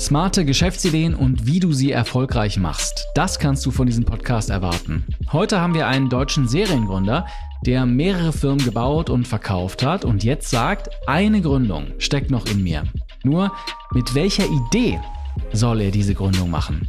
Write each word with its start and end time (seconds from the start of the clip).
Smarte 0.00 0.46
Geschäftsideen 0.46 1.14
und 1.14 1.46
wie 1.46 1.60
du 1.60 1.74
sie 1.74 1.92
erfolgreich 1.92 2.56
machst. 2.56 3.06
Das 3.14 3.38
kannst 3.38 3.66
du 3.66 3.70
von 3.70 3.86
diesem 3.86 4.06
Podcast 4.06 4.48
erwarten. 4.48 5.04
Heute 5.30 5.60
haben 5.60 5.74
wir 5.74 5.88
einen 5.88 6.08
deutschen 6.08 6.48
Seriengründer, 6.48 7.26
der 7.66 7.84
mehrere 7.84 8.32
Firmen 8.32 8.64
gebaut 8.64 9.10
und 9.10 9.28
verkauft 9.28 9.82
hat 9.84 10.06
und 10.06 10.24
jetzt 10.24 10.48
sagt, 10.48 10.88
eine 11.06 11.42
Gründung 11.42 11.88
steckt 11.98 12.30
noch 12.30 12.46
in 12.46 12.62
mir. 12.62 12.84
Nur 13.24 13.52
mit 13.92 14.14
welcher 14.14 14.46
Idee 14.46 14.98
soll 15.52 15.82
er 15.82 15.90
diese 15.90 16.14
Gründung 16.14 16.48
machen? 16.48 16.88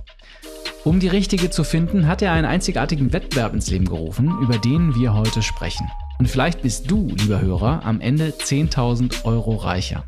Um 0.85 1.01
die 1.01 1.09
richtige 1.09 1.49
zu 1.49 1.65
finden, 1.65 2.07
hat 2.07 2.21
er 2.21 2.31
einen 2.31 2.47
einzigartigen 2.47 3.11
Wettbewerb 3.11 3.53
ins 3.53 3.69
Leben 3.69 3.89
gerufen, 3.89 4.33
über 4.41 4.57
den 4.57 4.95
wir 4.95 5.13
heute 5.13 5.41
sprechen. 5.41 5.91
Und 6.17 6.29
vielleicht 6.29 6.61
bist 6.61 6.89
du, 6.89 7.09
lieber 7.19 7.41
Hörer, 7.41 7.83
am 7.83 7.99
Ende 7.99 8.29
10.000 8.29 9.25
Euro 9.25 9.57
reicher. 9.57 10.05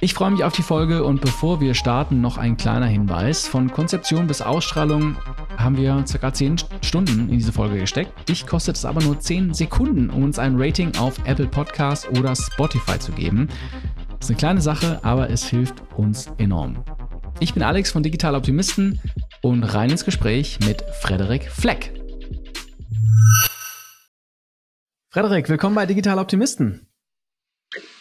Ich 0.00 0.14
freue 0.14 0.30
mich 0.30 0.44
auf 0.44 0.52
die 0.52 0.62
Folge 0.62 1.02
und 1.02 1.20
bevor 1.20 1.60
wir 1.60 1.74
starten, 1.74 2.20
noch 2.20 2.38
ein 2.38 2.56
kleiner 2.56 2.86
Hinweis. 2.86 3.48
Von 3.48 3.72
Konzeption 3.72 4.28
bis 4.28 4.40
Ausstrahlung 4.40 5.16
haben 5.56 5.76
wir 5.76 6.04
ca. 6.04 6.32
10 6.32 6.56
Stunden 6.82 7.28
in 7.28 7.38
diese 7.38 7.50
Folge 7.50 7.80
gesteckt. 7.80 8.28
Dich 8.28 8.46
kostet 8.46 8.76
es 8.76 8.84
aber 8.84 9.02
nur 9.02 9.18
10 9.18 9.54
Sekunden, 9.54 10.08
um 10.08 10.22
uns 10.22 10.38
ein 10.38 10.54
Rating 10.56 10.96
auf 10.98 11.18
Apple 11.24 11.48
Podcasts 11.48 12.08
oder 12.10 12.36
Spotify 12.36 12.96
zu 13.00 13.10
geben. 13.10 13.48
Das 14.20 14.26
ist 14.26 14.30
eine 14.30 14.36
kleine 14.36 14.60
Sache, 14.60 15.00
aber 15.02 15.30
es 15.30 15.48
hilft 15.48 15.82
uns 15.96 16.30
enorm. 16.38 16.84
Ich 17.40 17.54
bin 17.54 17.64
Alex 17.64 17.90
von 17.90 18.04
Digital 18.04 18.36
Optimisten 18.36 19.00
und 19.42 19.64
rein 19.64 19.90
ins 19.90 20.04
Gespräch 20.04 20.60
mit 20.64 20.80
Frederik 21.00 21.50
Fleck. 21.50 21.92
Frederik, 25.10 25.48
willkommen 25.48 25.74
bei 25.74 25.86
Digital 25.86 26.20
Optimisten. 26.20 26.87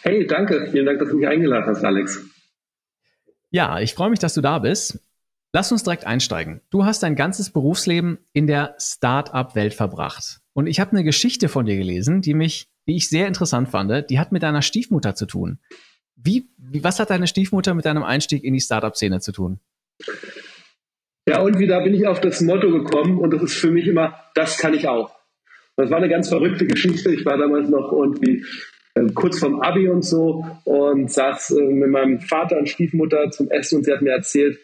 Hey, 0.07 0.25
danke. 0.25 0.69
Vielen 0.71 0.85
Dank, 0.85 0.99
dass 0.99 1.09
du 1.09 1.17
mich 1.17 1.27
eingeladen 1.27 1.65
hast, 1.67 1.83
Alex. 1.83 2.25
Ja, 3.49 3.81
ich 3.81 3.93
freue 3.93 4.09
mich, 4.09 4.19
dass 4.19 4.33
du 4.33 4.39
da 4.39 4.59
bist. 4.59 5.01
Lass 5.51 5.69
uns 5.73 5.83
direkt 5.83 6.07
einsteigen. 6.07 6.61
Du 6.69 6.85
hast 6.85 7.03
dein 7.03 7.17
ganzes 7.17 7.49
Berufsleben 7.49 8.17
in 8.31 8.47
der 8.47 8.75
Start-up-Welt 8.79 9.73
verbracht. 9.73 10.39
Und 10.53 10.67
ich 10.67 10.79
habe 10.79 10.91
eine 10.91 11.03
Geschichte 11.03 11.49
von 11.49 11.65
dir 11.65 11.75
gelesen, 11.75 12.21
die 12.21 12.33
mich, 12.33 12.69
die 12.87 12.95
ich 12.95 13.09
sehr 13.09 13.27
interessant 13.27 13.67
fand. 13.67 14.09
Die 14.09 14.17
hat 14.17 14.31
mit 14.31 14.43
deiner 14.43 14.61
Stiefmutter 14.61 15.13
zu 15.13 15.25
tun. 15.25 15.59
Wie, 16.15 16.47
was 16.57 17.01
hat 17.01 17.09
deine 17.09 17.27
Stiefmutter 17.27 17.73
mit 17.73 17.83
deinem 17.83 18.03
Einstieg 18.03 18.45
in 18.45 18.53
die 18.53 18.61
Start-up-Szene 18.61 19.19
zu 19.19 19.33
tun? 19.33 19.59
Ja, 21.27 21.41
und 21.41 21.59
wieder 21.59 21.83
bin 21.83 21.93
ich 21.93 22.07
auf 22.07 22.21
das 22.21 22.39
Motto 22.39 22.71
gekommen 22.71 23.17
und 23.17 23.31
das 23.33 23.43
ist 23.43 23.55
für 23.55 23.71
mich 23.71 23.87
immer, 23.87 24.17
das 24.35 24.57
kann 24.57 24.73
ich 24.73 24.87
auch. 24.87 25.13
Das 25.75 25.89
war 25.89 25.97
eine 25.97 26.07
ganz 26.07 26.29
verrückte 26.29 26.65
Geschichte. 26.65 27.13
Ich 27.13 27.25
war 27.25 27.37
damals 27.37 27.67
noch 27.67 27.91
irgendwie 27.91 28.45
kurz 29.13 29.39
vorm 29.39 29.61
Abi 29.61 29.89
und 29.89 30.03
so 30.03 30.45
und 30.63 31.11
saß 31.11 31.51
äh, 31.51 31.61
mit 31.61 31.89
meinem 31.89 32.19
Vater 32.19 32.57
und 32.57 32.69
Stiefmutter 32.69 33.31
zum 33.31 33.49
Essen 33.49 33.77
und 33.77 33.85
sie 33.85 33.91
hat 33.91 34.01
mir 34.01 34.11
erzählt, 34.11 34.59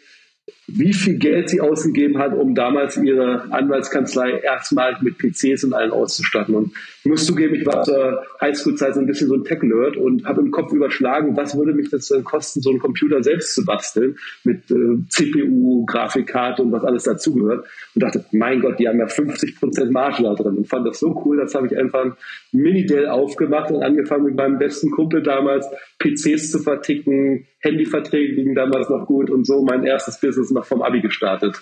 wie 0.68 0.94
viel 0.94 1.18
Geld 1.18 1.50
sie 1.50 1.62
ausgegeben 1.62 2.18
hat, 2.20 2.34
um 2.34 2.56
damals 2.56 2.98
ihre 2.98 3.52
Anwaltskanzlei 3.52 4.40
erstmal 4.40 4.98
mit 5.02 5.18
PCs 5.18 5.64
und 5.64 5.74
allen 5.74 5.92
auszustatten. 5.92 6.56
Und 6.56 6.74
muss 7.06 7.26
zugeben, 7.26 7.56
ich 7.56 7.66
war 7.66 7.84
zur 7.84 8.24
Highschool-Zeit 8.40 8.94
so 8.94 9.00
ein 9.00 9.06
bisschen 9.06 9.28
so 9.28 9.36
ein 9.36 9.44
Tech-Nerd 9.44 9.98
und 9.98 10.26
habe 10.26 10.42
im 10.42 10.52
Kopf 10.52 10.72
überschlagen, 10.72 11.36
was 11.36 11.58
würde 11.58 11.74
mich 11.74 11.90
das 11.90 12.08
denn 12.08 12.24
kosten, 12.24 12.62
so 12.62 12.70
einen 12.70 12.80
Computer 12.80 13.22
selbst 13.22 13.56
zu 13.56 13.66
basteln 13.66 14.18
mit 14.44 14.72
äh, 14.72 14.98
CPU, 15.10 15.86
Grafikkarte 15.86 16.62
und 16.62 16.72
was 16.72 16.84
alles 16.84 17.04
dazugehört. 17.04 17.66
Und 17.96 18.04
dachte, 18.04 18.26
mein 18.32 18.62
Gott, 18.62 18.80
die 18.80 18.88
haben 18.88 19.00
ja 19.00 19.08
50 19.08 19.60
Prozent 19.60 19.92
Marge 19.92 20.24
da 20.24 20.34
drin 20.34 20.58
und 20.58 20.68
fand 20.68 20.88
das 20.88 21.00
so 21.00 21.22
cool, 21.26 21.38
das 21.38 21.54
habe 21.56 21.68
ich 21.68 21.78
einfach 21.78 22.06
ein 22.06 22.14
Mini-Dell 22.52 23.08
aufgemacht 23.08 23.72
und 23.72 23.84
angefangen 23.84 24.26
mit 24.26 24.36
meinem 24.36 24.58
besten 24.58 24.92
Kumpel 24.92 25.22
damals 25.22 25.68
PCs 26.00 26.52
zu 26.52 26.60
verticken, 26.60 27.48
Handyverträge 27.60 28.36
gingen 28.36 28.56
damals 28.56 28.90
noch 28.90 29.06
gut 29.06 29.30
und 29.30 29.46
so 29.46 29.64
mein 29.64 29.84
erstes 29.84 30.20
Business 30.20 30.52
noch 30.52 30.66
vom 30.66 30.82
Abi 30.82 31.02
gestartet. 31.02 31.62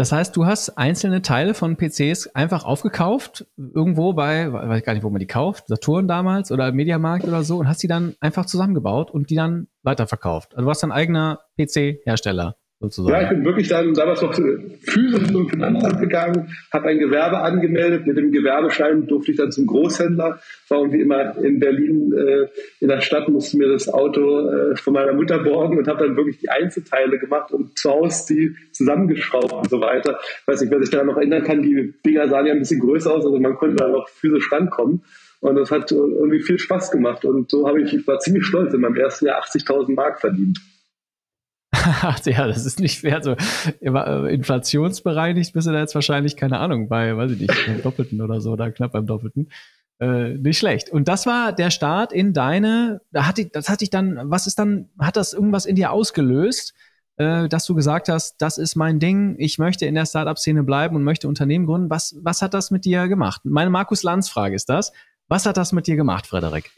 Das 0.00 0.12
heißt, 0.12 0.34
du 0.34 0.46
hast 0.46 0.78
einzelne 0.78 1.20
Teile 1.20 1.52
von 1.52 1.76
PCs 1.76 2.28
einfach 2.28 2.64
aufgekauft, 2.64 3.44
irgendwo 3.58 4.14
bei, 4.14 4.50
weiß 4.50 4.78
ich 4.78 4.84
gar 4.86 4.94
nicht, 4.94 5.02
wo 5.02 5.10
man 5.10 5.18
die 5.18 5.26
kauft, 5.26 5.68
Saturn 5.68 6.08
damals 6.08 6.50
oder 6.50 6.72
Mediamarkt 6.72 7.26
oder 7.26 7.42
so, 7.42 7.58
und 7.58 7.68
hast 7.68 7.82
die 7.82 7.86
dann 7.86 8.14
einfach 8.18 8.46
zusammengebaut 8.46 9.10
und 9.10 9.28
die 9.28 9.34
dann 9.34 9.68
weiterverkauft. 9.82 10.54
Also 10.54 10.62
du 10.62 10.66
warst 10.68 10.82
dein 10.82 10.90
eigener 10.90 11.40
PC-Hersteller 11.58 12.56
sozusagen. 12.80 13.14
Ja, 13.14 13.22
ich 13.22 13.28
bin 13.28 13.44
wirklich 13.44 13.68
dann 13.68 13.92
damals 13.94 14.22
noch 14.22 14.34
physisch 14.34 15.28
zum 15.30 15.48
Finanzamt 15.48 16.00
gegangen, 16.00 16.56
habe 16.72 16.88
ein 16.88 16.98
Gewerbe 16.98 17.38
angemeldet. 17.38 18.06
Mit 18.06 18.16
dem 18.16 18.32
Gewerbeschein 18.32 19.06
durfte 19.06 19.32
ich 19.32 19.36
dann 19.36 19.52
zum 19.52 19.66
Großhändler. 19.66 20.40
War 20.68 20.78
irgendwie 20.78 21.00
immer 21.00 21.36
in 21.36 21.60
Berlin 21.60 22.12
äh, 22.12 22.48
in 22.80 22.88
der 22.88 23.00
Stadt, 23.00 23.28
musste 23.28 23.58
mir 23.58 23.68
das 23.68 23.88
Auto 23.92 24.48
äh, 24.48 24.76
von 24.76 24.94
meiner 24.94 25.12
Mutter 25.12 25.38
borgen 25.38 25.78
und 25.78 25.86
habe 25.88 26.06
dann 26.06 26.16
wirklich 26.16 26.38
die 26.38 26.48
Einzelteile 26.48 27.18
gemacht 27.18 27.52
und 27.52 27.78
zu 27.78 27.90
Hause 27.90 28.34
die 28.34 28.56
zusammengeschraubt 28.72 29.52
und 29.52 29.70
so 29.70 29.80
weiter. 29.80 30.18
Weiß 30.46 30.60
nicht, 30.60 30.70
wer 30.70 30.80
sich 30.80 30.90
daran 30.90 31.06
noch 31.06 31.16
erinnern 31.16 31.44
kann, 31.44 31.62
die 31.62 31.94
Dinger 32.04 32.28
sahen 32.28 32.46
ja 32.46 32.52
ein 32.52 32.60
bisschen 32.60 32.80
größer 32.80 33.12
aus, 33.12 33.24
also 33.24 33.38
man 33.38 33.54
konnte 33.54 33.76
da 33.76 33.88
noch 33.88 34.08
physisch 34.08 34.50
rankommen. 34.50 35.02
Und 35.40 35.54
das 35.56 35.70
hat 35.70 35.90
irgendwie 35.90 36.40
viel 36.40 36.58
Spaß 36.58 36.90
gemacht. 36.90 37.24
Und 37.24 37.50
so 37.50 37.66
habe 37.66 37.80
ich, 37.80 37.94
ich 37.94 38.06
war 38.06 38.18
ziemlich 38.18 38.44
stolz 38.44 38.74
in 38.74 38.80
meinem 38.82 38.96
ersten 38.96 39.26
Jahr 39.26 39.42
80.000 39.42 39.94
Mark 39.94 40.20
verdient. 40.20 40.60
ja, 42.24 42.46
das 42.46 42.66
ist 42.66 42.80
nicht 42.80 43.00
fair. 43.00 43.22
So, 43.22 43.36
äh, 43.80 44.34
inflationsbereinigt 44.34 45.52
bist 45.52 45.66
du 45.66 45.72
da 45.72 45.80
jetzt 45.80 45.94
wahrscheinlich, 45.94 46.36
keine 46.36 46.58
Ahnung, 46.58 46.88
bei, 46.88 47.16
weiß 47.16 47.32
ich 47.32 47.40
nicht, 47.40 47.66
beim 47.66 47.82
Doppelten 47.82 48.20
oder 48.20 48.40
so, 48.40 48.52
oder 48.52 48.70
knapp 48.70 48.92
beim 48.92 49.06
Doppelten. 49.06 49.50
Äh, 50.00 50.34
nicht 50.34 50.58
schlecht. 50.58 50.90
Und 50.90 51.08
das 51.08 51.26
war 51.26 51.52
der 51.52 51.70
Start 51.70 52.12
in 52.12 52.32
deine, 52.32 53.02
da 53.12 53.26
hat 53.26 53.38
die, 53.38 53.50
das 53.50 53.68
hat 53.68 53.82
dich 53.82 53.90
dann, 53.90 54.18
was 54.30 54.46
ist 54.46 54.58
dann, 54.58 54.88
hat 54.98 55.16
das 55.16 55.32
irgendwas 55.32 55.66
in 55.66 55.76
dir 55.76 55.92
ausgelöst, 55.92 56.74
äh, 57.16 57.48
dass 57.48 57.66
du 57.66 57.74
gesagt 57.74 58.08
hast, 58.08 58.36
das 58.38 58.56
ist 58.56 58.76
mein 58.76 58.98
Ding, 58.98 59.36
ich 59.38 59.58
möchte 59.58 59.84
in 59.84 59.94
der 59.94 60.06
Startup-Szene 60.06 60.62
bleiben 60.62 60.96
und 60.96 61.04
möchte 61.04 61.28
Unternehmen 61.28 61.66
gründen. 61.66 61.90
Was, 61.90 62.16
was 62.22 62.40
hat 62.40 62.54
das 62.54 62.70
mit 62.70 62.86
dir 62.86 63.08
gemacht? 63.08 63.42
Meine 63.44 63.70
Markus-Lanz-Frage 63.70 64.54
ist 64.54 64.70
das. 64.70 64.92
Was 65.30 65.46
hat 65.46 65.56
das 65.56 65.72
mit 65.72 65.86
dir 65.86 65.94
gemacht, 65.94 66.26
Frederik? 66.26 66.72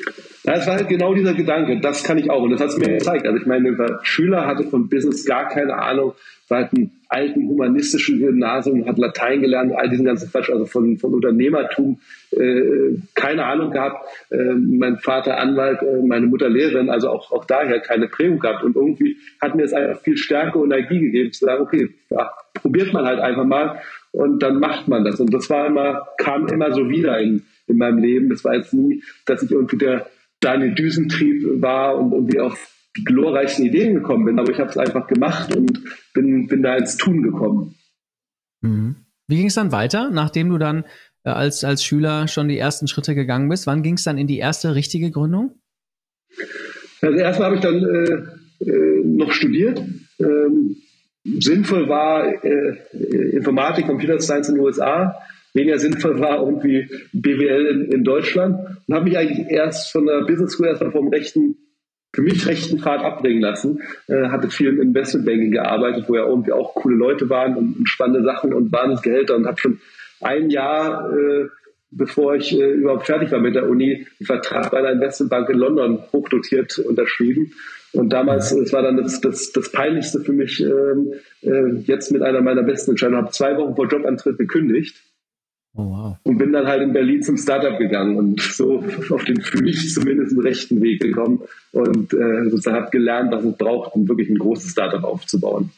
Ja, 0.44 0.56
es 0.56 0.66
war 0.66 0.74
halt 0.74 0.86
genau 0.86 1.14
dieser 1.14 1.32
Gedanke, 1.32 1.80
das 1.80 2.04
kann 2.04 2.18
ich 2.18 2.28
auch. 2.28 2.42
Und 2.42 2.50
das 2.50 2.60
hat 2.60 2.68
es 2.68 2.76
mir 2.76 2.98
gezeigt. 2.98 3.26
Also 3.26 3.38
ich 3.38 3.46
meine, 3.46 3.74
der 3.74 4.00
Schüler 4.02 4.46
hatte 4.46 4.64
von 4.64 4.90
Business 4.90 5.24
gar 5.24 5.48
keine 5.48 5.74
Ahnung, 5.74 6.12
war 6.48 6.58
halt 6.58 6.74
einen 6.76 6.90
alten 7.08 7.48
humanistischen 7.48 8.18
Gymnasium, 8.18 8.86
hat 8.86 8.98
Latein 8.98 9.40
gelernt, 9.40 9.72
all 9.74 9.88
diesen 9.88 10.04
ganzen 10.04 10.30
Quatsch, 10.30 10.50
also 10.50 10.66
von, 10.66 10.98
von 10.98 11.14
Unternehmertum 11.14 11.98
äh, 12.32 12.98
keine 13.14 13.46
Ahnung 13.46 13.70
gehabt. 13.70 14.06
Äh, 14.30 14.52
mein 14.52 14.98
Vater 14.98 15.38
Anwalt, 15.38 15.80
äh, 15.80 16.06
meine 16.06 16.26
Mutter 16.26 16.50
Lehrerin, 16.50 16.90
also 16.90 17.08
auch, 17.08 17.32
auch 17.32 17.46
daher 17.46 17.80
keine 17.80 18.08
Prägung 18.08 18.38
gehabt. 18.38 18.64
Und 18.64 18.76
irgendwie 18.76 19.16
hat 19.40 19.54
mir 19.54 19.64
es 19.64 19.72
einfach 19.72 20.02
viel 20.02 20.18
Stärke 20.18 20.58
und 20.58 20.72
Energie 20.72 21.00
gegeben, 21.00 21.32
zu 21.32 21.46
sagen, 21.46 21.62
okay, 21.62 21.88
ja, 22.10 22.30
probiert 22.52 22.92
man 22.92 23.06
halt 23.06 23.18
einfach 23.18 23.44
mal 23.44 23.80
und 24.10 24.42
dann 24.42 24.60
macht 24.60 24.88
man 24.88 25.04
das. 25.04 25.18
Und 25.20 25.32
das 25.32 25.48
war 25.48 25.66
immer, 25.66 26.06
kam 26.18 26.48
immer 26.48 26.70
so 26.72 26.90
wieder 26.90 27.18
in, 27.18 27.46
in 27.72 27.78
meinem 27.78 27.98
Leben. 27.98 28.28
Das 28.28 28.44
war 28.44 28.54
jetzt 28.54 28.72
nie, 28.72 29.02
dass 29.26 29.42
ich 29.42 29.50
irgendwie 29.50 29.78
der 29.78 30.06
Daniel 30.40 30.74
Düsentrieb 30.74 31.62
war 31.62 31.98
und 31.98 32.12
irgendwie 32.12 32.40
auf 32.40 32.72
die 32.96 33.04
glorreichsten 33.04 33.64
Ideen 33.64 33.94
gekommen 33.94 34.24
bin, 34.26 34.38
aber 34.38 34.50
ich 34.50 34.58
habe 34.58 34.68
es 34.68 34.76
einfach 34.76 35.06
gemacht 35.06 35.54
und 35.56 35.80
bin, 36.12 36.46
bin 36.46 36.62
da 36.62 36.76
ins 36.76 36.96
Tun 36.96 37.22
gekommen. 37.22 37.74
Mhm. 38.60 38.96
Wie 39.28 39.36
ging 39.36 39.46
es 39.46 39.54
dann 39.54 39.72
weiter, 39.72 40.10
nachdem 40.10 40.50
du 40.50 40.58
dann 40.58 40.84
äh, 41.24 41.30
als, 41.30 41.64
als 41.64 41.84
Schüler 41.84 42.28
schon 42.28 42.48
die 42.48 42.58
ersten 42.58 42.86
Schritte 42.88 43.14
gegangen 43.14 43.48
bist? 43.48 43.66
Wann 43.66 43.82
ging 43.82 43.94
es 43.94 44.04
dann 44.04 44.18
in 44.18 44.26
die 44.26 44.38
erste 44.38 44.74
richtige 44.74 45.10
Gründung? 45.10 45.52
Also 47.00 47.18
erstmal 47.18 47.46
habe 47.46 47.56
ich 47.56 47.62
dann 47.62 47.84
äh, 47.84 48.70
äh, 48.70 49.04
noch 49.04 49.32
studiert. 49.32 49.82
Ähm, 50.18 50.76
sinnvoll 51.24 51.88
war 51.88 52.44
äh, 52.44 52.76
Informatik, 53.32 53.86
Computer 53.86 54.20
Science 54.20 54.48
in 54.48 54.56
den 54.56 54.64
USA 54.64 55.16
weniger 55.54 55.78
sinnvoll 55.78 56.20
war 56.20 56.40
irgendwie 56.40 56.88
BWL 57.12 57.66
in, 57.66 57.92
in 57.92 58.04
Deutschland 58.04 58.58
und 58.86 58.94
habe 58.94 59.04
mich 59.04 59.18
eigentlich 59.18 59.48
erst 59.48 59.92
von 59.92 60.06
der 60.06 60.22
Business 60.22 60.52
School 60.52 60.68
erstmal 60.68 60.92
vom 60.92 61.08
rechten 61.08 61.56
für 62.14 62.22
mich 62.22 62.46
rechten 62.46 62.78
Pfad 62.78 63.02
abbringen 63.02 63.40
lassen. 63.40 63.80
Äh, 64.06 64.28
hatte 64.28 64.50
viel 64.50 64.68
im 64.68 64.80
Investmentbanking 64.80 65.50
gearbeitet, 65.50 66.04
wo 66.08 66.14
ja 66.14 66.26
irgendwie 66.26 66.52
auch 66.52 66.74
coole 66.74 66.96
Leute 66.96 67.30
waren 67.30 67.56
und, 67.56 67.76
und 67.78 67.88
spannende 67.88 68.22
Sachen 68.22 68.52
und 68.52 68.70
Wahnsinnsgehälter 68.70 69.34
und 69.34 69.46
habe 69.46 69.58
schon 69.58 69.80
ein 70.20 70.50
Jahr, 70.50 71.10
äh, 71.10 71.48
bevor 71.90 72.34
ich 72.34 72.52
äh, 72.52 72.72
überhaupt 72.72 73.06
fertig 73.06 73.32
war 73.32 73.40
mit 73.40 73.54
der 73.54 73.68
Uni, 73.68 74.06
einen 74.20 74.26
Vertrag 74.26 74.70
bei 74.70 74.78
einer 74.78 74.92
Investmentbank 74.92 75.48
in 75.48 75.58
London 75.58 76.02
hochdotiert 76.12 76.78
unterschrieben. 76.80 77.52
Und 77.92 78.10
damals, 78.10 78.52
es 78.52 78.72
war 78.72 78.82
dann 78.82 78.98
das, 78.98 79.20
das, 79.20 79.52
das 79.52 79.72
Peinlichste 79.72 80.20
für 80.20 80.32
mich, 80.32 80.62
ähm, 80.62 81.14
äh, 81.42 81.80
jetzt 81.84 82.12
mit 82.12 82.22
einer 82.22 82.40
meiner 82.40 82.62
besten 82.62 82.92
Entscheidungen, 82.92 83.22
habe 83.22 83.32
zwei 83.32 83.56
Wochen 83.56 83.74
vor 83.74 83.88
Jobantritt 83.88 84.38
gekündigt 84.38 85.02
Oh, 85.74 85.84
wow. 85.84 86.16
Und 86.24 86.36
bin 86.36 86.52
dann 86.52 86.66
halt 86.66 86.82
in 86.82 86.92
Berlin 86.92 87.22
zum 87.22 87.38
Startup 87.38 87.78
gegangen 87.78 88.16
und 88.16 88.40
so 88.40 88.84
auf 89.10 89.24
den 89.24 89.40
für 89.40 89.62
mich 89.62 89.92
zumindest 89.94 90.36
rechten 90.38 90.82
Weg 90.82 91.00
gekommen 91.00 91.40
und 91.72 92.12
äh, 92.12 92.50
sozusagen 92.50 92.76
habe 92.76 92.90
gelernt, 92.90 93.32
was 93.32 93.44
es 93.44 93.56
braucht, 93.56 93.94
um 93.94 94.06
wirklich 94.06 94.28
ein 94.28 94.38
großes 94.38 94.72
Startup 94.72 95.02
aufzubauen. 95.02 95.70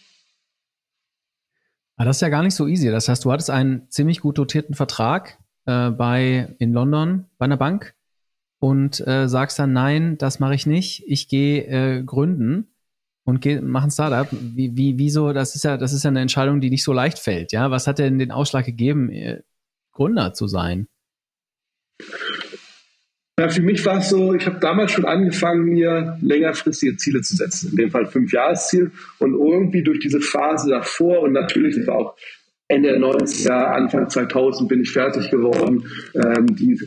Aber 1.96 2.02
ah, 2.02 2.04
das 2.06 2.16
ist 2.16 2.22
ja 2.22 2.28
gar 2.28 2.42
nicht 2.42 2.56
so 2.56 2.66
easy. 2.66 2.90
Das 2.90 3.08
heißt, 3.08 3.24
du 3.24 3.30
hattest 3.30 3.50
einen 3.50 3.88
ziemlich 3.88 4.20
gut 4.20 4.36
dotierten 4.36 4.74
Vertrag 4.74 5.38
äh, 5.66 5.90
bei 5.90 6.56
in 6.58 6.72
London 6.72 7.26
bei 7.38 7.44
einer 7.44 7.56
Bank 7.56 7.94
und 8.58 9.06
äh, 9.06 9.28
sagst 9.28 9.60
dann, 9.60 9.72
nein, 9.72 10.18
das 10.18 10.40
mache 10.40 10.56
ich 10.56 10.66
nicht. 10.66 11.04
Ich 11.06 11.28
gehe 11.28 11.64
äh, 11.66 12.02
gründen. 12.02 12.66
und 13.22 13.40
geh, 13.40 13.60
mach 13.60 13.84
ein 13.84 13.92
Startup. 13.92 14.26
Wie, 14.32 14.76
wie, 14.76 14.98
wieso? 14.98 15.32
Das 15.32 15.54
ist 15.54 15.62
ja, 15.62 15.76
das 15.76 15.92
ist 15.92 16.02
ja 16.02 16.10
eine 16.10 16.20
Entscheidung, 16.20 16.60
die 16.60 16.70
nicht 16.70 16.82
so 16.82 16.92
leicht 16.92 17.20
fällt. 17.20 17.52
Ja, 17.52 17.70
was 17.70 17.86
hat 17.86 18.00
denn 18.00 18.18
den 18.18 18.32
Ausschlag 18.32 18.66
gegeben, 18.66 19.08
äh, 19.10 19.42
Gründer 19.94 20.34
zu 20.34 20.46
sein? 20.46 20.88
Ja, 23.38 23.48
für 23.48 23.62
mich 23.62 23.84
war 23.84 23.98
es 23.98 24.10
so, 24.10 24.32
ich 24.32 24.46
habe 24.46 24.60
damals 24.60 24.92
schon 24.92 25.04
angefangen, 25.04 25.64
mir 25.64 26.18
längerfristige 26.20 26.96
Ziele 26.96 27.20
zu 27.20 27.34
setzen. 27.34 27.70
In 27.70 27.76
dem 27.76 27.90
Fall 27.90 28.06
fünf 28.06 28.32
Jahresziel. 28.32 28.92
Und 29.18 29.32
irgendwie 29.32 29.82
durch 29.82 29.98
diese 29.98 30.20
Phase 30.20 30.70
davor 30.70 31.20
und 31.20 31.32
natürlich, 31.32 31.84
war 31.86 31.96
auch 31.96 32.16
Ende 32.68 32.90
der 32.90 33.00
90er, 33.00 33.50
Anfang 33.50 34.08
2000 34.08 34.68
bin 34.68 34.82
ich 34.82 34.92
fertig 34.92 35.30
geworden. 35.30 35.84
Ähm, 36.14 36.46
die 36.54 36.80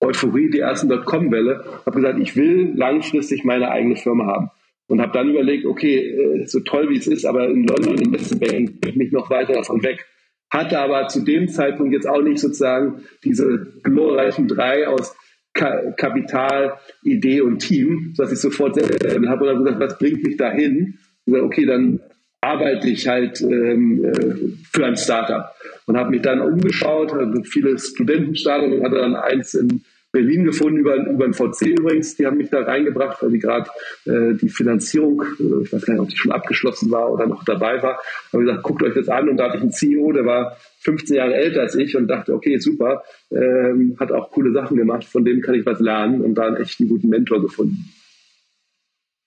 Euphorie, 0.00 0.50
die 0.50 0.60
ersten 0.60 0.88
Dotcom-Welle, 0.88 1.64
habe 1.84 1.96
gesagt, 1.96 2.18
ich 2.18 2.34
will 2.34 2.72
langfristig 2.74 3.44
meine 3.44 3.70
eigene 3.70 3.96
Firma 3.96 4.26
haben. 4.26 4.50
Und 4.86 5.00
habe 5.00 5.12
dann 5.12 5.30
überlegt, 5.30 5.66
okay, 5.66 6.42
äh, 6.42 6.46
so 6.46 6.60
toll 6.60 6.88
wie 6.90 6.96
es 6.96 7.06
ist, 7.06 7.26
aber 7.26 7.48
in 7.48 7.66
London 7.66 7.98
Investment 7.98 8.40
Bank 8.40 8.80
bin 8.80 9.00
ich 9.00 9.12
noch 9.12 9.28
weiter 9.28 9.52
davon 9.52 9.82
weg. 9.82 10.06
Hatte 10.54 10.78
aber 10.78 11.08
zu 11.08 11.24
dem 11.24 11.48
Zeitpunkt 11.48 11.92
jetzt 11.92 12.08
auch 12.08 12.22
nicht 12.22 12.38
sozusagen 12.38 13.02
diese 13.24 13.66
glorreichen 13.82 14.46
drei 14.46 14.86
aus 14.86 15.16
Ka 15.52 15.90
Kapital, 15.96 16.74
Idee 17.02 17.40
und 17.40 17.58
Team, 17.58 18.14
dass 18.16 18.30
ich 18.30 18.38
sofort 18.38 18.76
habe 18.80 19.42
oder 19.42 19.56
gesagt, 19.56 19.80
was 19.80 19.98
bringt 19.98 20.22
mich 20.22 20.36
dahin? 20.36 20.98
Und 21.26 21.40
okay, 21.40 21.66
dann 21.66 21.98
arbeite 22.40 22.88
ich 22.88 23.08
halt 23.08 23.40
ähm, 23.40 24.04
äh, 24.04 24.34
für 24.70 24.86
ein 24.86 24.96
Startup 24.96 25.50
und 25.86 25.96
habe 25.96 26.10
mich 26.10 26.22
dann 26.22 26.40
umgeschaut, 26.40 27.12
also 27.12 27.42
viele 27.42 27.76
Studentenstartups 27.76 28.74
und 28.74 28.84
hatte 28.84 28.98
dann 28.98 29.16
eins 29.16 29.54
in 29.54 29.82
Berlin 30.14 30.44
gefunden 30.44 30.78
über, 30.78 30.94
über 30.94 31.26
den 31.26 31.34
VC 31.34 31.66
übrigens. 31.78 32.16
Die 32.16 32.24
haben 32.24 32.36
mich 32.36 32.48
da 32.48 32.62
reingebracht, 32.62 33.20
weil 33.20 33.32
die 33.32 33.40
gerade 33.40 33.68
äh, 34.06 34.34
die 34.34 34.48
Finanzierung, 34.48 35.22
äh, 35.22 35.64
ich 35.64 35.72
weiß 35.72 35.84
gar 35.84 35.94
nicht, 35.94 36.02
ob 36.02 36.08
die 36.08 36.16
schon 36.16 36.32
abgeschlossen 36.32 36.90
war 36.92 37.10
oder 37.12 37.26
noch 37.26 37.44
dabei 37.44 37.82
war. 37.82 38.00
Habe 38.32 38.44
gesagt, 38.44 38.62
guckt 38.62 38.82
euch 38.84 38.94
das 38.94 39.08
an 39.08 39.28
und 39.28 39.36
da 39.36 39.46
hatte 39.46 39.56
ich 39.56 39.62
einen 39.62 39.72
CEO, 39.72 40.12
der 40.12 40.24
war 40.24 40.56
15 40.78 41.16
Jahre 41.16 41.34
älter 41.34 41.62
als 41.62 41.74
ich 41.74 41.96
und 41.96 42.06
dachte, 42.06 42.32
okay, 42.32 42.58
super, 42.58 43.02
ähm, 43.30 43.96
hat 43.98 44.12
auch 44.12 44.30
coole 44.30 44.52
Sachen 44.52 44.76
gemacht, 44.76 45.04
von 45.04 45.24
dem 45.24 45.40
kann 45.40 45.56
ich 45.56 45.66
was 45.66 45.80
lernen 45.80 46.20
und 46.20 46.36
da 46.36 46.46
einen 46.46 46.56
echt 46.56 46.78
einen 46.80 46.88
guten 46.88 47.08
Mentor 47.08 47.42
gefunden. 47.42 47.92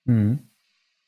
Mhm. 0.05 0.39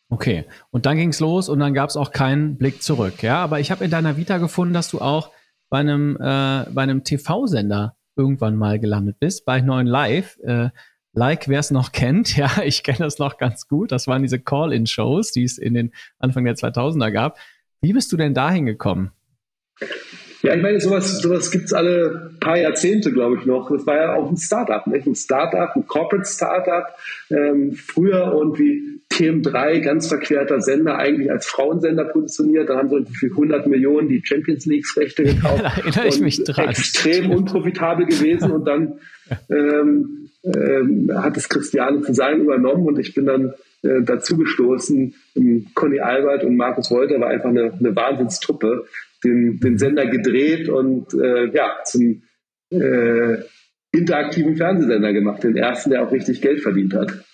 Okay, 0.10 0.46
und 0.72 0.86
dann 0.86 0.98
ging 0.98 1.10
es 1.10 1.20
los 1.20 1.50
und 1.50 1.60
dann 1.60 1.74
gab 1.74 1.90
es 1.90 1.96
auch 1.96 2.12
keinen 2.12 2.58
Blick 2.58 2.82
zurück. 2.82 3.24
Ja, 3.24 3.38
aber 3.38 3.60
ich 3.60 3.72
habe 3.72 3.86
in 3.86 3.92
deiner 3.92 4.18
Vita 4.18 4.40
gefunden, 4.40 4.74
dass 4.74 4.90
du 4.90 5.00
auch 5.00 5.32
bei 5.70 5.78
einem, 5.78 6.16
äh, 6.16 6.66
bei 6.74 6.82
einem 6.82 7.04
TV-Sender 7.04 7.96
irgendwann 8.20 8.58
mal 8.58 8.80
gelandet 8.80 9.18
bist, 9.20 9.46
bei 9.46 9.62
Neuen 9.62 9.88
Live. 9.88 10.38
Äh, 10.44 10.70
like, 11.14 11.48
wer 11.48 11.60
es 11.60 11.72
noch 11.72 11.92
kennt, 11.94 12.36
ja, 12.36 12.50
ich 12.64 12.84
kenne 12.84 13.00
das 13.00 13.18
noch 13.18 13.38
ganz 13.38 13.68
gut. 13.68 13.92
Das 13.92 14.08
waren 14.08 14.22
diese 14.22 14.40
Call-In-Shows, 14.40 15.32
die 15.32 15.46
es 15.46 15.58
in 15.58 15.74
den 15.74 15.94
Anfang 16.20 16.44
der 16.44 16.56
2000er 16.56 17.12
gab. 17.12 17.40
Wie 17.82 17.94
bist 17.94 18.12
du 18.12 18.18
denn 18.18 18.34
dahin 18.34 18.66
gekommen? 18.66 19.12
Ja, 20.42 20.56
ich 20.56 20.62
meine, 20.62 20.80
sowas, 20.80 21.22
sowas 21.22 21.52
gibt 21.52 21.66
es 21.66 21.74
alle 21.74 22.32
paar 22.40 22.58
Jahrzehnte, 22.58 23.12
glaube 23.12 23.38
ich, 23.38 23.46
noch. 23.46 23.72
Das 23.72 23.86
war 23.86 23.96
ja 23.96 24.16
auch 24.16 24.30
ein 24.30 24.38
Startup, 24.38 24.86
nicht? 24.88 25.06
Ein 25.06 25.16
Startup, 25.16 25.70
ein 25.76 25.88
Corporate 25.88 26.28
Startup. 26.30 26.86
Ähm, 27.30 27.74
früher 27.74 28.32
irgendwie 28.34 28.99
TM3, 29.20 29.82
ganz 29.82 30.08
verquerter 30.08 30.62
Sender, 30.62 30.98
eigentlich 30.98 31.30
als 31.30 31.46
Frauensender 31.46 32.06
positioniert. 32.06 32.70
Da 32.70 32.78
haben 32.78 32.90
sie 32.90 33.14
für 33.14 33.28
100 33.28 33.68
Millionen 33.68 34.08
die 34.08 34.22
Champions 34.24 34.66
League-Rechte 34.66 35.24
gekauft. 35.24 35.64
da 35.64 35.70
erinnere 35.70 36.08
ich 36.08 36.22
mich 36.22 36.44
dran. 36.44 36.70
Extrem 36.70 37.32
unprofitabel 37.32 38.06
gewesen 38.06 38.52
und 38.52 38.66
dann 38.66 39.00
ähm, 39.50 40.30
ähm, 40.44 41.12
hat 41.14 41.36
es 41.38 41.50
Christiane 41.50 42.02
zu 42.02 42.14
sein 42.14 42.42
übernommen 42.42 42.86
und 42.88 42.98
ich 42.98 43.14
bin 43.14 43.26
dann 43.26 43.54
äh, 43.84 44.02
dazugestoßen. 44.02 45.14
Conny 45.74 46.00
Albert 46.00 46.44
und 46.46 46.56
Markus 46.56 46.90
Wolter 46.92 47.20
war 47.20 47.28
einfach 47.28 47.50
eine, 47.50 47.74
eine 47.74 47.96
Wahnsinnstruppe 47.96 48.86
den, 49.24 49.60
den 49.60 49.78
Sender 49.78 50.06
gedreht 50.06 50.70
und 50.70 51.14
äh, 51.14 51.48
ja, 51.54 51.80
zum 51.84 52.24
äh, 52.72 53.38
interaktiven 53.92 54.56
Fernsehsender 54.56 55.14
gemacht, 55.14 55.44
den 55.44 55.58
ersten, 55.58 55.90
der 55.90 56.04
auch 56.04 56.12
richtig 56.12 56.42
Geld 56.42 56.62
verdient 56.62 56.94
hat. 56.94 57.26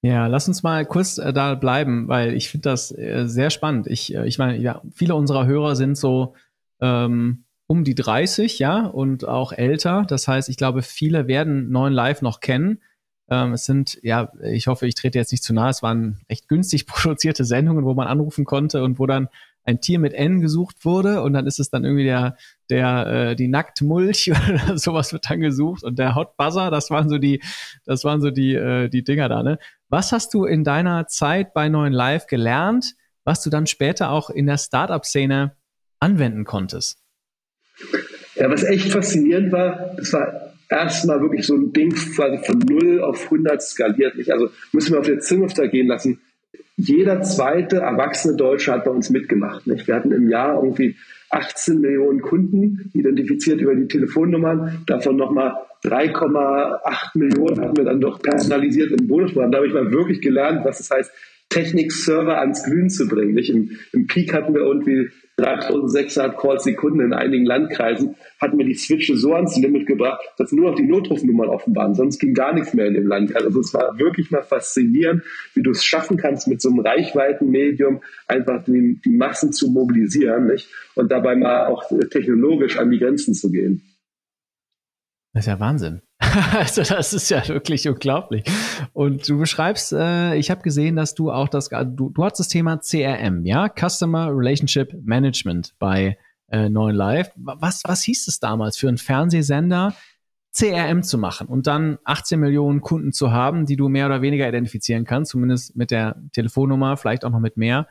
Ja, 0.00 0.28
lass 0.28 0.46
uns 0.46 0.62
mal 0.62 0.86
kurz 0.86 1.18
äh, 1.18 1.32
da 1.32 1.54
bleiben, 1.56 2.06
weil 2.06 2.34
ich 2.34 2.50
finde 2.50 2.68
das 2.68 2.96
äh, 2.96 3.24
sehr 3.26 3.50
spannend. 3.50 3.88
Ich, 3.88 4.14
äh, 4.14 4.26
ich 4.26 4.38
meine, 4.38 4.56
ja, 4.56 4.80
viele 4.94 5.16
unserer 5.16 5.46
Hörer 5.46 5.74
sind 5.74 5.96
so 5.96 6.34
ähm, 6.80 7.44
um 7.66 7.84
die 7.84 7.96
30, 7.96 8.58
ja, 8.60 8.86
und 8.86 9.26
auch 9.26 9.52
älter. 9.52 10.04
Das 10.08 10.28
heißt, 10.28 10.48
ich 10.48 10.56
glaube, 10.56 10.82
viele 10.82 11.26
werden 11.26 11.70
neuen 11.70 11.92
Live 11.92 12.22
noch 12.22 12.40
kennen. 12.40 12.80
Ähm, 13.28 13.52
es 13.52 13.64
sind, 13.64 13.98
ja, 14.02 14.32
ich 14.42 14.68
hoffe, 14.68 14.86
ich 14.86 14.94
trete 14.94 15.18
jetzt 15.18 15.32
nicht 15.32 15.42
zu 15.44 15.52
nahe. 15.52 15.70
Es 15.70 15.82
waren 15.82 16.20
recht 16.30 16.48
günstig 16.48 16.86
produzierte 16.86 17.44
Sendungen, 17.44 17.84
wo 17.84 17.94
man 17.94 18.06
anrufen 18.06 18.44
konnte 18.44 18.84
und 18.84 18.98
wo 19.00 19.06
dann 19.06 19.28
ein 19.68 19.82
Tier 19.82 19.98
mit 19.98 20.14
N 20.14 20.40
gesucht 20.40 20.86
wurde 20.86 21.20
und 21.20 21.34
dann 21.34 21.46
ist 21.46 21.60
es 21.60 21.68
dann 21.68 21.84
irgendwie 21.84 22.04
der, 22.04 22.38
der, 22.70 23.06
äh, 23.06 23.36
die 23.36 23.48
Nacktmulch 23.48 24.32
oder 24.48 24.78
sowas 24.78 25.12
wird 25.12 25.28
dann 25.28 25.40
gesucht 25.40 25.84
und 25.84 25.98
der 25.98 26.14
Hot 26.14 26.38
Buzzer, 26.38 26.70
das 26.70 26.90
waren 26.90 27.10
so 27.10 27.18
die, 27.18 27.42
das 27.84 28.02
waren 28.02 28.22
so 28.22 28.30
die, 28.30 28.54
äh, 28.54 28.88
die 28.88 29.04
Dinger 29.04 29.28
da, 29.28 29.42
ne? 29.42 29.58
Was 29.90 30.12
hast 30.12 30.32
du 30.32 30.44
in 30.44 30.64
deiner 30.64 31.06
Zeit 31.06 31.52
bei 31.52 31.68
Neuen 31.68 31.92
Live 31.92 32.26
gelernt, 32.26 32.94
was 33.24 33.42
du 33.42 33.50
dann 33.50 33.66
später 33.66 34.10
auch 34.10 34.30
in 34.30 34.46
der 34.46 34.56
Startup-Szene 34.58 35.54
anwenden 36.00 36.44
konntest? 36.44 37.02
Ja, 38.36 38.50
was 38.50 38.64
echt 38.64 38.90
faszinierend 38.90 39.52
war, 39.52 39.94
das 39.96 40.12
war 40.14 40.54
erstmal 40.70 41.20
wirklich 41.20 41.46
so 41.46 41.54
ein 41.54 41.72
Ding 41.72 41.94
quasi 41.94 42.38
von 42.44 42.58
0 42.58 43.02
auf 43.02 43.24
100 43.24 43.62
skaliert. 43.62 44.14
Also 44.30 44.50
müssen 44.72 44.92
wir 44.92 45.00
auf 45.00 45.06
der 45.06 45.20
Zunft 45.20 45.56
gehen 45.70 45.88
lassen 45.88 46.20
jeder 46.78 47.22
zweite 47.22 47.78
erwachsene 47.78 48.36
Deutsche 48.36 48.72
hat 48.72 48.84
bei 48.84 48.92
uns 48.92 49.10
mitgemacht. 49.10 49.66
Nicht? 49.66 49.88
Wir 49.88 49.96
hatten 49.96 50.12
im 50.12 50.28
Jahr 50.28 50.62
irgendwie 50.62 50.96
18 51.30 51.80
Millionen 51.80 52.22
Kunden 52.22 52.90
identifiziert 52.94 53.60
über 53.60 53.74
die 53.74 53.88
Telefonnummern, 53.88 54.84
davon 54.86 55.16
nochmal 55.16 55.56
3,8 55.84 57.18
Millionen 57.18 57.60
hatten 57.60 57.76
wir 57.76 57.84
dann 57.84 58.00
doch 58.00 58.22
personalisiert 58.22 58.92
im 58.92 59.08
Bonusprogramm. 59.08 59.50
Da 59.50 59.58
habe 59.58 59.66
ich 59.66 59.74
mal 59.74 59.90
wirklich 59.90 60.20
gelernt, 60.20 60.64
was 60.64 60.80
es 60.80 60.90
heißt, 60.90 61.10
Technik-Server 61.48 62.38
ans 62.40 62.62
Glühen 62.64 62.90
zu 62.90 63.08
bringen. 63.08 63.34
Nicht? 63.34 63.50
Im, 63.50 63.76
Im 63.92 64.06
Peak 64.06 64.32
hatten 64.32 64.54
wir 64.54 64.62
irgendwie 64.62 65.08
3600 65.38 66.36
Calls 66.36 66.64
Sekunden 66.64 67.00
in 67.00 67.12
einigen 67.12 67.46
Landkreisen, 67.46 68.16
hatten 68.40 68.58
wir 68.58 68.66
die 68.66 68.74
Switche 68.74 69.16
so 69.16 69.34
ans 69.34 69.56
Limit 69.56 69.86
gebracht, 69.86 70.20
dass 70.36 70.52
nur 70.52 70.70
noch 70.70 70.76
die 70.76 70.86
Notrufnummern 70.86 71.48
offen 71.48 71.74
waren. 71.76 71.94
Sonst 71.94 72.18
ging 72.18 72.34
gar 72.34 72.52
nichts 72.52 72.74
mehr 72.74 72.86
in 72.86 72.94
dem 72.94 73.06
Land. 73.06 73.34
Also 73.36 73.60
es 73.60 73.72
war 73.72 73.98
wirklich 73.98 74.30
mal 74.30 74.42
faszinierend, 74.42 75.22
wie 75.54 75.62
du 75.62 75.70
es 75.70 75.84
schaffen 75.84 76.16
kannst, 76.16 76.48
mit 76.48 76.60
so 76.60 76.70
einem 76.70 76.80
Reichweitenmedium 76.80 78.02
einfach 78.26 78.64
die, 78.64 79.00
die 79.04 79.16
Massen 79.16 79.52
zu 79.52 79.70
mobilisieren 79.70 80.46
nicht? 80.46 80.68
und 80.98 81.12
dabei 81.12 81.36
mal 81.36 81.66
auch 81.66 81.84
technologisch 82.10 82.76
an 82.76 82.90
die 82.90 82.98
Grenzen 82.98 83.32
zu 83.32 83.50
gehen. 83.50 83.82
Das 85.32 85.44
ist 85.44 85.48
ja 85.48 85.60
Wahnsinn. 85.60 86.02
also 86.52 86.82
das 86.82 87.12
ist 87.12 87.30
ja 87.30 87.46
wirklich 87.48 87.88
unglaublich. 87.88 88.44
Und 88.92 89.28
du 89.28 89.38
beschreibst, 89.38 89.92
äh, 89.92 90.34
ich 90.34 90.50
habe 90.50 90.62
gesehen, 90.62 90.96
dass 90.96 91.14
du 91.14 91.30
auch 91.30 91.48
das, 91.48 91.68
du, 91.68 92.10
du 92.10 92.24
hast 92.24 92.38
das 92.40 92.48
Thema 92.48 92.78
CRM, 92.78 93.44
ja, 93.44 93.68
Customer 93.68 94.28
Relationship 94.30 94.92
Management 95.04 95.74
bei 95.78 96.18
äh, 96.48 96.68
Neuen 96.68 96.96
Live. 96.96 97.30
Was, 97.36 97.82
was 97.84 98.02
hieß 98.02 98.26
es 98.26 98.40
damals 98.40 98.76
für 98.76 98.88
einen 98.88 98.98
Fernsehsender, 98.98 99.94
CRM 100.52 101.02
zu 101.02 101.18
machen 101.18 101.46
und 101.46 101.66
dann 101.66 101.98
18 102.04 102.40
Millionen 102.40 102.80
Kunden 102.80 103.12
zu 103.12 103.30
haben, 103.30 103.66
die 103.66 103.76
du 103.76 103.88
mehr 103.88 104.06
oder 104.06 104.22
weniger 104.22 104.48
identifizieren 104.48 105.04
kannst, 105.04 105.30
zumindest 105.30 105.76
mit 105.76 105.90
der 105.90 106.16
Telefonnummer, 106.32 106.96
vielleicht 106.96 107.24
auch 107.24 107.30
noch 107.30 107.38
mit 107.38 107.56
mehr. 107.56 107.86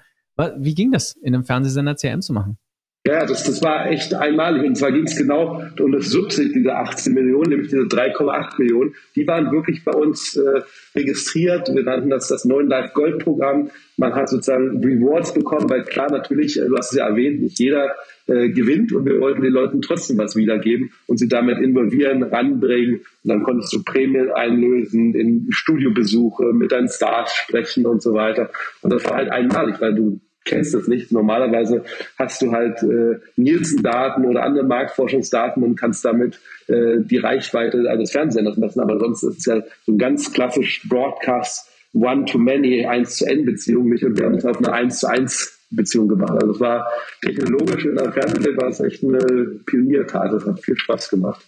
Wie 0.58 0.76
ging 0.76 0.92
das, 0.92 1.14
in 1.14 1.34
einem 1.34 1.46
Fernsehsender 1.46 1.96
CRM 1.96 2.22
zu 2.22 2.34
machen? 2.34 2.58
Ja, 3.06 3.26
das, 3.26 3.46
das 3.46 3.62
war 3.62 3.90
echt 3.90 4.14
einmalig. 4.14 4.66
Und 4.66 4.76
zwar 4.76 4.92
ging 4.92 5.04
es 5.04 5.16
genau 5.16 5.64
um 5.80 5.92
das 5.94 6.10
Subsid 6.10 6.54
dieser 6.54 6.80
18 6.80 7.14
Millionen, 7.14 7.52
nämlich 7.52 7.70
diese 7.70 7.84
3,8 7.84 8.56
Millionen. 8.58 8.96
Die 9.16 9.26
waren 9.26 9.50
wirklich 9.50 9.86
bei 9.86 9.94
uns 9.94 10.36
äh, 10.36 10.62
registriert. 10.94 11.74
Wir 11.74 11.84
nannten 11.84 12.10
das 12.10 12.28
das 12.28 12.44
9 12.44 12.68
Live 12.68 12.92
Gold 12.94 13.20
Programm. 13.20 13.70
Man 13.96 14.14
hat 14.14 14.28
sozusagen 14.28 14.84
Rewards 14.84 15.34
bekommen, 15.34 15.70
weil 15.70 15.84
klar 15.86 16.12
natürlich, 16.12 16.60
äh, 16.60 16.66
du 16.66 16.76
hast 16.76 16.92
es 16.92 16.98
ja 16.98 17.08
erwähnt, 17.08 17.42
nicht 17.42 17.58
jeder 17.60 17.96
äh, 18.28 18.50
gewinnt 18.50 18.92
und 18.92 19.06
wir 19.06 19.22
wollten 19.22 19.42
den 19.42 19.54
Leuten 19.54 19.82
trotzdem 19.82 20.18
was 20.18 20.36
wiedergeben 20.36 20.92
und 21.06 21.18
sie 21.18 21.30
damit 21.30 21.60
involvieren, 21.60 22.24
ranbringen. 22.24 22.96
Und 23.24 23.30
dann 23.30 23.44
konntest 23.44 23.72
du 23.72 23.84
Prämien 23.86 24.32
einlösen, 24.32 25.16
in 25.16 25.48
Studiobesuche, 25.50 26.52
mit 26.52 26.74
deinen 26.74 26.90
Stars 26.90 27.34
sprechen 27.34 27.86
und 27.86 28.02
so 28.02 28.14
weiter. 28.14 28.50
Und 28.82 28.92
das 28.92 29.06
war 29.06 29.16
halt 29.16 29.32
einmalig, 29.32 29.80
weil 29.80 29.96
du 29.96 30.20
kennst 30.48 30.74
das 30.74 30.88
nicht. 30.88 31.12
Normalerweise 31.12 31.84
hast 32.18 32.42
du 32.42 32.52
halt 32.52 32.82
äh, 32.82 33.20
Nielsen-Daten 33.36 34.26
oder 34.26 34.44
andere 34.44 34.66
Marktforschungsdaten 34.66 35.64
und 35.64 35.76
kannst 35.76 36.04
damit 36.04 36.40
äh, 36.68 36.98
die 37.00 37.18
Reichweite 37.18 37.90
eines 37.90 38.12
Fernsehsenders 38.12 38.58
messen. 38.58 38.82
Aber 38.82 39.00
sonst 39.00 39.24
ist 39.24 39.40
es 39.40 39.46
ja 39.46 39.62
so 39.86 39.92
ein 39.92 39.98
ganz 39.98 40.34
klassisch 40.34 40.88
Broadcast 40.90 41.70
One-to-Many, 41.94 42.88
1-zu-N-Beziehung 42.88 43.90
nicht. 43.90 44.04
Und 44.04 44.18
wir 44.18 44.26
haben 44.26 44.36
es 44.36 44.46
auf 44.46 44.58
eine 44.58 44.90
1-zu-1 44.90 45.54
-Beziehung 45.72 46.08
gemacht. 46.08 46.32
Also 46.32 46.52
es 46.52 46.60
war 46.60 46.88
technologisch 47.22 47.86
in 47.86 47.96
der 47.96 48.12
Fernsehwelt 48.12 48.62
war 48.62 48.70
es 48.70 48.80
echt 48.80 49.04
eine 49.04 49.20
Pioniertat. 49.66 50.34
Das 50.34 50.46
hat 50.46 50.60
viel 50.64 50.78
Spaß 50.78 51.10
gemacht. 51.10 51.46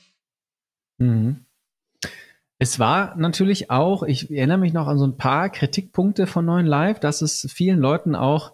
Mhm. 0.97 1.37
Es 2.61 2.77
war 2.77 3.15
natürlich 3.15 3.71
auch, 3.71 4.03
ich 4.03 4.29
erinnere 4.29 4.57
mich 4.57 4.73
noch 4.73 4.87
an 4.87 4.97
so 4.97 5.07
ein 5.07 5.15
paar 5.15 5.49
Kritikpunkte 5.49 6.27
von 6.27 6.43
Neuen 6.43 6.65
Live, 6.65 6.99
dass 6.99 7.21
es 7.21 7.47
vielen 7.49 7.79
Leuten 7.79 8.15
auch, 8.15 8.53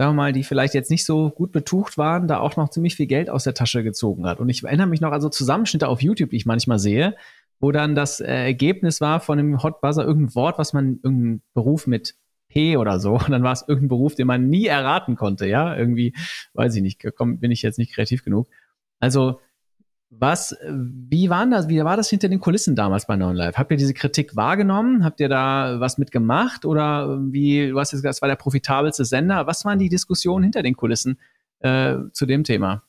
sagen 0.00 0.12
wir 0.12 0.22
mal, 0.22 0.32
die 0.32 0.44
vielleicht 0.44 0.72
jetzt 0.72 0.90
nicht 0.90 1.04
so 1.04 1.28
gut 1.28 1.52
betucht 1.52 1.98
waren, 1.98 2.26
da 2.26 2.38
auch 2.38 2.56
noch 2.56 2.70
ziemlich 2.70 2.96
viel 2.96 3.06
Geld 3.06 3.28
aus 3.28 3.44
der 3.44 3.52
Tasche 3.52 3.82
gezogen 3.82 4.26
hat. 4.26 4.40
Und 4.40 4.48
ich 4.48 4.64
erinnere 4.64 4.86
mich 4.86 5.02
noch 5.02 5.12
an 5.12 5.20
so 5.20 5.28
Zusammenschnitte 5.28 5.88
auf 5.88 6.00
YouTube, 6.00 6.30
die 6.30 6.36
ich 6.36 6.46
manchmal 6.46 6.78
sehe, 6.78 7.16
wo 7.58 7.70
dann 7.70 7.94
das 7.94 8.18
äh, 8.18 8.32
Ergebnis 8.32 9.02
war 9.02 9.20
von 9.20 9.36
dem 9.36 9.62
Hot 9.62 9.82
Buzzer 9.82 10.06
irgendein 10.06 10.34
Wort, 10.34 10.58
was 10.58 10.72
man, 10.72 11.00
irgendein 11.02 11.42
Beruf 11.52 11.86
mit 11.86 12.14
P 12.48 12.78
oder 12.78 12.98
so. 12.98 13.12
Und 13.12 13.28
dann 13.28 13.42
war 13.42 13.52
es 13.52 13.60
irgendein 13.68 13.88
Beruf, 13.90 14.14
den 14.14 14.26
man 14.26 14.48
nie 14.48 14.64
erraten 14.64 15.16
konnte, 15.16 15.46
ja. 15.46 15.76
Irgendwie, 15.76 16.14
weiß 16.54 16.74
ich 16.76 16.80
nicht, 16.80 17.04
komm, 17.14 17.38
bin 17.38 17.50
ich 17.50 17.60
jetzt 17.60 17.76
nicht 17.76 17.92
kreativ 17.92 18.24
genug. 18.24 18.48
Also, 19.00 19.38
was, 20.10 20.56
wie 20.68 21.30
waren 21.30 21.52
das, 21.52 21.68
wie 21.68 21.82
war 21.84 21.96
das 21.96 22.10
hinter 22.10 22.28
den 22.28 22.40
Kulissen 22.40 22.74
damals 22.74 23.06
bei 23.06 23.16
Non 23.16 23.36
Live? 23.36 23.56
Habt 23.56 23.70
ihr 23.70 23.76
diese 23.76 23.94
Kritik 23.94 24.34
wahrgenommen? 24.34 25.04
Habt 25.04 25.20
ihr 25.20 25.28
da 25.28 25.76
was 25.78 25.98
mitgemacht? 25.98 26.64
Oder 26.64 27.20
wie, 27.30 27.68
du 27.68 27.78
hast 27.78 27.92
jetzt 27.92 28.00
gesagt, 28.00 28.16
es 28.16 28.22
war 28.22 28.28
der 28.28 28.36
profitabelste 28.36 29.04
Sender. 29.04 29.46
Was 29.46 29.64
waren 29.64 29.78
die 29.78 29.88
Diskussionen 29.88 30.42
hinter 30.42 30.62
den 30.62 30.74
Kulissen 30.74 31.18
äh, 31.60 31.96
zu 32.12 32.26
dem 32.26 32.42
Thema? 32.42 32.82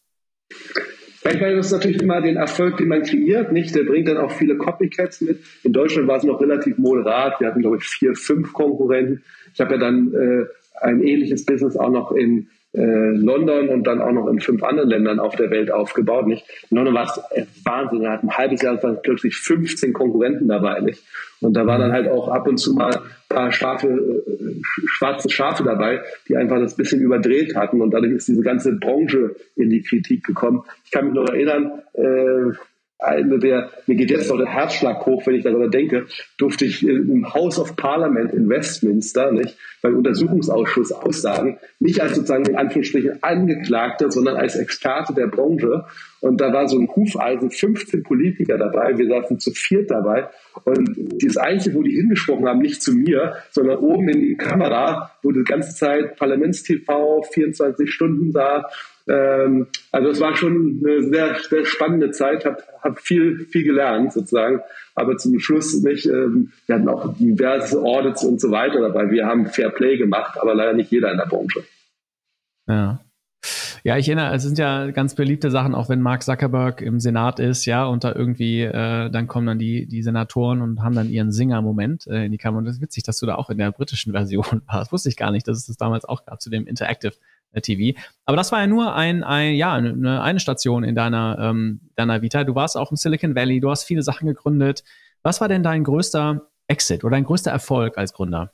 Ich 1.24 1.40
meine, 1.40 1.58
das 1.58 1.68
ist 1.68 1.74
natürlich 1.74 2.02
immer 2.02 2.20
den 2.22 2.38
Erfolg, 2.38 2.78
den 2.78 2.88
man 2.88 3.04
kreiert, 3.04 3.52
nicht? 3.52 3.76
Der 3.76 3.84
bringt 3.84 4.08
dann 4.08 4.18
auch 4.18 4.32
viele 4.32 4.58
Copycats 4.58 5.22
mit. 5.22 5.40
In 5.64 5.74
Deutschland 5.74 6.08
war 6.08 6.18
es 6.18 6.24
noch 6.24 6.42
relativ 6.42 6.80
moderat. 6.80 7.40
Wir 7.40 7.48
hatten, 7.48 7.62
glaube 7.62 7.78
ich, 7.78 7.84
vier, 7.84 8.16
fünf 8.16 8.52
Konkurrenten. 8.54 9.24
Ich 9.54 9.62
habe 9.62 9.76
ja 9.76 9.78
dann 9.78 10.12
äh, 10.14 10.46
ein 10.82 11.04
ähnliches 11.04 11.46
Business 11.46 11.78
auch 11.78 11.92
noch 11.92 12.12
in 12.14 12.48
London 12.74 13.68
und 13.70 13.86
dann 13.86 14.02
auch 14.02 14.12
noch 14.12 14.28
in 14.28 14.40
fünf 14.40 14.64
anderen 14.64 14.90
Ländern 14.90 15.20
auf 15.20 15.36
der 15.36 15.52
Welt 15.52 15.72
aufgebaut. 15.72 16.28
Nicht? 16.28 16.46
In 16.70 16.78
London 16.78 16.94
war 16.94 17.04
es 17.04 17.48
Wahnsinn. 17.66 18.04
Er 18.04 18.14
hat 18.14 18.24
ein 18.24 18.38
halbes 18.38 18.62
Jahr 18.62 18.82
waren 18.82 19.00
plötzlich 19.02 19.36
15 19.36 19.92
Konkurrenten 19.92 20.48
dabei. 20.48 20.80
Nicht? 20.80 21.04
Und 21.42 21.54
da 21.54 21.66
waren 21.66 21.82
dann 21.82 21.92
halt 21.92 22.08
auch 22.08 22.30
ab 22.30 22.48
und 22.48 22.58
zu 22.58 22.74
mal 22.74 22.96
ein 22.96 23.02
paar 23.28 23.52
Schafe, 23.52 23.88
äh, 23.88 24.62
schwarze 24.86 25.30
Schafe 25.30 25.64
dabei, 25.64 26.02
die 26.28 26.38
einfach 26.38 26.60
das 26.60 26.76
bisschen 26.76 27.02
überdreht 27.02 27.56
hatten. 27.56 27.82
Und 27.82 27.92
dadurch 27.92 28.14
ist 28.14 28.28
diese 28.28 28.44
ganze 28.44 28.74
Branche 28.74 29.36
in 29.56 29.70
die 29.70 29.82
Kritik 29.82 30.24
gekommen. 30.24 30.64
Ich 30.86 30.92
kann 30.92 31.06
mich 31.06 31.16
noch 31.16 31.28
erinnern, 31.28 31.82
äh, 31.94 32.56
eine 33.02 33.40
der, 33.40 33.72
mir 33.88 33.96
geht 33.96 34.12
jetzt 34.12 34.30
noch 34.30 34.38
der 34.38 34.48
Herzschlag 34.48 35.06
hoch, 35.06 35.26
wenn 35.26 35.36
ich 35.36 35.44
darüber 35.44 35.68
denke, 35.68 36.06
durfte 36.38 36.66
ich 36.66 36.88
im 36.88 37.34
House 37.34 37.58
of 37.60 37.76
Parliament 37.76 38.34
in 38.34 38.48
Westminster, 38.48 39.32
nicht, 39.32 39.58
beim 39.82 39.98
Untersuchungsausschuss 39.98 40.92
aussagen, 40.92 41.58
nicht 41.80 42.00
als 42.02 42.16
sozusagen 42.16 42.46
in 42.46 42.56
Anführungsstrichen 42.56 43.24
Angeklagter, 43.24 44.12
sondern 44.12 44.38
als 44.38 44.56
Experte 44.56 45.14
der 45.14 45.28
Branche. 45.28 45.86
Und 46.20 46.40
da 46.40 46.54
war 46.54 46.68
so 46.68 46.78
ein 46.78 46.88
Hufeisen, 46.96 47.50
15 47.50 48.04
Politiker 48.04 48.60
dabei, 48.60 48.96
wir 48.96 49.08
saßen 49.08 49.40
zu 49.40 49.52
viert 49.52 49.90
dabei. 49.90 50.30
Und 50.66 50.96
das 51.24 51.38
Einzige, 51.38 51.76
wo 51.76 51.82
die 51.82 51.96
hingesprochen 51.96 52.48
haben, 52.48 52.60
nicht 52.60 52.84
zu 52.84 52.94
mir, 52.94 53.38
sondern 53.50 53.80
oben 53.80 54.10
in 54.10 54.20
die 54.20 54.36
Kamera, 54.36 55.12
wo 55.24 55.32
die 55.32 55.44
ganze 55.44 55.76
Zeit 55.76 56.18
Parlamentstv 56.18 56.84
24 57.32 57.92
Stunden 57.92 58.32
da 58.32 58.68
ähm, 59.12 59.68
also 59.92 60.10
es 60.10 60.22
war 60.22 60.36
schon 60.36 60.82
eine 60.86 61.04
sehr, 61.04 61.36
sehr 61.50 61.66
spannende 61.66 62.12
Zeit, 62.12 62.46
habe 62.46 62.64
hab 62.82 63.00
viel, 63.00 63.46
viel 63.46 63.64
gelernt 63.64 64.14
sozusagen, 64.14 64.62
aber 64.96 65.18
zum 65.18 65.40
Schluss 65.40 65.82
nicht, 65.82 66.06
ähm, 66.06 66.54
wir 66.66 66.76
hatten 66.76 66.88
auch 66.88 67.14
diverse 67.18 67.82
Audits 67.82 68.24
und 68.24 68.40
so 68.40 68.52
weiter 68.52 68.80
dabei. 68.80 69.12
Wir 69.12 69.26
haben 69.26 69.48
Fair 69.48 69.70
Play 69.70 69.98
gemacht, 69.98 70.38
aber 70.40 70.56
leider 70.56 70.74
nicht 70.74 70.92
jeder 70.92 71.12
in 71.12 71.18
der 71.18 71.26
Branche. 71.26 71.64
Ja. 72.68 73.02
Ja, 73.84 73.98
ich 73.98 74.08
erinnere, 74.08 74.36
es 74.36 74.44
sind 74.44 74.60
ja 74.60 74.92
ganz 74.92 75.16
beliebte 75.16 75.50
Sachen, 75.50 75.74
auch 75.74 75.90
wenn 75.90 76.02
Mark 76.02 76.22
Zuckerberg 76.22 76.82
im 76.82 77.00
Senat 77.00 77.40
ist, 77.40 77.66
ja, 77.66 77.86
und 77.86 78.04
da 78.04 78.14
irgendwie, 78.14 78.62
äh, 78.62 79.10
dann 79.10 79.28
kommen 79.28 79.48
dann 79.48 79.58
die, 79.58 79.88
die 79.88 80.04
Senatoren 80.04 80.62
und 80.62 80.84
haben 80.84 80.94
dann 80.94 81.10
ihren 81.10 81.32
Singer-Moment 81.32 82.06
äh, 82.06 82.26
in 82.26 82.32
die 82.32 82.38
Kamera. 82.38 82.60
Und 82.60 82.66
das 82.66 82.76
ist 82.76 82.82
witzig, 82.82 83.02
dass 83.04 83.18
du 83.18 83.26
da 83.26 83.36
auch 83.36 83.50
in 83.50 83.58
der 83.58 83.72
britischen 83.72 84.12
Version 84.14 84.62
warst. 84.68 84.92
Wusste 84.92 85.10
ich 85.10 85.18
gar 85.18 85.32
nicht, 85.32 85.48
dass 85.48 85.58
es 85.58 85.66
das 85.66 85.78
damals 85.78 86.06
auch 86.06 86.26
gab 86.26 86.40
zu 86.40 86.52
dem 86.52 86.68
Interactive 86.68 87.14
TV. 87.54 88.00
Aber 88.26 88.38
das 88.38 88.52
war 88.52 88.62
ja 88.62 88.68
nur 88.68 88.96
ein, 88.96 89.24
ein 89.24 89.56
ja, 89.56 89.74
eine, 89.74 90.22
eine 90.22 90.40
Station 90.40 90.84
in 90.84 90.96
deiner, 90.96 91.38
ähm, 91.40 91.82
deiner 91.96 92.22
Vita. 92.22 92.44
Du 92.44 92.56
warst 92.56 92.78
auch 92.78 92.92
im 92.92 92.98
Silicon 92.98 93.36
Valley, 93.36 93.60
du 93.60 93.70
hast 93.70 93.84
viele 93.84 94.04
Sachen 94.04 94.28
gegründet. 94.28 94.84
Was 95.24 95.42
war 95.42 95.50
denn 95.50 95.64
dein 95.64 95.84
größter 95.84 96.48
Exit 96.68 97.04
oder 97.04 97.12
dein 97.12 97.26
größter 97.26 97.52
Erfolg 97.52 97.98
als 97.98 98.14
Gründer? 98.14 98.54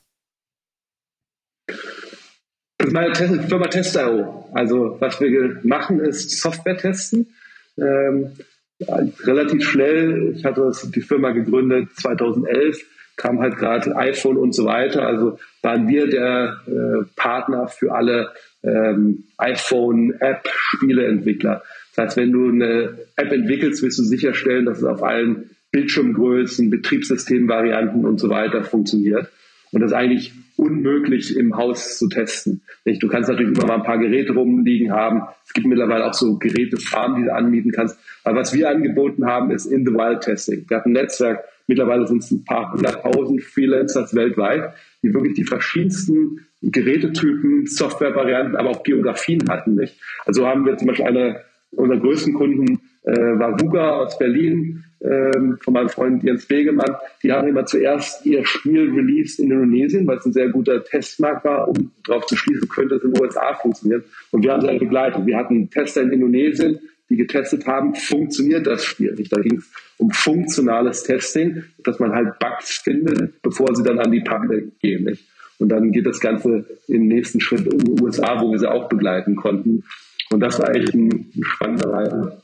Meine 2.90 3.14
Firma 3.14 3.66
Testero. 3.66 4.48
Also 4.52 4.96
was 5.00 5.20
wir 5.20 5.60
machen, 5.62 6.00
ist 6.00 6.40
Software 6.40 6.76
testen. 6.76 7.34
Ähm, 7.76 8.32
relativ 8.80 9.68
schnell, 9.68 10.34
ich 10.36 10.44
hatte 10.44 10.70
die 10.94 11.00
Firma 11.00 11.32
gegründet 11.32 11.88
2011, 11.96 12.84
kam 13.18 13.40
halt 13.40 13.56
gerade 13.56 13.94
iPhone 13.96 14.38
und 14.38 14.54
so 14.54 14.64
weiter. 14.64 15.06
Also 15.06 15.38
waren 15.60 15.88
wir 15.88 16.06
der 16.06 16.60
äh, 16.66 17.04
Partner 17.16 17.68
für 17.68 17.92
alle 17.92 18.30
ähm, 18.62 19.24
iPhone-App, 19.36 20.48
Spieleentwickler. 20.48 21.62
Das 21.94 22.06
heißt, 22.06 22.16
wenn 22.16 22.32
du 22.32 22.48
eine 22.48 22.96
App 23.16 23.32
entwickelst, 23.32 23.82
willst 23.82 23.98
du 23.98 24.04
sicherstellen, 24.04 24.64
dass 24.64 24.78
es 24.78 24.84
auf 24.84 25.02
allen 25.02 25.50
Bildschirmgrößen, 25.72 26.70
Betriebssystemvarianten 26.70 28.06
und 28.06 28.18
so 28.18 28.30
weiter 28.30 28.64
funktioniert. 28.64 29.28
Und 29.72 29.80
das 29.82 29.90
ist 29.90 29.96
eigentlich 29.96 30.32
unmöglich 30.56 31.36
im 31.36 31.56
Haus 31.56 31.98
zu 31.98 32.08
testen. 32.08 32.62
Du 32.84 33.08
kannst 33.08 33.28
natürlich 33.28 33.56
immer 33.56 33.66
mal 33.66 33.76
ein 33.76 33.82
paar 33.82 33.98
Geräte 33.98 34.32
rumliegen 34.32 34.92
haben. 34.92 35.22
Es 35.46 35.52
gibt 35.52 35.66
mittlerweile 35.66 36.06
auch 36.06 36.14
so 36.14 36.38
Gerätefarmen, 36.38 37.18
die 37.18 37.24
du 37.26 37.34
anmieten 37.34 37.70
kannst. 37.70 37.98
Aber 38.24 38.40
was 38.40 38.54
wir 38.54 38.70
angeboten 38.70 39.26
haben, 39.26 39.50
ist 39.50 39.66
In-the-Wild-Testing. 39.66 40.64
Wir 40.68 40.78
hatten 40.78 40.90
ein 40.90 40.94
Netzwerk, 40.94 41.44
mittlerweile 41.68 42.06
sind 42.06 42.22
es 42.22 42.30
ein 42.30 42.44
paar 42.44 42.72
hunderttausend 42.72 43.42
Freelancers 43.42 44.14
weltweit, 44.14 44.74
die 45.02 45.14
wirklich 45.14 45.34
die 45.34 45.44
verschiedensten 45.44 46.46
Gerätetypen, 46.62 47.66
Softwarevarianten, 47.66 48.56
aber 48.56 48.70
auch 48.70 48.82
Geografien 48.82 49.48
hatten. 49.48 49.76
Nicht? 49.76 49.96
Also 50.26 50.46
haben 50.46 50.66
wir 50.66 50.76
zum 50.76 50.88
Beispiel 50.88 51.06
eine 51.06 51.40
unserer 51.70 52.00
größten 52.00 52.34
Kunden 52.34 52.80
äh, 53.04 53.38
war 53.38 53.58
Vuga 53.60 53.90
aus 53.90 54.18
Berlin, 54.18 54.84
ähm, 55.00 55.58
von 55.62 55.74
meinem 55.74 55.88
Freund 55.88 56.22
Jens 56.24 56.46
Begemann. 56.46 56.96
Die 57.22 57.32
haben 57.32 57.48
immer 57.48 57.64
zuerst 57.66 58.26
ihr 58.26 58.44
Spiel 58.44 58.90
released 58.90 59.38
in 59.38 59.50
Indonesien, 59.50 60.06
weil 60.06 60.18
es 60.18 60.26
ein 60.26 60.32
sehr 60.32 60.48
guter 60.48 60.82
Testmarkt 60.82 61.44
war, 61.44 61.68
um 61.68 61.92
darauf 62.04 62.26
zu 62.26 62.36
schließen, 62.36 62.68
könnte 62.68 62.96
es 62.96 63.04
in 63.04 63.12
den 63.12 63.22
USA 63.22 63.54
funktionieren. 63.54 64.04
Und 64.32 64.42
wir 64.42 64.52
haben 64.52 64.62
sie 64.62 64.78
begleitet. 64.78 65.24
Wir 65.24 65.36
hatten 65.36 65.70
Tester 65.70 66.02
in 66.02 66.10
Indonesien, 66.10 66.80
die 67.10 67.16
getestet 67.16 67.66
haben, 67.66 67.94
funktioniert 67.94 68.66
das 68.66 68.84
Spiel 68.84 69.14
nicht. 69.14 69.32
Da 69.32 69.40
ging 69.40 69.58
es 69.58 69.70
um 69.96 70.10
funktionales 70.10 71.02
Testing, 71.02 71.64
dass 71.84 71.98
man 71.98 72.12
halt 72.12 72.38
Bugs 72.38 72.78
findet, 72.78 73.40
bevor 73.42 73.74
sie 73.74 73.82
dann 73.82 73.98
an 73.98 74.12
die 74.12 74.20
Public 74.20 74.78
gehen. 74.80 75.04
Nicht? 75.04 75.24
Und 75.58 75.70
dann 75.70 75.90
geht 75.90 76.06
das 76.06 76.20
Ganze 76.20 76.64
im 76.86 77.08
nächsten 77.08 77.40
Schritt 77.40 77.66
in 77.66 77.78
die 77.78 78.02
USA, 78.02 78.40
wo 78.40 78.50
wir 78.50 78.58
sie 78.58 78.70
auch 78.70 78.88
begleiten 78.88 79.36
konnten. 79.36 79.84
Und 80.30 80.40
das 80.40 80.58
war 80.58 80.74
echt 80.74 80.94
ein, 80.94 81.32
spannender 81.42 81.90
Reise. 81.90 82.42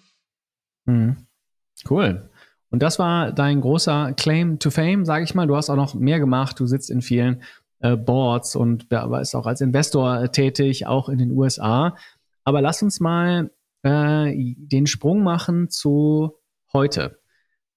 Mhm. 0.87 1.17
Cool. 1.89 2.29
Und 2.71 2.83
das 2.83 2.99
war 2.99 3.33
dein 3.33 3.61
großer 3.61 4.15
Claim 4.17 4.59
to 4.59 4.71
Fame, 4.71 5.05
sage 5.05 5.25
ich 5.25 5.35
mal. 5.35 5.47
Du 5.47 5.55
hast 5.55 5.71
auch 5.71 5.77
noch 5.77 5.95
mehr 5.95 6.19
gemacht. 6.19 6.59
Du 6.59 6.67
sitzt 6.67 6.91
in 6.91 7.03
vielen 7.03 7.43
äh, 7.81 7.97
Boards 7.97 8.57
und 8.57 8.89
bist 8.89 9.37
auch 9.37 9.47
als 9.47 9.61
Investor 9.61 10.33
tätig, 10.33 10.87
auch 10.87 11.09
in 11.09 11.19
den 11.19 11.31
USA. 11.31 11.97
Aber 12.43 12.63
lass 12.63 12.83
uns 12.83 12.99
mal 12.99 13.51
äh, 13.85 14.55
den 14.57 14.87
Sprung 14.87 15.23
machen 15.23 15.71
zu 15.71 16.35
heute. 16.73 17.21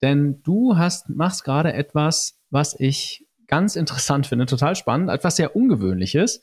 Denn 0.01 0.41
du 0.43 0.77
hast, 0.77 1.09
machst 1.09 1.43
gerade 1.43 1.73
etwas, 1.73 2.39
was 2.49 2.79
ich 2.79 3.25
ganz 3.47 3.75
interessant 3.75 4.27
finde, 4.27 4.45
total 4.45 4.75
spannend, 4.75 5.09
etwas 5.09 5.35
sehr 5.35 5.55
Ungewöhnliches. 5.55 6.41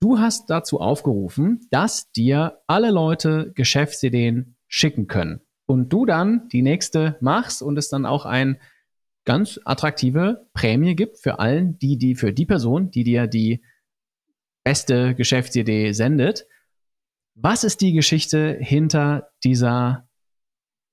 Du 0.00 0.18
hast 0.18 0.50
dazu 0.50 0.80
aufgerufen, 0.80 1.66
dass 1.70 2.10
dir 2.12 2.58
alle 2.66 2.90
Leute 2.90 3.52
Geschäftsideen 3.54 4.56
schicken 4.68 5.06
können. 5.06 5.40
Und 5.66 5.92
du 5.92 6.06
dann 6.06 6.48
die 6.48 6.62
nächste 6.62 7.16
machst 7.20 7.62
und 7.62 7.76
es 7.76 7.88
dann 7.88 8.06
auch 8.06 8.24
ein 8.24 8.58
ganz 9.24 9.58
attraktive 9.64 10.46
Prämie 10.52 10.94
gibt 10.94 11.18
für 11.18 11.38
allen, 11.38 11.78
die, 11.78 11.98
die, 11.98 12.14
für 12.14 12.32
die 12.32 12.46
Person, 12.46 12.90
die 12.90 13.04
dir 13.04 13.26
die 13.26 13.62
beste 14.62 15.14
Geschäftsidee 15.14 15.92
sendet. 15.92 16.46
Was 17.38 17.64
ist 17.64 17.82
die 17.82 17.92
Geschichte 17.92 18.56
hinter 18.58 19.28
dieser, 19.44 20.08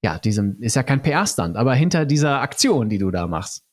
ja, 0.03 0.19
diesem, 0.19 0.57
ist 0.59 0.75
ja 0.75 0.83
kein 0.83 1.01
PR-Stand, 1.01 1.55
aber 1.55 1.73
hinter 1.73 2.05
dieser 2.05 2.41
Aktion, 2.41 2.89
die 2.89 2.97
du 2.97 3.11
da 3.11 3.27
machst? 3.27 3.63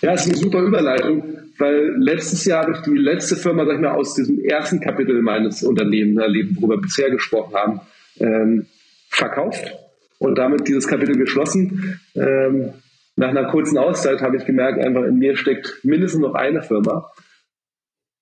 Ja, 0.00 0.14
ist 0.14 0.26
eine 0.26 0.34
super 0.34 0.60
Überleitung, 0.60 1.38
weil 1.58 1.94
letztes 1.98 2.44
Jahr 2.44 2.62
habe 2.62 2.72
ich 2.72 2.80
die 2.80 2.98
letzte 2.98 3.36
Firma, 3.36 3.64
sag 3.64 3.76
ich 3.76 3.80
mal, 3.80 3.92
aus 3.92 4.14
diesem 4.14 4.40
ersten 4.40 4.80
Kapitel 4.80 5.22
meines 5.22 5.62
Unternehmens 5.62 6.20
erlebt, 6.20 6.56
worüber 6.56 6.78
wir 6.78 6.82
bisher 6.82 7.10
gesprochen 7.10 7.54
haben, 7.54 7.80
ähm, 8.18 8.66
verkauft 9.08 9.72
und 10.18 10.36
damit 10.36 10.66
dieses 10.66 10.88
Kapitel 10.88 11.16
geschlossen. 11.16 12.00
Ähm, 12.16 12.72
nach 13.14 13.28
einer 13.28 13.44
kurzen 13.44 13.78
Auszeit 13.78 14.20
habe 14.20 14.36
ich 14.36 14.46
gemerkt, 14.46 14.80
einfach 14.80 15.04
in 15.04 15.18
mir 15.18 15.36
steckt 15.36 15.84
mindestens 15.84 16.22
noch 16.22 16.34
eine 16.34 16.62
Firma. 16.62 17.08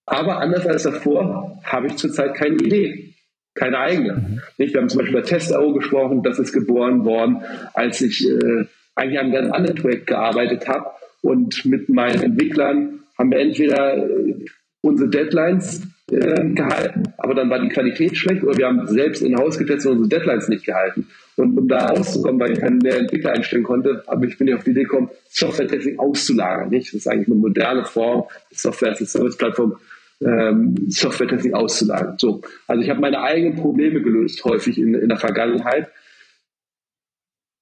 Aber 0.04 0.40
anders 0.40 0.66
als 0.66 0.82
davor 0.82 1.58
habe 1.64 1.86
ich 1.86 1.96
zurzeit 1.96 2.34
keine 2.34 2.56
Idee, 2.56 3.09
keine 3.54 3.78
eigene. 3.78 4.14
Mhm. 4.14 4.40
Wir 4.56 4.80
haben 4.80 4.88
zum 4.88 4.98
Beispiel 4.98 5.18
über 5.18 5.26
Testau 5.26 5.72
gesprochen, 5.72 6.22
das 6.22 6.38
ist 6.38 6.52
geboren 6.52 7.04
worden, 7.04 7.42
als 7.74 8.00
ich 8.00 8.26
äh, 8.26 8.64
eigentlich 8.94 9.18
an 9.18 9.26
einem 9.26 9.32
ganz 9.32 9.52
anderen 9.52 9.76
Projekt 9.76 10.06
gearbeitet 10.06 10.68
habe 10.68 10.86
und 11.22 11.64
mit 11.64 11.88
meinen 11.88 12.22
Entwicklern 12.22 13.00
haben 13.18 13.30
wir 13.30 13.38
entweder 13.38 13.96
äh, 13.96 14.44
unsere 14.82 15.10
Deadlines 15.10 15.82
äh, 16.10 16.48
gehalten, 16.54 17.02
aber 17.18 17.34
dann 17.34 17.50
war 17.50 17.60
die 17.60 17.68
Qualität 17.68 18.16
schlecht 18.16 18.42
oder 18.42 18.56
wir 18.56 18.66
haben 18.66 18.86
selbst 18.86 19.22
in 19.22 19.36
Haus 19.36 19.58
getestet 19.58 19.92
und 19.92 19.98
unsere 19.98 20.20
Deadlines 20.20 20.48
nicht 20.48 20.64
gehalten. 20.64 21.06
Und 21.36 21.56
um 21.56 21.68
da 21.68 21.86
rauszukommen, 21.86 22.40
weil 22.40 22.52
ich 22.52 22.60
keinen 22.60 22.78
mehr 22.78 22.98
Entwickler 22.98 23.32
einstellen 23.32 23.62
konnte, 23.62 24.02
habe 24.06 24.26
ich 24.26 24.36
bin 24.36 24.48
ich 24.48 24.54
auf 24.54 24.64
die 24.64 24.70
Idee 24.70 24.82
gekommen, 24.82 25.10
Software-Testing 25.28 25.98
auszulagern. 25.98 26.70
Nicht? 26.70 26.88
Das 26.88 26.94
ist 26.94 27.08
eigentlich 27.08 27.28
eine 27.28 27.36
moderne 27.36 27.84
Form, 27.84 28.24
Software-as-a-Service-Plattform, 28.50 29.76
ähm, 30.24 30.74
Software-Testing 30.88 31.54
auszulagern. 31.54 32.16
So. 32.18 32.42
Also 32.66 32.82
ich 32.82 32.90
habe 32.90 33.00
meine 33.00 33.22
eigenen 33.22 33.56
Probleme 33.56 34.02
gelöst, 34.02 34.44
häufig 34.44 34.78
in, 34.78 34.94
in 34.94 35.08
der 35.08 35.18
Vergangenheit. 35.18 35.88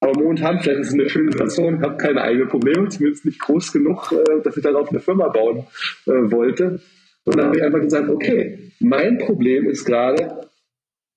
Aber 0.00 0.12
momentan, 0.20 0.60
vielleicht 0.60 0.80
ist 0.80 0.88
es 0.88 0.94
eine 0.94 1.08
schöne 1.08 1.32
Situation, 1.32 1.76
ich 1.76 1.82
habe 1.82 1.96
keine 1.96 2.22
eigenen 2.22 2.48
Probleme, 2.48 2.88
zumindest 2.88 3.24
nicht 3.24 3.40
groß 3.40 3.72
genug, 3.72 4.12
äh, 4.12 4.42
dass 4.42 4.56
ich 4.56 4.62
darauf 4.62 4.90
eine 4.90 5.00
Firma 5.00 5.28
bauen 5.28 5.66
äh, 6.06 6.30
wollte. 6.30 6.80
Und 7.24 7.36
dann 7.36 7.46
habe 7.46 7.58
ich 7.58 7.62
einfach 7.62 7.80
gesagt, 7.80 8.08
okay, 8.08 8.70
mein 8.80 9.18
Problem 9.18 9.68
ist 9.68 9.84
gerade, 9.84 10.48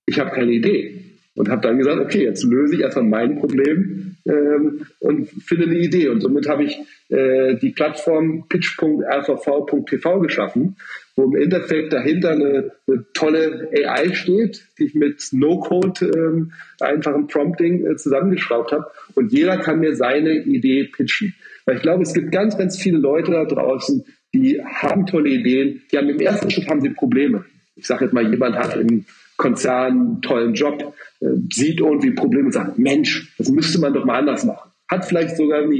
ich 0.06 0.20
habe 0.20 0.32
keine 0.32 0.52
Idee. 0.52 1.06
Und 1.36 1.48
habe 1.48 1.62
dann 1.62 1.78
gesagt, 1.78 2.00
okay, 2.00 2.24
jetzt 2.24 2.44
löse 2.44 2.76
ich 2.76 2.82
erstmal 2.82 3.06
mein 3.06 3.40
Problem 3.40 4.18
ähm, 4.26 4.86
und 5.00 5.30
finde 5.30 5.66
eine 5.66 5.78
Idee. 5.78 6.10
Und 6.10 6.22
somit 6.22 6.50
habe 6.50 6.64
ich 6.66 6.78
äh, 7.10 7.56
die 7.56 7.70
Plattform 7.70 8.48
pitch.rvv.tv 8.50 10.20
geschaffen, 10.20 10.76
wo 11.16 11.26
im 11.26 11.36
Endeffekt 11.36 11.94
dahinter 11.94 12.32
eine, 12.32 12.72
eine 12.88 13.06
tolle 13.14 13.70
AI 13.74 14.14
steht, 14.14 14.68
die 14.78 14.86
ich 14.86 14.96
mit 14.96 15.28
No-Code 15.32 16.12
ähm, 16.16 16.54
einfachem 16.80 17.28
Prompting 17.28 17.86
äh, 17.86 17.96
zusammengeschraubt 17.98 18.72
habe. 18.72 18.86
Und 19.16 19.32
jeder 19.32 19.58
kann 19.58 19.80
mir 19.80 19.96
seine 19.96 20.34
Idee 20.34 20.86
pitchen. 20.86 21.36
Weil 21.66 21.78
ich 21.78 21.82
glaube, 21.82 22.04
es 22.04 22.14
gibt 22.14 22.32
ganz, 22.32 22.58
ganz 22.58 22.78
viele 22.78 22.98
Leute 22.98 23.32
da 23.32 23.46
draußen, 23.46 24.04
die 24.34 24.62
haben 24.64 25.06
tolle 25.06 25.30
Ideen, 25.30 25.82
die 25.92 25.98
haben 25.98 26.10
im 26.10 26.20
ersten 26.20 26.50
Schritt 26.50 26.68
haben 26.70 26.82
sie 26.82 26.90
Probleme. 26.90 27.46
Ich 27.76 27.88
sage 27.88 28.06
jetzt 28.06 28.14
mal, 28.14 28.30
jemand 28.30 28.56
hat 28.56 28.78
im 28.78 29.06
Konzern 29.38 29.92
einen 29.94 30.22
tollen 30.22 30.54
Job, 30.54 30.94
äh, 31.20 31.28
sieht 31.52 31.80
irgendwie 31.80 32.12
Probleme 32.12 32.46
und 32.46 32.54
sagt, 32.54 32.78
Mensch, 32.78 33.34
das 33.38 33.50
müsste 33.50 33.80
man 33.80 33.94
doch 33.94 34.06
mal 34.06 34.20
anders 34.20 34.46
machen. 34.46 34.72
Hat 34.90 35.06
vielleicht 35.06 35.36
sogar 35.38 35.64
eine 35.64 35.74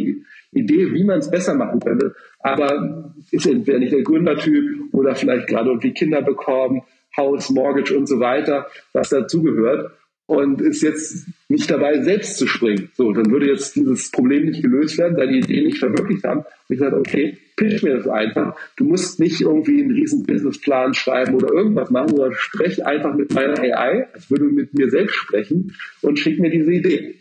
Idee, 0.52 0.94
wie 0.94 1.04
man 1.04 1.20
es 1.20 1.30
besser 1.30 1.54
machen 1.54 1.80
könnte, 1.80 2.16
aber 2.44 3.14
ist 3.32 3.46
entweder 3.46 3.80
nicht 3.80 3.94
der 3.94 4.04
Gründertyp 4.04 4.94
oder 4.94 5.16
vielleicht 5.16 5.48
gerade 5.48 5.70
irgendwie 5.70 5.94
Kinder 5.94 6.22
bekommen, 6.22 6.82
Haus, 7.16 7.50
Mortgage 7.50 7.96
und 7.98 8.08
so 8.08 8.20
weiter, 8.20 8.68
was 8.94 9.10
dazugehört 9.10 9.92
und 10.32 10.62
ist 10.62 10.82
jetzt 10.82 11.28
nicht 11.50 11.70
dabei, 11.70 12.02
selbst 12.02 12.38
zu 12.38 12.48
springen. 12.48 12.90
So, 12.94 13.12
dann 13.12 13.30
würde 13.32 13.48
jetzt 13.48 13.76
dieses 13.76 14.12
Problem 14.12 14.46
nicht 14.46 14.62
gelöst 14.62 14.98
werden, 14.98 15.18
seine 15.18 15.38
Idee 15.38 15.62
nicht 15.62 15.78
verwirklicht 15.78 16.24
haben. 16.24 16.40
Und 16.40 16.74
ich 16.74 16.80
sage, 16.80 16.96
okay, 16.96 17.38
pitch 17.58 17.84
mir 17.84 17.98
das 17.98 18.08
einfach. 18.08 18.56
Du 18.78 18.86
musst 18.86 19.20
nicht 19.20 19.42
irgendwie 19.42 19.82
einen 19.82 19.92
riesen 19.92 20.24
Businessplan 20.24 20.94
schreiben 20.94 21.36
oder 21.36 21.52
irgendwas 21.52 21.90
machen, 21.92 22.16
sondern 22.16 22.34
sprech 22.36 22.86
einfach 22.86 23.14
mit 23.14 23.34
meiner 23.34 23.60
AI, 23.60 24.08
als 24.14 24.32
würde 24.32 24.46
du 24.46 24.52
mit 24.52 24.74
mir 24.74 24.90
selbst 24.90 25.16
sprechen 25.16 25.76
und 26.02 26.18
schick 26.18 26.40
mir 26.40 26.50
diese 26.50 26.72
Idee. 26.72 27.16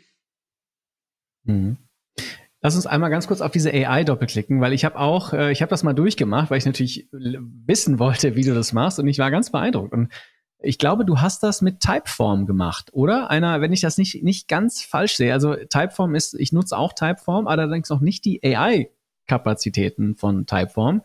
Mhm. 1.45 1.79
Lass 2.63 2.77
uns 2.77 2.87
einmal 2.87 3.11
ganz 3.11 3.27
kurz 3.27 3.41
auf 3.41 3.53
diese 3.53 3.73
AI 3.73 4.05
doppelklicken, 4.05 4.61
weil 4.61 4.75
ich 4.75 4.85
habe 4.85 4.99
auch, 4.99 5.33
äh, 5.33 5.51
ich 5.51 5.63
habe 5.63 5.71
das 5.71 5.83
mal 5.83 5.95
durchgemacht, 5.95 6.51
weil 6.51 6.59
ich 6.59 6.67
natürlich 6.67 7.09
wissen 7.11 7.99
wollte, 7.99 8.37
wie 8.37 8.45
du 8.45 8.55
das 8.55 8.73
machst 8.73 8.99
und 8.99 9.09
ich 9.09 9.19
war 9.19 9.31
ganz 9.31 9.51
beeindruckt. 9.51 9.93
Und 9.95 10.13
ich 10.63 10.79
glaube, 10.79 11.07
du 11.07 11.21
hast 11.21 11.43
das 11.43 11.63
mit 11.63 11.81
Typeform 11.81 12.45
gemacht, 12.45 12.91
oder? 12.93 13.31
Einer, 13.31 13.63
wenn 13.63 13.73
ich 13.73 13.81
das 13.81 13.97
nicht, 13.97 14.23
nicht 14.23 14.47
ganz 14.47 14.83
falsch 14.83 15.17
sehe. 15.17 15.33
Also 15.33 15.55
Typeform 15.55 16.15
ist, 16.15 16.35
ich 16.35 16.53
nutze 16.53 16.77
auch 16.77 16.93
Typeform, 16.93 17.47
allerdings 17.47 17.89
noch 17.89 18.01
nicht 18.01 18.27
die 18.27 18.43
AI-Kapazitäten 18.45 20.17
von 20.17 20.45
Typeform. 20.45 21.03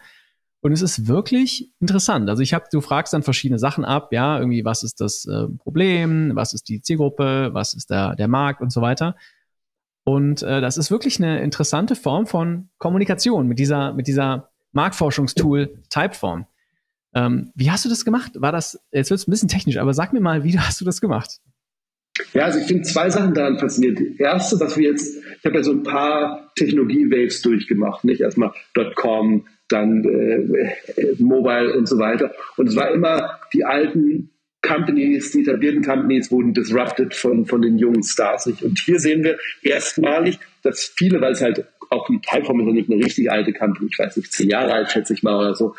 Und 0.60 0.72
es 0.74 0.82
ist 0.82 1.08
wirklich 1.08 1.72
interessant. 1.80 2.28
Also 2.30 2.42
ich 2.42 2.54
habe, 2.54 2.66
du 2.70 2.82
fragst 2.82 3.14
dann 3.14 3.24
verschiedene 3.24 3.60
Sachen 3.60 3.86
ab, 3.86 4.12
ja, 4.12 4.40
irgendwie, 4.40 4.66
was 4.66 4.84
ist 4.84 5.00
das 5.00 5.26
äh, 5.26 5.48
Problem, 5.60 6.32
was 6.34 6.54
ist 6.54 6.68
die 6.68 6.82
Zielgruppe, 6.82 7.52
was 7.54 7.76
ist 7.76 7.92
der, 7.92 8.16
der 8.16 8.28
Markt 8.28 8.62
und 8.62 8.74
so 8.74 8.82
weiter. 8.82 9.16
Und 10.06 10.44
äh, 10.44 10.62
das 10.62 10.78
ist 10.78 10.92
wirklich 10.92 11.20
eine 11.20 11.42
interessante 11.42 11.96
Form 11.96 12.28
von 12.28 12.70
Kommunikation 12.78 13.48
mit 13.48 13.58
dieser, 13.58 13.94
mit 13.94 14.08
dieser 14.08 14.52
Marktforschungstool 14.72 15.80
Typeform. 15.90 16.46
Ähm, 17.16 17.52
wie 17.56 17.72
hast 17.72 17.86
du 17.86 17.90
das 17.90 18.06
gemacht? 18.06 18.34
War 18.36 18.52
das, 18.52 18.80
jetzt 18.92 19.10
wird 19.10 19.20
es 19.20 19.28
ein 19.28 19.32
bisschen 19.32 19.50
technisch, 19.50 19.78
aber 19.78 19.94
sag 19.94 20.14
mir 20.14 20.22
mal, 20.22 20.44
wie 20.44 20.58
hast 20.60 20.80
du 20.80 20.86
das 20.86 21.02
gemacht? 21.02 21.40
Ja, 22.34 22.44
also 22.44 22.60
ich 22.60 22.66
finde 22.66 22.84
zwei 22.84 23.10
Sachen 23.10 23.34
daran 23.34 23.58
faszinierend. 23.58 24.00
Die 24.00 24.18
erste, 24.20 24.58
dass 24.58 24.78
wir 24.78 24.90
jetzt, 24.90 25.18
ich 25.18 25.46
habe 25.46 25.58
ja 25.58 25.64
so 25.64 25.72
ein 25.72 25.84
paar 25.84 26.52
Technologie-Waves 26.56 27.42
durchgemacht, 27.42 28.06
nicht? 28.06 28.22
Erstmal 28.22 28.54
.com, 28.96 29.48
dann 29.70 30.06
äh, 30.06 31.16
Mobile 31.18 31.76
und 31.76 31.90
so 31.90 31.98
weiter. 31.98 32.32
Und 32.58 32.70
es 32.70 32.76
war 32.76 32.92
immer 32.92 33.40
die 33.54 33.66
alten 33.66 34.30
Companies, 34.66 35.32
die 35.32 35.42
etablierten 35.42 35.84
Companies 35.84 36.32
wurden 36.32 36.54
disrupted 36.54 37.14
von, 37.14 37.46
von 37.46 37.62
den 37.62 37.78
jungen 37.78 38.04
Stars. 38.04 38.48
Und 38.48 38.80
hier 38.80 39.00
sehen 39.00 39.24
wir 39.24 39.38
erstmalig, 39.62 40.40
dass 40.64 40.92
viele, 40.96 41.22
weil 41.22 41.34
es 41.34 41.42
halt 41.42 41.66
auch 41.90 42.08
die 42.08 42.20
Typeform 42.20 42.62
ist 42.62 42.68
ja 42.68 42.74
nicht 42.74 42.92
eine 42.92 43.04
richtig 43.04 43.32
alte 43.32 43.54
Company, 43.54 43.90
ich 43.92 44.00
weiß 44.00 44.18
nicht, 44.18 44.34
zehn 44.34 44.50
Jahre 44.50 44.74
alt, 44.74 44.92
schätze 44.92 45.14
ich 45.14 45.22
mal 45.22 45.38
oder 45.38 45.56
so, 45.56 45.76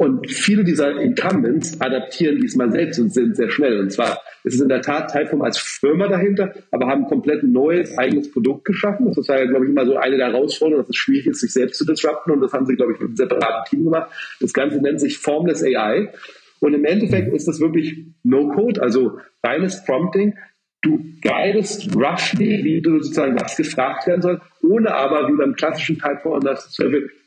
und 0.00 0.30
viele 0.30 0.62
dieser 0.62 0.92
Incumbents 1.00 1.80
adaptieren 1.80 2.40
diesmal 2.40 2.70
selbst 2.70 3.00
und 3.00 3.12
sind 3.12 3.34
sehr 3.34 3.50
schnell. 3.50 3.80
Und 3.80 3.90
zwar 3.90 4.20
ist 4.44 4.54
es 4.54 4.60
in 4.60 4.68
der 4.68 4.80
Tat 4.80 5.10
Typeform 5.10 5.42
als 5.42 5.58
Firma 5.58 6.06
dahinter, 6.06 6.54
aber 6.70 6.86
haben 6.86 7.06
komplett 7.06 7.42
ein 7.42 7.50
neues 7.50 7.98
eigenes 7.98 8.30
Produkt 8.30 8.64
geschaffen. 8.64 9.06
Das 9.06 9.18
ist 9.18 9.28
ja, 9.28 9.44
glaube 9.44 9.64
ich, 9.64 9.72
immer 9.72 9.84
so 9.84 9.96
eine 9.96 10.16
der 10.16 10.28
Herausforderungen, 10.28 10.84
dass 10.84 10.90
es 10.90 10.96
schwierig 10.96 11.26
ist, 11.26 11.40
sich 11.40 11.52
selbst 11.52 11.78
zu 11.78 11.84
disrupten. 11.84 12.30
Und 12.30 12.40
das 12.42 12.52
haben 12.52 12.64
sie, 12.66 12.76
glaube 12.76 12.92
ich, 12.92 13.00
mit 13.00 13.08
einem 13.08 13.16
separaten 13.16 13.64
Team 13.68 13.84
gemacht. 13.86 14.08
Das 14.38 14.52
Ganze 14.52 14.80
nennt 14.80 15.00
sich 15.00 15.18
Formless 15.18 15.64
AI. 15.64 16.12
Und 16.60 16.74
im 16.74 16.84
Endeffekt 16.84 17.32
ist 17.32 17.48
das 17.48 17.60
wirklich 17.60 18.06
No-Code, 18.22 18.82
also 18.82 19.18
reines 19.42 19.84
Prompting. 19.84 20.34
Du 20.82 20.98
guidest 21.22 21.94
roughly, 21.96 22.62
wie 22.64 22.80
du 22.80 23.00
sozusagen 23.00 23.38
was 23.40 23.56
gefragt 23.56 24.06
werden 24.06 24.22
soll, 24.22 24.40
ohne 24.62 24.94
aber 24.94 25.28
wie 25.28 25.36
beim 25.36 25.54
klassischen 25.54 25.98
Typeform 25.98 26.42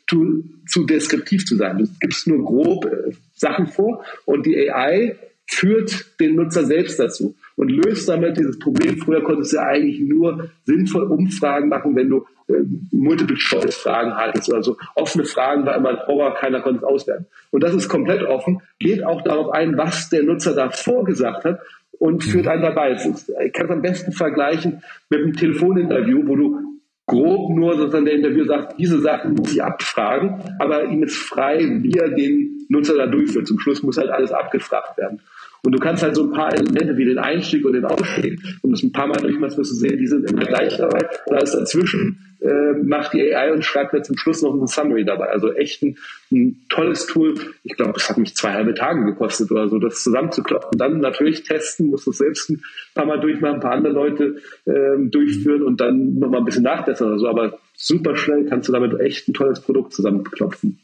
zu, 0.07 0.43
zu 0.67 0.85
deskriptiv 0.85 1.45
zu 1.45 1.55
sein. 1.55 1.77
Du 1.77 1.87
gibst 1.99 2.27
nur 2.27 2.43
grob 2.43 2.85
äh, 2.85 3.11
Sachen 3.33 3.67
vor 3.67 4.05
und 4.25 4.45
die 4.45 4.69
AI 4.69 5.17
führt 5.47 6.19
den 6.19 6.35
Nutzer 6.35 6.65
selbst 6.65 6.99
dazu 6.99 7.35
und 7.61 7.69
löst 7.69 8.09
damit 8.09 8.37
dieses 8.37 8.57
Problem. 8.57 8.97
Früher 8.97 9.21
konntest 9.21 9.53
du 9.53 9.57
ja 9.57 9.67
eigentlich 9.67 9.99
nur 9.99 10.49
sinnvoll 10.65 11.03
Umfragen 11.03 11.69
machen, 11.69 11.95
wenn 11.95 12.09
du 12.09 12.25
äh, 12.47 12.53
Multiple-Choice-Fragen 12.91 14.15
hattest 14.15 14.51
oder 14.51 14.63
so. 14.63 14.77
Offene 14.95 15.25
Fragen 15.25 15.63
war 15.63 15.75
immer 15.75 15.89
ein 15.89 16.07
Horror, 16.07 16.33
keiner 16.33 16.61
konnte 16.61 16.79
es 16.79 16.83
auswerten. 16.83 17.27
Und 17.51 17.63
das 17.63 17.75
ist 17.75 17.87
komplett 17.87 18.23
offen, 18.23 18.63
geht 18.79 19.05
auch 19.05 19.21
darauf 19.21 19.51
ein, 19.51 19.77
was 19.77 20.09
der 20.09 20.23
Nutzer 20.23 20.55
davor 20.55 21.05
gesagt 21.05 21.45
hat 21.45 21.59
und 21.91 22.23
führt 22.23 22.47
einen 22.47 22.63
dabei. 22.63 22.93
Ich 22.93 23.53
kann 23.53 23.67
es 23.67 23.71
am 23.71 23.83
besten 23.83 24.11
vergleichen 24.11 24.81
mit 25.11 25.19
einem 25.19 25.33
Telefoninterview, 25.33 26.23
wo 26.25 26.35
du 26.35 26.59
grob 27.05 27.55
nur 27.55 27.77
sozusagen 27.77 28.05
der 28.05 28.15
Interviewer 28.15 28.47
sagt, 28.47 28.79
diese 28.79 28.99
Sachen 29.01 29.35
muss 29.35 29.53
ich 29.53 29.63
abfragen, 29.63 30.41
aber 30.57 30.85
ihm 30.85 31.03
ist 31.03 31.15
frei, 31.15 31.59
wie 31.83 31.93
er 31.93 32.09
den 32.09 32.65
Nutzer 32.69 32.95
da 32.95 33.05
durchführt. 33.05 33.45
Zum 33.45 33.59
Schluss 33.59 33.83
muss 33.83 33.97
halt 33.99 34.09
alles 34.09 34.31
abgefragt 34.31 34.97
werden. 34.97 35.21
Und 35.63 35.73
du 35.73 35.79
kannst 35.79 36.01
halt 36.01 36.15
so 36.15 36.23
ein 36.23 36.31
paar 36.31 36.51
Elemente 36.53 36.97
wie 36.97 37.05
den 37.05 37.19
Einstieg 37.19 37.63
und 37.65 37.73
den 37.73 37.85
Ausstieg, 37.85 38.39
und 38.63 38.71
das 38.71 38.81
ein 38.81 38.91
paar 38.91 39.07
Mal 39.07 39.21
durchmachst, 39.21 39.57
wirst 39.59 39.71
du 39.71 39.75
sehen, 39.75 39.99
die 39.99 40.07
sind 40.07 40.29
immer 40.29 40.43
gleich 40.43 40.75
dabei. 40.75 41.07
Da 41.27 41.37
ist 41.37 41.53
dazwischen, 41.53 42.35
äh, 42.41 42.73
macht 42.83 43.13
die 43.13 43.21
AI 43.21 43.53
und 43.53 43.63
schreibt 43.63 43.93
mir 43.93 44.01
zum 44.01 44.17
Schluss 44.17 44.41
noch 44.41 44.55
ein 44.55 44.65
Summary 44.65 45.05
dabei. 45.05 45.27
Also 45.27 45.53
echt 45.53 45.83
ein, 45.83 45.97
ein 46.31 46.65
tolles 46.69 47.05
Tool. 47.05 47.35
Ich 47.63 47.75
glaube, 47.75 47.93
es 47.95 48.09
hat 48.09 48.17
mich 48.17 48.35
zwei 48.35 48.53
halbe 48.53 48.73
Tage 48.73 49.05
gekostet 49.05 49.51
oder 49.51 49.69
so, 49.69 49.77
das 49.77 50.01
zusammenzuklopfen. 50.01 50.79
Dann 50.79 50.99
natürlich 50.99 51.43
testen, 51.43 51.91
musst 51.91 52.07
du 52.07 52.11
selbst 52.11 52.49
ein 52.49 52.63
paar 52.95 53.05
Mal 53.05 53.19
durchmachen, 53.19 53.55
ein 53.55 53.61
paar 53.61 53.73
andere 53.73 53.93
Leute 53.93 54.37
äh, 54.65 54.97
durchführen 54.97 55.61
und 55.61 55.79
dann 55.79 56.17
nochmal 56.17 56.39
ein 56.41 56.45
bisschen 56.45 56.63
nachbessern 56.63 57.09
oder 57.09 57.19
so. 57.19 57.27
Aber 57.27 57.59
super 57.75 58.15
schnell 58.15 58.45
kannst 58.45 58.67
du 58.67 58.73
damit 58.73 58.99
echt 58.99 59.27
ein 59.27 59.33
tolles 59.35 59.61
Produkt 59.61 59.93
zusammenklopfen. 59.93 60.79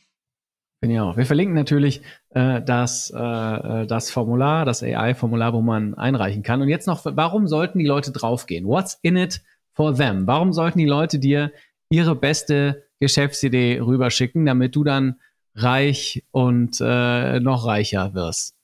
Auch. 0.79 1.17
Wir 1.17 1.25
verlinken 1.25 1.55
natürlich 1.55 2.01
äh, 2.29 2.61
das, 2.61 3.11
äh, 3.15 3.17
äh 3.17 3.87
das 3.87 4.11
Formular, 4.11 4.63
das 4.63 4.83
AI-Formular, 4.83 5.51
wo 5.53 5.61
man 5.61 5.95
einreichen 5.95 6.43
kann. 6.43 6.61
Und 6.61 6.69
jetzt 6.69 6.85
noch, 6.85 7.03
warum 7.03 7.47
sollten 7.47 7.79
die 7.79 7.85
Leute 7.85 8.11
draufgehen? 8.11 8.67
What's 8.67 8.99
in 9.01 9.17
it 9.17 9.41
for 9.73 9.95
them? 9.95 10.27
Warum 10.27 10.53
sollten 10.53 10.77
die 10.77 10.85
Leute 10.85 11.17
dir 11.17 11.51
ihre 11.89 12.15
beste 12.15 12.83
Geschäftsidee 12.99 13.79
rüberschicken, 13.79 14.45
damit 14.45 14.75
du 14.75 14.83
dann 14.83 15.15
reich 15.55 16.23
und 16.29 16.77
äh, 16.79 17.39
noch 17.39 17.65
reicher 17.65 18.13
wirst? 18.13 18.55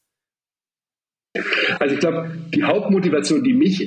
Also 1.80 1.96
ich 1.96 2.00
glaube, 2.00 2.32
die 2.54 2.64
Hauptmotivation, 2.64 3.44
die 3.44 3.54
mich 3.54 3.82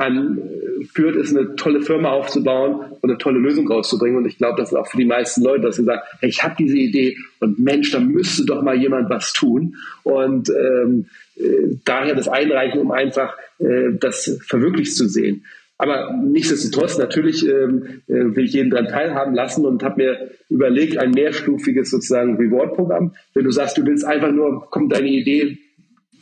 anführt, 0.00 1.16
ist 1.16 1.36
eine 1.36 1.54
tolle 1.56 1.82
Firma 1.82 2.10
aufzubauen 2.10 2.92
und 3.00 3.10
eine 3.10 3.18
tolle 3.18 3.38
Lösung 3.38 3.68
rauszubringen. 3.68 4.16
Und 4.16 4.26
ich 4.26 4.38
glaube, 4.38 4.60
das 4.60 4.72
ist 4.72 4.76
auch 4.76 4.86
für 4.86 4.96
die 4.96 5.04
meisten 5.04 5.42
Leute, 5.42 5.62
dass 5.62 5.76
sie 5.76 5.84
sagen, 5.84 6.00
hey, 6.20 6.30
ich 6.30 6.42
habe 6.42 6.54
diese 6.58 6.76
Idee 6.76 7.16
und 7.40 7.58
Mensch, 7.58 7.92
da 7.92 8.00
müsste 8.00 8.46
doch 8.46 8.62
mal 8.62 8.76
jemand 8.76 9.10
was 9.10 9.32
tun. 9.32 9.76
Und 10.02 10.48
ähm, 10.48 11.06
äh, 11.36 11.76
daher 11.84 12.14
das 12.14 12.28
Einreichen, 12.28 12.80
um 12.80 12.90
einfach 12.92 13.36
äh, 13.58 13.90
das 14.00 14.40
verwirklicht 14.46 14.96
zu 14.96 15.06
sehen. 15.06 15.44
Aber 15.76 16.12
nichtsdestotrotz, 16.12 16.98
natürlich 16.98 17.46
ähm, 17.46 18.02
äh, 18.06 18.36
will 18.36 18.44
ich 18.44 18.52
jeden 18.52 18.70
daran 18.70 18.88
teilhaben 18.88 19.34
lassen 19.34 19.64
und 19.64 19.82
habe 19.82 20.02
mir 20.02 20.30
überlegt, 20.48 20.98
ein 20.98 21.10
mehrstufiges 21.10 21.90
sozusagen 21.90 22.36
Reward-Programm. 22.36 23.14
Wenn 23.34 23.44
du 23.44 23.50
sagst, 23.50 23.78
du 23.78 23.86
willst 23.86 24.04
einfach 24.04 24.30
nur, 24.30 24.68
kommt 24.70 24.92
deine 24.92 25.08
Idee 25.08 25.58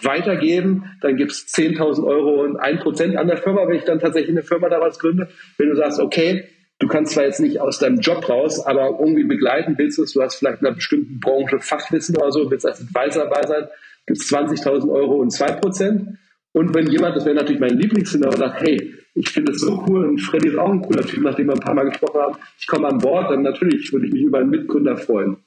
weitergeben, 0.04 0.84
dann 1.00 1.16
gibt 1.16 1.32
es 1.32 1.46
10.000 1.46 2.04
Euro 2.04 2.42
und 2.42 2.56
ein 2.56 2.78
Prozent 2.78 3.16
an 3.16 3.28
der 3.28 3.37
Firma, 3.37 3.66
wenn 3.66 3.76
ich 3.76 3.84
dann 3.84 4.00
tatsächlich 4.00 4.30
eine 4.30 4.42
Firma 4.42 4.68
daraus 4.68 4.98
gründe. 4.98 5.28
Wenn 5.56 5.68
du 5.68 5.76
sagst, 5.76 6.00
okay, 6.00 6.44
du 6.78 6.87
kannst 6.87 7.12
zwar 7.12 7.24
jetzt 7.24 7.40
nicht 7.40 7.61
aus 7.61 7.78
deinem 7.78 8.00
Job 8.00 8.28
raus, 8.28 8.64
aber 8.64 8.98
irgendwie 8.98 9.24
begleiten 9.24 9.74
willst 9.76 9.98
du 9.98 10.02
es, 10.02 10.12
du 10.12 10.22
hast 10.22 10.37
vielleicht 10.37 10.61
in 10.61 10.66
einer 10.66 10.76
bestimmten 10.76 11.20
Branche 11.20 11.58
Fachwissen 11.61 12.16
oder 12.16 12.30
so, 12.30 12.50
willst 12.50 12.66
als 12.66 12.80
Advisor 12.80 13.24
dabei 13.24 13.46
sein, 13.46 13.68
gibt 14.06 14.20
es 14.20 14.32
20.000 14.32 14.90
Euro 14.90 15.16
und 15.16 15.32
2%. 15.32 16.16
Und 16.52 16.74
wenn 16.74 16.87
jemand, 16.90 17.16
das 17.16 17.24
wäre 17.24 17.37
natürlich 17.37 17.61
mein 17.61 17.78
Lieblingsszenario, 17.78 18.38
sagt, 18.38 18.62
hey, 18.62 18.94
ich 19.14 19.28
finde 19.28 19.52
es 19.52 19.61
so 19.61 19.84
cool 19.87 20.06
und 20.06 20.18
Freddy 20.20 20.48
ist 20.48 20.58
auch 20.58 20.70
ein 20.70 20.82
cooler 20.82 21.02
Typ, 21.02 21.22
nachdem 21.22 21.48
wir 21.48 21.54
ein 21.54 21.61
paar 21.61 21.74
Mal 21.74 21.88
gesprochen 21.88 22.20
haben, 22.20 22.37
ich 22.58 22.66
komme 22.66 22.88
an 22.88 22.98
Bord, 22.98 23.30
dann 23.30 23.42
natürlich 23.42 23.92
würde 23.92 24.06
ich 24.06 24.12
mich 24.12 24.22
über 24.22 24.38
einen 24.38 24.50
Mitgründer 24.50 24.96
freuen. 24.96 25.38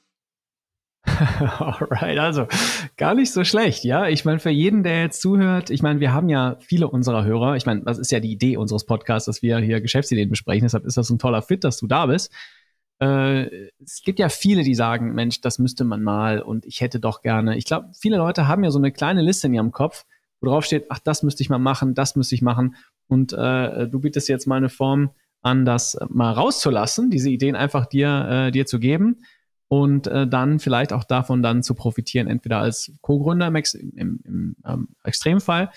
Alright, 1.58 2.18
also 2.18 2.46
gar 2.96 3.14
nicht 3.14 3.32
so 3.32 3.42
schlecht, 3.42 3.82
ja. 3.82 4.06
Ich 4.06 4.24
meine, 4.24 4.38
für 4.38 4.50
jeden, 4.50 4.84
der 4.84 5.02
jetzt 5.02 5.20
zuhört, 5.20 5.70
ich 5.70 5.82
meine, 5.82 5.98
wir 5.98 6.12
haben 6.12 6.28
ja 6.28 6.56
viele 6.60 6.88
unserer 6.88 7.24
Hörer. 7.24 7.56
Ich 7.56 7.66
meine, 7.66 7.82
das 7.82 7.98
ist 7.98 8.12
ja 8.12 8.20
die 8.20 8.30
Idee 8.30 8.56
unseres 8.56 8.86
Podcasts, 8.86 9.26
dass 9.26 9.42
wir 9.42 9.58
hier 9.58 9.80
Geschäftsideen 9.80 10.30
besprechen. 10.30 10.62
Deshalb 10.62 10.84
ist 10.84 10.96
das 10.96 11.10
ein 11.10 11.18
toller 11.18 11.42
Fit, 11.42 11.64
dass 11.64 11.78
du 11.78 11.88
da 11.88 12.06
bist. 12.06 12.32
Äh, 13.00 13.70
es 13.82 14.02
gibt 14.04 14.20
ja 14.20 14.28
viele, 14.28 14.62
die 14.62 14.76
sagen, 14.76 15.12
Mensch, 15.12 15.40
das 15.40 15.58
müsste 15.58 15.82
man 15.84 16.04
mal 16.04 16.40
und 16.40 16.64
ich 16.66 16.80
hätte 16.80 17.00
doch 17.00 17.20
gerne. 17.22 17.56
Ich 17.56 17.64
glaube, 17.64 17.90
viele 17.98 18.16
Leute 18.18 18.46
haben 18.46 18.62
ja 18.62 18.70
so 18.70 18.78
eine 18.78 18.92
kleine 18.92 19.22
Liste 19.22 19.48
in 19.48 19.54
ihrem 19.54 19.72
Kopf, 19.72 20.04
wo 20.40 20.46
drauf 20.46 20.64
steht, 20.64 20.86
ach, 20.90 21.00
das 21.00 21.24
müsste 21.24 21.42
ich 21.42 21.50
mal 21.50 21.58
machen, 21.58 21.94
das 21.94 22.14
müsste 22.14 22.36
ich 22.36 22.42
machen. 22.42 22.76
Und 23.08 23.32
äh, 23.32 23.88
du 23.88 23.98
bietest 23.98 24.28
jetzt 24.28 24.46
mal 24.46 24.56
eine 24.56 24.68
Form 24.68 25.10
an, 25.40 25.64
das 25.64 25.98
mal 26.08 26.30
rauszulassen, 26.30 27.10
diese 27.10 27.28
Ideen 27.28 27.56
einfach 27.56 27.86
dir, 27.86 28.28
äh, 28.30 28.50
dir 28.52 28.66
zu 28.66 28.78
geben 28.78 29.16
und 29.72 30.06
äh, 30.06 30.28
dann 30.28 30.58
vielleicht 30.58 30.92
auch 30.92 31.02
davon 31.02 31.42
dann 31.42 31.62
zu 31.62 31.74
profitieren, 31.74 32.28
entweder 32.28 32.58
als 32.58 32.92
Co-Gründer 33.00 33.46
im, 33.46 33.54
Ex 33.54 33.72
im, 33.72 34.20
im 34.22 34.56
ähm, 34.66 34.88
Extremfall 35.02 35.70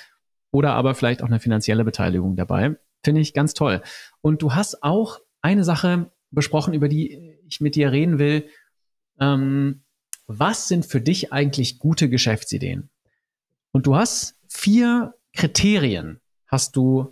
oder 0.51 0.73
aber 0.73 0.95
vielleicht 0.95 1.23
auch 1.23 1.27
eine 1.27 1.39
finanzielle 1.39 1.85
Beteiligung 1.85 2.35
dabei. 2.35 2.75
Finde 3.05 3.21
ich 3.21 3.33
ganz 3.33 3.53
toll. 3.53 3.81
Und 4.19 4.41
du 4.41 4.53
hast 4.53 4.83
auch 4.83 5.21
eine 5.41 5.63
Sache 5.63 6.11
besprochen, 6.29 6.73
über 6.73 6.89
die 6.89 7.37
ich 7.47 7.61
mit 7.61 7.75
dir 7.75 7.93
reden 7.93 8.19
will. 8.19 8.49
Ähm, 9.17 9.85
was 10.27 10.67
sind 10.67 10.85
für 10.85 10.99
dich 10.99 11.31
eigentlich 11.31 11.79
gute 11.79 12.09
Geschäftsideen? 12.09 12.89
Und 13.71 13.87
du 13.87 13.95
hast 13.95 14.35
vier 14.49 15.13
Kriterien, 15.33 16.19
hast 16.47 16.75
du 16.75 17.07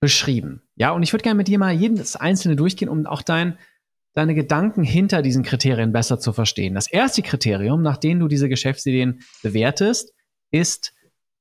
beschrieben. 0.00 0.62
Ja, 0.74 0.90
und 0.90 1.04
ich 1.04 1.12
würde 1.12 1.22
gerne 1.22 1.38
mit 1.38 1.46
dir 1.46 1.60
mal 1.60 1.72
jedes 1.72 2.16
einzelne 2.16 2.56
durchgehen, 2.56 2.88
um 2.88 3.06
auch 3.06 3.22
dein 3.22 3.56
deine 4.14 4.34
Gedanken 4.34 4.82
hinter 4.82 5.22
diesen 5.22 5.42
Kriterien 5.42 5.92
besser 5.92 6.18
zu 6.18 6.32
verstehen. 6.32 6.74
Das 6.74 6.90
erste 6.90 7.22
Kriterium, 7.22 7.82
nach 7.82 7.96
dem 7.96 8.20
du 8.20 8.28
diese 8.28 8.48
Geschäftsideen 8.48 9.20
bewertest, 9.42 10.12
ist 10.50 10.92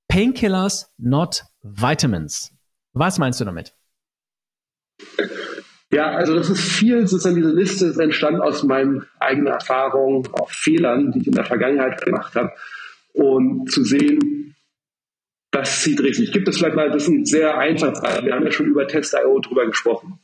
Painkillers, 0.07 0.91
not 0.97 1.43
Vitamins. 1.61 2.53
Was 2.93 3.17
meinst 3.17 3.39
du 3.39 3.45
damit? 3.45 3.73
Ja, 5.91 6.11
also 6.11 6.35
das 6.35 6.49
ist 6.49 6.61
viel, 6.61 7.05
sozusagen 7.05 7.35
diese 7.35 7.51
Liste 7.51 7.87
ist 7.87 7.97
entstanden 7.97 8.41
aus 8.41 8.63
meinen 8.63 9.05
eigenen 9.19 9.47
Erfahrungen, 9.47 10.25
auch 10.33 10.49
Fehlern, 10.49 11.11
die 11.11 11.19
ich 11.19 11.27
in 11.27 11.33
der 11.33 11.45
Vergangenheit 11.45 12.01
gemacht 12.03 12.33
habe. 12.35 12.53
Und 13.13 13.69
zu 13.69 13.83
sehen, 13.83 14.55
das 15.51 15.81
zieht 15.81 15.99
richtig. 15.99 16.31
Gibt 16.31 16.47
es 16.47 16.57
vielleicht 16.57 16.77
mal, 16.77 16.89
das 16.91 17.09
ein 17.09 17.25
sehr 17.25 17.57
einfaches, 17.57 18.01
wir 18.23 18.33
haben 18.33 18.45
ja 18.45 18.51
schon 18.51 18.67
über 18.67 18.87
Test.io 18.87 19.39
drüber 19.39 19.65
gesprochen. 19.65 20.19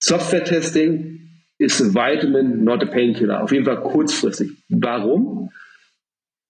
Software-Testing 0.00 1.33
ist 1.58 1.80
a 1.80 1.94
vitamin, 1.94 2.64
not 2.64 2.82
a 2.82 2.86
painkiller. 2.86 3.42
Auf 3.42 3.52
jeden 3.52 3.64
Fall 3.64 3.80
kurzfristig. 3.80 4.50
Warum? 4.68 5.50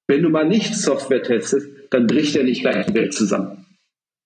Wenn 0.06 0.22
du 0.22 0.30
mal 0.30 0.46
nicht 0.46 0.74
Software 0.74 1.22
testest, 1.22 1.68
dann 1.90 2.06
bricht 2.06 2.36
er 2.36 2.44
nicht 2.44 2.62
gleich 2.62 2.86
die 2.86 2.94
Welt 2.94 3.14
zusammen. 3.14 3.64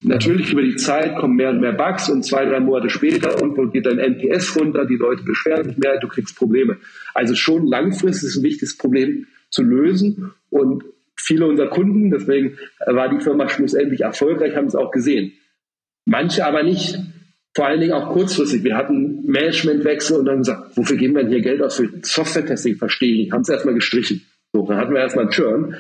Natürlich 0.03 0.53
über 0.53 0.63
die 0.63 0.77
Zeit 0.77 1.17
kommen 1.17 1.35
mehr 1.35 1.51
und 1.51 1.61
mehr 1.61 1.73
Bugs 1.73 2.09
und 2.09 2.25
zwei, 2.25 2.45
drei 2.45 2.61
Monate 2.61 2.89
später 2.89 3.41
irgendwo 3.41 3.67
geht 3.67 3.85
dein 3.85 3.99
NPS 3.99 4.57
runter, 4.57 4.85
die 4.85 4.95
Leute 4.95 5.25
beschweren 5.25 5.69
sich 5.69 5.77
mehr, 5.77 5.99
du 5.99 6.07
kriegst 6.07 6.37
Probleme. 6.37 6.77
Also 7.15 7.35
schon 7.35 7.67
langfristig 7.67 8.29
ist 8.29 8.37
ein 8.37 8.45
wichtiges 8.45 8.77
Problem 8.77 9.27
zu 9.51 9.65
lösen 9.65 10.33
und 10.51 10.85
viele 11.17 11.47
unserer 11.47 11.69
Kunden, 11.69 12.13
deswegen 12.13 12.59
war 12.87 13.09
die 13.09 13.21
Firma 13.21 13.49
schlussendlich 13.49 14.03
erfolgreich, 14.03 14.55
haben 14.55 14.69
es 14.69 14.77
auch 14.77 14.93
gesehen. 14.93 15.33
Manche 16.05 16.47
aber 16.47 16.63
nicht 16.63 17.01
vor 17.59 17.67
allen 17.67 17.81
Dingen 17.81 17.93
auch 17.93 18.13
kurzfristig. 18.13 18.63
Wir 18.63 18.77
hatten 18.77 19.27
Managementwechsel 19.27 20.21
und 20.21 20.27
dann 20.27 20.39
gesagt, 20.39 20.77
wofür 20.77 20.97
geben 20.97 21.17
wir 21.17 21.25
denn 21.25 21.33
hier 21.33 21.41
Geld 21.41 21.61
aus 21.61 21.77
für 21.77 21.91
Software-Testing? 22.03 22.77
Verstehe 22.77 23.25
ich. 23.25 23.33
Haben 23.33 23.41
es 23.41 23.49
erstmal 23.49 23.75
gestrichen. 23.75 24.25
So, 24.53 24.65
dann 24.65 24.77
hatten 24.77 24.95
wir 24.95 25.01
erstmal 25.01 25.25
einen 25.25 25.33
Churn. 25.33 25.75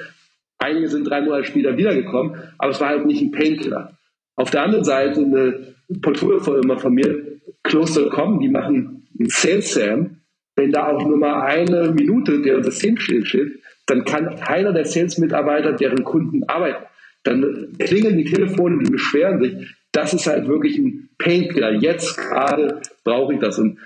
Einige 0.59 0.89
sind 0.89 1.05
drei 1.05 1.21
Monate 1.21 1.45
später 1.45 1.77
wiedergekommen, 1.77 2.35
aber 2.59 2.73
es 2.73 2.81
war 2.81 2.89
halt 2.89 3.07
nicht 3.07 3.23
ein 3.23 3.31
Painkiller. 3.31 3.97
Auf 4.35 4.51
der 4.51 4.65
anderen 4.65 4.83
Seite 4.83 5.21
eine 5.21 5.75
Portfolio 6.03 6.41
von 6.41 6.95
mir, 6.95 7.39
Close.com, 7.63 8.41
die 8.41 8.49
machen 8.49 9.07
einen 9.17 9.29
Sales 9.29 9.73
Sam. 9.73 10.17
Wenn 10.57 10.73
da 10.73 10.89
auch 10.89 11.07
nur 11.07 11.17
mal 11.17 11.43
eine 11.43 11.93
Minute 11.93 12.43
der 12.43 12.61
System 12.65 12.99
steht, 12.99 13.61
dann 13.87 14.05
kann 14.05 14.35
keiner 14.35 14.73
der 14.73 14.85
Sales-Mitarbeiter 14.85 15.75
deren 15.75 16.03
Kunden 16.03 16.43
arbeiten. 16.49 16.87
Dann 17.23 17.69
klingeln 17.79 18.17
die 18.17 18.25
Telefone, 18.25 18.83
die 18.83 18.91
beschweren 18.91 19.41
sich 19.41 19.77
das 19.93 20.15
ist 20.15 20.27
halt 20.27 20.49
wirklich 20.49 20.79
ein 20.79 21.09
Painkiller. 21.19 21.73
Jetzt 21.73 22.17
gerade 22.17 22.81
brauche 23.05 23.35
ich 23.35 23.41
das. 23.41 23.59
Und 23.59 23.79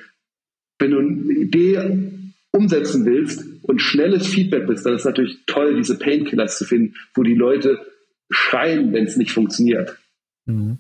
wenn 0.79 0.91
du 0.91 0.99
eine 0.99 1.33
Idee 1.33 2.09
umsetzen 2.51 3.07
willst 3.07 3.45
und 3.63 3.81
schnelles 3.81 4.27
Feedback 4.27 4.67
bist, 4.67 4.85
dann 4.85 4.95
ist 4.95 5.01
es 5.01 5.07
natürlich 5.07 5.39
toll, 5.47 5.77
diese 5.77 5.99
Painkillers 5.99 6.59
zu 6.59 6.65
finden, 6.65 6.95
wo 7.15 7.23
die 7.23 7.35
Leute 7.35 7.81
schreien, 8.31 8.93
wenn 8.93 9.05
es 9.05 9.17
nicht 9.17 9.33
funktioniert. 9.33 9.97
Mhm. 10.47 10.79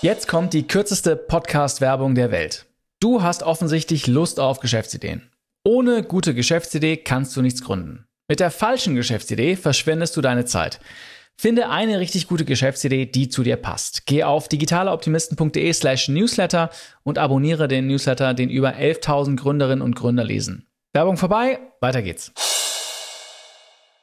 Jetzt 0.00 0.26
kommt 0.26 0.52
die 0.52 0.66
kürzeste 0.66 1.14
Podcast-Werbung 1.14 2.14
der 2.14 2.32
Welt. 2.32 2.66
Du 2.98 3.22
hast 3.22 3.42
offensichtlich 3.42 4.06
Lust 4.06 4.40
auf 4.40 4.60
Geschäftsideen. 4.60 5.22
Ohne 5.64 6.02
gute 6.02 6.34
Geschäftsidee 6.34 6.96
kannst 6.96 7.36
du 7.36 7.42
nichts 7.42 7.62
gründen. 7.62 8.06
Mit 8.28 8.40
der 8.40 8.50
falschen 8.50 8.96
Geschäftsidee 8.96 9.56
verschwendest 9.56 10.16
du 10.16 10.20
deine 10.20 10.44
Zeit. 10.44 10.80
Finde 11.38 11.70
eine 11.70 11.98
richtig 11.98 12.28
gute 12.28 12.44
Geschäftsidee, 12.44 13.06
die 13.06 13.28
zu 13.28 13.42
dir 13.42 13.56
passt. 13.56 14.06
Geh 14.06 14.22
auf 14.22 14.48
digitaleoptimisten.de 14.48 15.72
slash 15.72 16.08
newsletter 16.08 16.70
und 17.02 17.18
abonniere 17.18 17.68
den 17.68 17.86
Newsletter, 17.86 18.34
den 18.34 18.50
über 18.50 18.74
11.000 18.74 19.36
Gründerinnen 19.36 19.82
und 19.82 19.96
Gründer 19.96 20.24
lesen. 20.24 20.68
Werbung 20.92 21.16
vorbei, 21.16 21.58
weiter 21.80 22.02
geht's. 22.02 22.32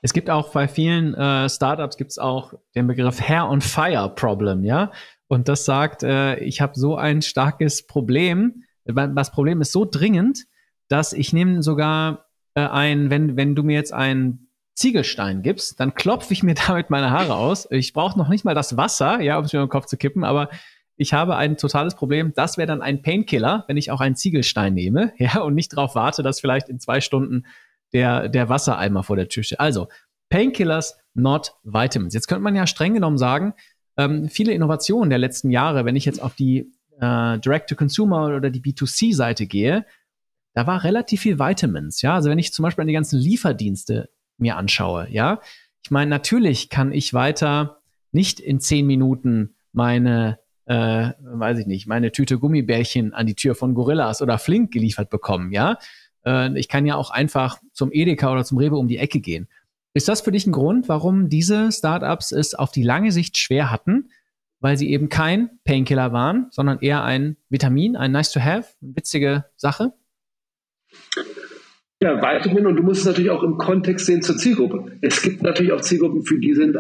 Es 0.02 0.14
gibt 0.14 0.30
auch 0.30 0.52
bei 0.52 0.68
vielen 0.68 1.14
äh, 1.14 1.50
Startups 1.50 1.98
gibt's 1.98 2.18
auch 2.18 2.54
den 2.76 2.88
Begriff 2.88 3.22
Hair 3.22 3.50
on 3.50 3.62
Fire 3.62 4.10
Problem, 4.10 4.64
ja. 4.64 4.92
Und 5.28 5.48
das 5.48 5.66
sagt, 5.66 6.04
äh, 6.04 6.38
ich 6.40 6.62
habe 6.62 6.74
so 6.76 6.96
ein 6.96 7.22
starkes 7.22 7.86
Problem. 7.86 8.64
Das 8.86 9.32
Problem 9.32 9.62
ist 9.62 9.72
so 9.72 9.86
dringend, 9.86 10.46
dass 10.88 11.14
ich 11.14 11.34
nehme 11.34 11.62
sogar 11.62 12.26
äh, 12.56 12.62
ein, 12.62 13.10
wenn, 13.10 13.38
wenn 13.38 13.56
du 13.56 13.64
mir 13.64 13.76
jetzt 13.76 13.94
ein 13.94 14.49
Ziegelstein 14.80 15.42
gibst, 15.42 15.80
dann 15.80 15.94
klopfe 15.94 16.32
ich 16.34 16.42
mir 16.42 16.56
damit 16.68 16.90
meine 16.90 17.12
Haare 17.12 17.36
aus. 17.36 17.68
Ich 17.70 17.94
brauche 17.94 18.18
noch 18.18 18.30
nicht 18.30 18.46
mal 18.46 18.56
das 18.56 18.78
Wasser, 18.78 19.22
ja, 19.22 19.38
um 19.38 19.46
es 19.46 19.54
mir 19.54 19.62
im 19.62 19.70
Kopf 19.70 19.86
zu 19.86 19.98
kippen, 19.98 20.24
aber 20.24 20.50
ich 20.96 21.14
habe 21.14 21.36
ein 21.36 21.58
totales 21.58 21.96
Problem. 21.96 22.34
Das 22.34 22.58
wäre 22.58 22.68
dann 22.68 22.82
ein 22.82 23.02
Painkiller, 23.02 23.66
wenn 23.68 23.78
ich 23.78 23.92
auch 23.92 24.02
einen 24.02 24.16
Ziegelstein 24.16 24.74
nehme, 24.74 25.14
ja, 25.18 25.42
und 25.42 25.54
nicht 25.54 25.74
darauf 25.74 25.96
warte, 25.96 26.24
dass 26.24 26.40
vielleicht 26.40 26.70
in 26.70 26.80
zwei 26.80 27.02
Stunden 27.02 27.46
der, 27.92 28.30
der 28.30 28.48
Wassereimer 28.48 29.04
vor 29.04 29.18
der 29.18 29.28
Tür 29.28 29.44
steht. 29.44 29.60
Also, 29.60 29.90
Painkillers, 30.30 30.98
not 31.14 31.56
Vitamins. 31.64 32.14
Jetzt 32.14 32.28
könnte 32.28 32.44
man 32.44 32.56
ja 32.56 32.68
streng 32.68 32.94
genommen 32.94 33.18
sagen, 33.18 33.54
ähm, 33.98 34.30
viele 34.30 34.54
Innovationen 34.54 35.10
der 35.10 35.20
letzten 35.20 35.50
Jahre, 35.50 35.86
wenn 35.86 35.96
ich 35.96 36.06
jetzt 36.06 36.22
auf 36.22 36.36
die 36.36 36.72
äh, 37.02 37.40
Direct-to-Consumer 37.40 38.36
oder 38.36 38.50
die 38.50 38.62
B2C-Seite 38.62 39.46
gehe, 39.48 39.86
da 40.54 40.68
war 40.68 40.84
relativ 40.84 41.22
viel 41.22 41.40
Vitamins. 41.40 42.02
Ja, 42.02 42.16
also 42.16 42.30
wenn 42.30 42.40
ich 42.40 42.54
zum 42.54 42.64
Beispiel 42.64 42.84
an 42.84 42.88
die 42.88 42.94
ganzen 42.94 43.20
Lieferdienste 43.20 44.10
mir 44.40 44.58
anschaue, 44.58 45.08
ja. 45.10 45.40
Ich 45.84 45.92
meine, 45.92 46.10
natürlich 46.10 46.70
kann 46.70 46.92
ich 46.92 47.14
weiter 47.14 47.82
nicht 48.12 48.40
in 48.40 48.60
zehn 48.60 48.86
Minuten 48.86 49.56
meine, 49.72 50.40
äh, 50.66 51.12
weiß 51.22 51.60
ich 51.60 51.68
nicht, 51.68 51.88
meine 51.88 52.12
Tüte 52.12 52.38
Gummibärchen 52.40 53.14
an 53.14 53.28
die 53.28 53.36
Tür 53.36 53.56
von 53.56 53.74
Gorillas 53.74 54.22
oder 54.22 54.38
Flink 54.38 54.72
geliefert 54.72 55.10
bekommen, 55.10 55.52
ja. 55.52 55.78
Äh, 56.26 56.58
ich 56.58 56.68
kann 56.68 56.86
ja 56.86 56.96
auch 56.96 57.12
einfach 57.12 57.60
zum 57.74 57.92
Edeka 57.92 58.32
oder 58.32 58.44
zum 58.44 58.58
Rewe 58.58 58.78
um 58.78 58.88
die 58.88 58.98
Ecke 58.98 59.20
gehen. 59.20 59.48
Ist 59.94 60.08
das 60.08 60.22
für 60.22 60.32
dich 60.32 60.46
ein 60.46 60.52
Grund, 60.52 60.88
warum 60.88 61.30
diese 61.30 61.72
Startups 61.72 62.32
es 62.32 62.54
auf 62.54 62.72
die 62.72 62.84
lange 62.84 63.12
Sicht 63.12 63.38
schwer 63.38 63.72
hatten, 63.72 64.10
weil 64.60 64.78
sie 64.78 64.90
eben 64.92 65.10
kein 65.10 65.50
Painkiller 65.64 66.12
waren, 66.14 66.48
sondern 66.52 66.80
eher 66.80 67.04
ein 67.04 67.38
Vitamin, 67.50 67.96
ein 67.96 68.12
Nice 68.12 68.32
to 68.32 68.40
Have, 68.40 68.68
eine 68.82 68.96
witzige 68.96 69.46
Sache? 69.56 69.94
Ja, 72.02 72.22
weiterhin. 72.22 72.66
Und 72.66 72.78
du 72.78 72.84
musst 72.84 73.02
es 73.02 73.08
natürlich 73.08 73.30
auch 73.30 73.44
im 73.44 73.58
Kontext 73.58 74.06
sehen 74.06 74.22
zur 74.22 74.38
Zielgruppe. 74.38 74.94
Es 75.02 75.22
gibt 75.22 75.42
natürlich 75.44 75.74
auch 75.74 75.82
Zielgruppen, 75.82 76.24
für 76.24 76.40
die 76.40 76.54
sind 76.54 76.78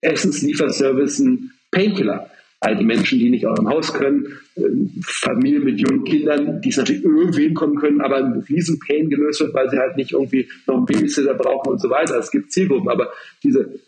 Essenslieferservice 0.00 1.18
ein 1.20 1.50
Painkiller. 1.70 2.30
alte 2.60 2.82
Menschen, 2.82 3.18
die 3.18 3.30
nicht 3.30 3.46
aus 3.46 3.58
dem 3.58 3.68
Haus 3.68 3.94
können, 3.94 4.38
äh, 4.56 4.62
Familien 5.02 5.64
mit 5.64 5.78
jungen 5.80 6.04
Kindern, 6.04 6.60
die 6.60 6.70
es 6.70 6.76
natürlich 6.76 7.04
irgendwie 7.04 7.44
hinkommen 7.44 7.76
können, 7.76 8.00
aber 8.00 8.16
ein 8.16 8.44
riesen 8.48 8.80
Pain 8.80 9.08
gelöst 9.10 9.40
wird, 9.40 9.54
weil 9.54 9.70
sie 9.70 9.78
halt 9.78 9.96
nicht 9.96 10.12
irgendwie 10.12 10.48
noch 10.66 10.76
einen 10.76 10.86
Babysitter 10.86 11.34
brauchen 11.34 11.70
und 11.70 11.80
so 11.80 11.88
weiter. 11.88 12.18
Es 12.18 12.32
gibt 12.32 12.50
Zielgruppen, 12.50 12.88
aber 12.88 13.12
diese 13.44 13.78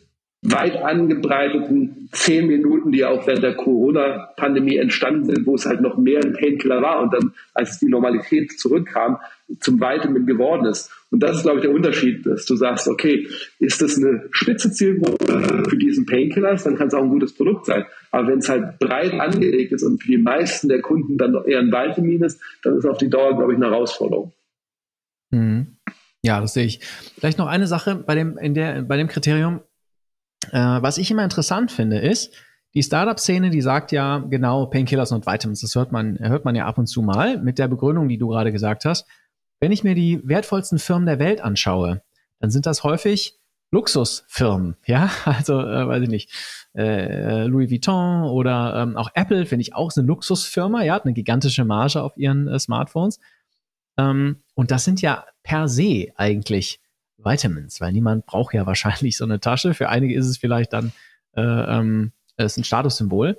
weit 0.42 0.76
angebreiteten 0.82 2.08
zehn 2.12 2.46
Minuten, 2.46 2.92
die 2.92 3.04
auch 3.04 3.26
während 3.26 3.42
der 3.42 3.56
Corona-Pandemie 3.56 4.76
entstanden 4.76 5.26
sind, 5.26 5.46
wo 5.46 5.54
es 5.54 5.66
halt 5.66 5.80
noch 5.80 5.98
mehr 5.98 6.20
ein 6.24 6.32
Painkiller 6.32 6.80
war 6.80 7.02
und 7.02 7.12
dann, 7.12 7.34
als 7.52 7.78
die 7.78 7.88
Normalität 7.88 8.58
zurückkam, 8.58 9.18
zum 9.58 9.80
Vitamin 9.80 10.26
geworden 10.26 10.66
ist. 10.66 10.90
Und 11.10 11.22
das 11.22 11.38
ist, 11.38 11.42
glaube 11.42 11.58
ich, 11.58 11.64
der 11.64 11.74
Unterschied, 11.74 12.24
dass 12.24 12.46
du 12.46 12.54
sagst, 12.54 12.86
okay, 12.86 13.26
ist 13.58 13.82
das 13.82 13.96
eine 13.96 14.28
spitze 14.30 14.70
Zielgruppe 14.70 15.64
für 15.68 15.76
diesen 15.76 16.06
Painkiller, 16.06 16.54
dann 16.54 16.76
kann 16.76 16.88
es 16.88 16.94
auch 16.94 17.02
ein 17.02 17.08
gutes 17.08 17.34
Produkt 17.34 17.66
sein. 17.66 17.84
Aber 18.12 18.28
wenn 18.28 18.38
es 18.38 18.48
halt 18.48 18.78
breit 18.78 19.14
angelegt 19.14 19.72
ist 19.72 19.82
und 19.82 20.02
für 20.02 20.08
die 20.08 20.18
meisten 20.18 20.68
der 20.68 20.80
Kunden 20.80 21.18
dann 21.18 21.34
eher 21.44 21.58
ein 21.58 21.72
Vitamin 21.72 22.22
ist, 22.22 22.40
dann 22.62 22.78
ist 22.78 22.86
auf 22.86 22.98
die 22.98 23.10
Dauer, 23.10 23.36
glaube 23.36 23.52
ich, 23.52 23.56
eine 23.56 23.66
Herausforderung. 23.66 24.32
Mhm. 25.30 25.78
Ja, 26.22 26.40
das 26.40 26.54
sehe 26.54 26.66
ich. 26.66 26.80
Vielleicht 27.18 27.38
noch 27.38 27.46
eine 27.46 27.66
Sache 27.66 27.96
bei 27.96 28.14
dem, 28.14 28.36
in 28.38 28.54
der, 28.54 28.82
bei 28.82 28.96
dem 28.96 29.08
Kriterium, 29.08 29.60
äh, 30.52 30.58
was 30.58 30.98
ich 30.98 31.10
immer 31.10 31.24
interessant 31.24 31.72
finde, 31.72 31.98
ist, 31.98 32.34
die 32.74 32.82
Startup-Szene, 32.82 33.50
die 33.50 33.62
sagt 33.62 33.90
ja 33.90 34.18
genau 34.18 34.66
Painkillers 34.66 35.10
und 35.12 35.26
Vitamins. 35.26 35.60
Das 35.60 35.74
hört 35.74 35.90
man, 35.90 36.18
hört 36.20 36.44
man 36.44 36.54
ja 36.54 36.66
ab 36.66 36.78
und 36.78 36.86
zu 36.86 37.02
mal 37.02 37.38
mit 37.38 37.58
der 37.58 37.66
Begründung, 37.66 38.08
die 38.08 38.18
du 38.18 38.28
gerade 38.28 38.52
gesagt 38.52 38.84
hast. 38.84 39.08
Wenn 39.60 39.72
ich 39.72 39.84
mir 39.84 39.94
die 39.94 40.20
wertvollsten 40.24 40.78
Firmen 40.78 41.06
der 41.06 41.18
Welt 41.18 41.40
anschaue, 41.40 42.02
dann 42.40 42.50
sind 42.50 42.66
das 42.66 42.82
häufig 42.82 43.38
Luxusfirmen, 43.70 44.76
ja, 44.86 45.10
also 45.24 45.60
äh, 45.60 45.86
weiß 45.86 46.02
ich 46.02 46.08
nicht, 46.08 46.30
äh, 46.74 47.44
Louis 47.44 47.70
Vuitton 47.70 48.24
oder 48.24 48.74
ähm, 48.76 48.96
auch 48.96 49.10
Apple 49.14 49.46
finde 49.46 49.62
ich 49.62 49.74
auch 49.74 49.88
ist 49.88 49.98
eine 49.98 50.06
Luxusfirma, 50.06 50.82
ja, 50.82 50.94
hat 50.94 51.04
eine 51.04 51.14
gigantische 51.14 51.64
Marge 51.64 52.02
auf 52.02 52.16
ihren 52.16 52.48
äh, 52.48 52.58
Smartphones. 52.58 53.20
Ähm, 53.96 54.42
und 54.54 54.70
das 54.70 54.84
sind 54.84 55.02
ja 55.02 55.24
per 55.42 55.68
se 55.68 56.08
eigentlich 56.16 56.80
Vitamins, 57.18 57.80
weil 57.80 57.92
niemand 57.92 58.26
braucht 58.26 58.54
ja 58.54 58.66
wahrscheinlich 58.66 59.16
so 59.16 59.24
eine 59.24 59.40
Tasche. 59.40 59.74
Für 59.74 59.88
einige 59.88 60.14
ist 60.14 60.26
es 60.26 60.38
vielleicht 60.38 60.72
dann 60.72 60.92
äh, 61.36 61.42
ähm, 61.42 62.12
ist 62.36 62.56
ein 62.56 62.64
Statussymbol. 62.64 63.38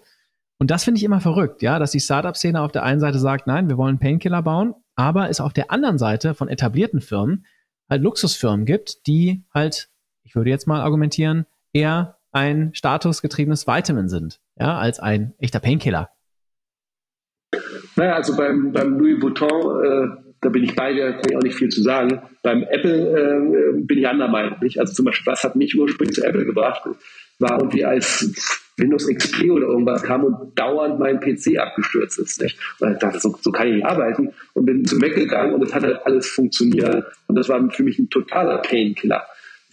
Und 0.62 0.69
das 0.69 0.84
finde 0.84 1.00
ich 1.00 1.04
immer 1.04 1.19
verrückt, 1.19 1.63
ja, 1.63 1.80
dass 1.80 1.89
die 1.89 2.00
Startup-Szene 2.00 2.62
auf 2.62 2.71
der 2.71 2.84
einen 2.84 3.00
Seite 3.00 3.17
sagt, 3.17 3.47
nein, 3.47 3.67
wir 3.67 3.80
wollen 3.80 3.97
Painkiller 3.97 4.43
bauen, 4.43 4.76
aber 4.95 5.28
es 5.28 5.41
auf 5.41 5.54
der 5.54 5.71
anderen 5.71 5.97
Seite 5.97 6.36
von 6.36 6.50
etablierten 6.50 7.02
Firmen 7.02 7.47
halt 7.89 8.04
Luxusfirmen 8.04 8.67
gibt, 8.67 9.08
die 9.08 9.43
halt, 9.52 9.89
ich 10.21 10.36
würde 10.36 10.52
jetzt 10.52 10.67
mal 10.67 10.82
argumentieren, 10.82 11.47
eher 11.74 12.19
ein 12.32 12.76
statusgetriebenes 12.76 13.65
Vitamin 13.65 14.08
sind, 14.08 14.39
ja, 14.56 14.78
als 14.78 15.00
ein 15.00 15.34
echter 15.39 15.60
Painkiller. 15.60 16.12
Naja, 17.95 18.13
also 18.13 18.38
beim, 18.38 18.71
beim 18.71 19.00
Louis 19.00 19.19
Vuitton 19.19 19.50
äh, 19.50 20.32
da 20.41 20.50
bin 20.50 20.63
ich 20.63 20.76
bei 20.76 20.93
dir, 20.93 21.13
kann 21.13 21.30
ich 21.30 21.38
auch 21.38 21.41
nicht 21.41 21.56
viel 21.56 21.69
zu 21.69 21.82
sagen. 21.82 22.21
Beim 22.43 22.62
Apple 22.62 23.78
äh, 23.78 23.82
bin 23.82 23.97
ich 23.97 24.08
anderer 24.08 24.30
Meinung. 24.30 24.60
Nicht? 24.62 24.80
Also 24.80 24.93
zum 24.93 25.06
Beispiel, 25.06 25.26
was 25.26 25.43
hat 25.43 25.56
mich 25.56 25.76
ursprünglich 25.76 26.15
zu 26.15 26.24
Apple 26.24 26.45
gebracht, 26.45 26.84
war 27.39 27.58
irgendwie 27.60 27.86
als 27.86 28.61
Windows 28.77 29.07
XP 29.07 29.51
oder 29.51 29.67
irgendwas 29.67 30.03
kam 30.03 30.23
und 30.23 30.57
dauernd 30.57 30.99
mein 30.99 31.19
PC 31.19 31.57
abgestürzt 31.57 32.19
ist. 32.19 32.41
Nicht? 32.41 32.57
Weil 32.79 32.93
ich 32.93 32.99
dachte, 32.99 33.19
so, 33.19 33.38
so 33.41 33.51
kann 33.51 33.67
ich 33.67 33.75
nicht 33.75 33.86
arbeiten 33.86 34.29
und 34.53 34.65
bin 34.65 34.86
zu 34.86 34.97
Mac 34.97 35.15
gegangen 35.15 35.53
und 35.53 35.63
es 35.63 35.73
hat 35.73 35.84
halt 35.84 35.99
alles 36.05 36.27
funktioniert. 36.27 37.05
Und 37.27 37.36
das 37.36 37.49
war 37.49 37.69
für 37.69 37.84
mich 37.84 37.99
ein 37.99 38.10
totaler 38.10 38.57
Painkiller. 38.60 39.23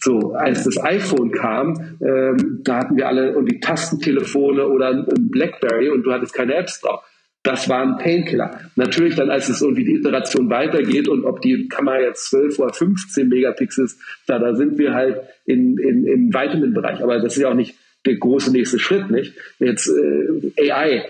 So, 0.01 0.33
als 0.33 0.63
das 0.63 0.81
iPhone 0.81 1.31
kam, 1.31 1.97
ähm, 2.01 2.61
da 2.63 2.77
hatten 2.77 2.95
wir 2.95 3.07
alle 3.07 3.31
irgendwie 3.31 3.59
Tastentelefone 3.59 4.65
oder 4.67 4.91
ein 4.91 5.29
Blackberry 5.29 5.89
und 5.89 6.03
du 6.03 6.13
hattest 6.13 6.33
keine 6.33 6.55
Apps 6.55 6.79
drauf. 6.79 7.03
Das 7.43 7.67
war 7.67 7.81
ein 7.81 7.97
Painkiller. 7.97 8.59
Natürlich 8.75 9.15
dann, 9.15 9.29
als 9.29 9.49
es 9.49 9.61
irgendwie 9.61 9.83
die 9.83 9.95
Iteration 9.95 10.49
weitergeht 10.49 11.07
und 11.07 11.25
ob 11.25 11.41
die 11.41 11.67
Kamera 11.67 11.99
jetzt 11.99 12.29
12 12.29 12.59
oder 12.59 12.73
15 12.73 13.27
Megapixels, 13.27 13.97
da, 14.27 14.39
da 14.39 14.55
sind 14.55 14.77
wir 14.77 14.93
halt 14.93 15.21
in, 15.45 15.77
in, 15.77 16.05
im 16.05 16.33
Vitamin-Bereich. 16.33 17.01
Aber 17.01 17.19
das 17.19 17.35
ist 17.35 17.41
ja 17.41 17.49
auch 17.49 17.55
nicht 17.55 17.75
der 18.05 18.15
große 18.15 18.51
nächste 18.51 18.79
Schritt, 18.79 19.09
nicht? 19.09 19.33
Jetzt 19.59 19.87
äh, 19.87 20.71
AI 20.71 21.05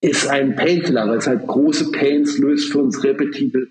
ist 0.00 0.28
ein 0.28 0.56
Painkiller, 0.56 1.08
weil 1.08 1.18
es 1.18 1.26
halt 1.26 1.46
große 1.46 1.92
Pains 1.92 2.38
löst 2.38 2.72
für 2.72 2.78
uns 2.78 3.04
repetitive 3.04 3.68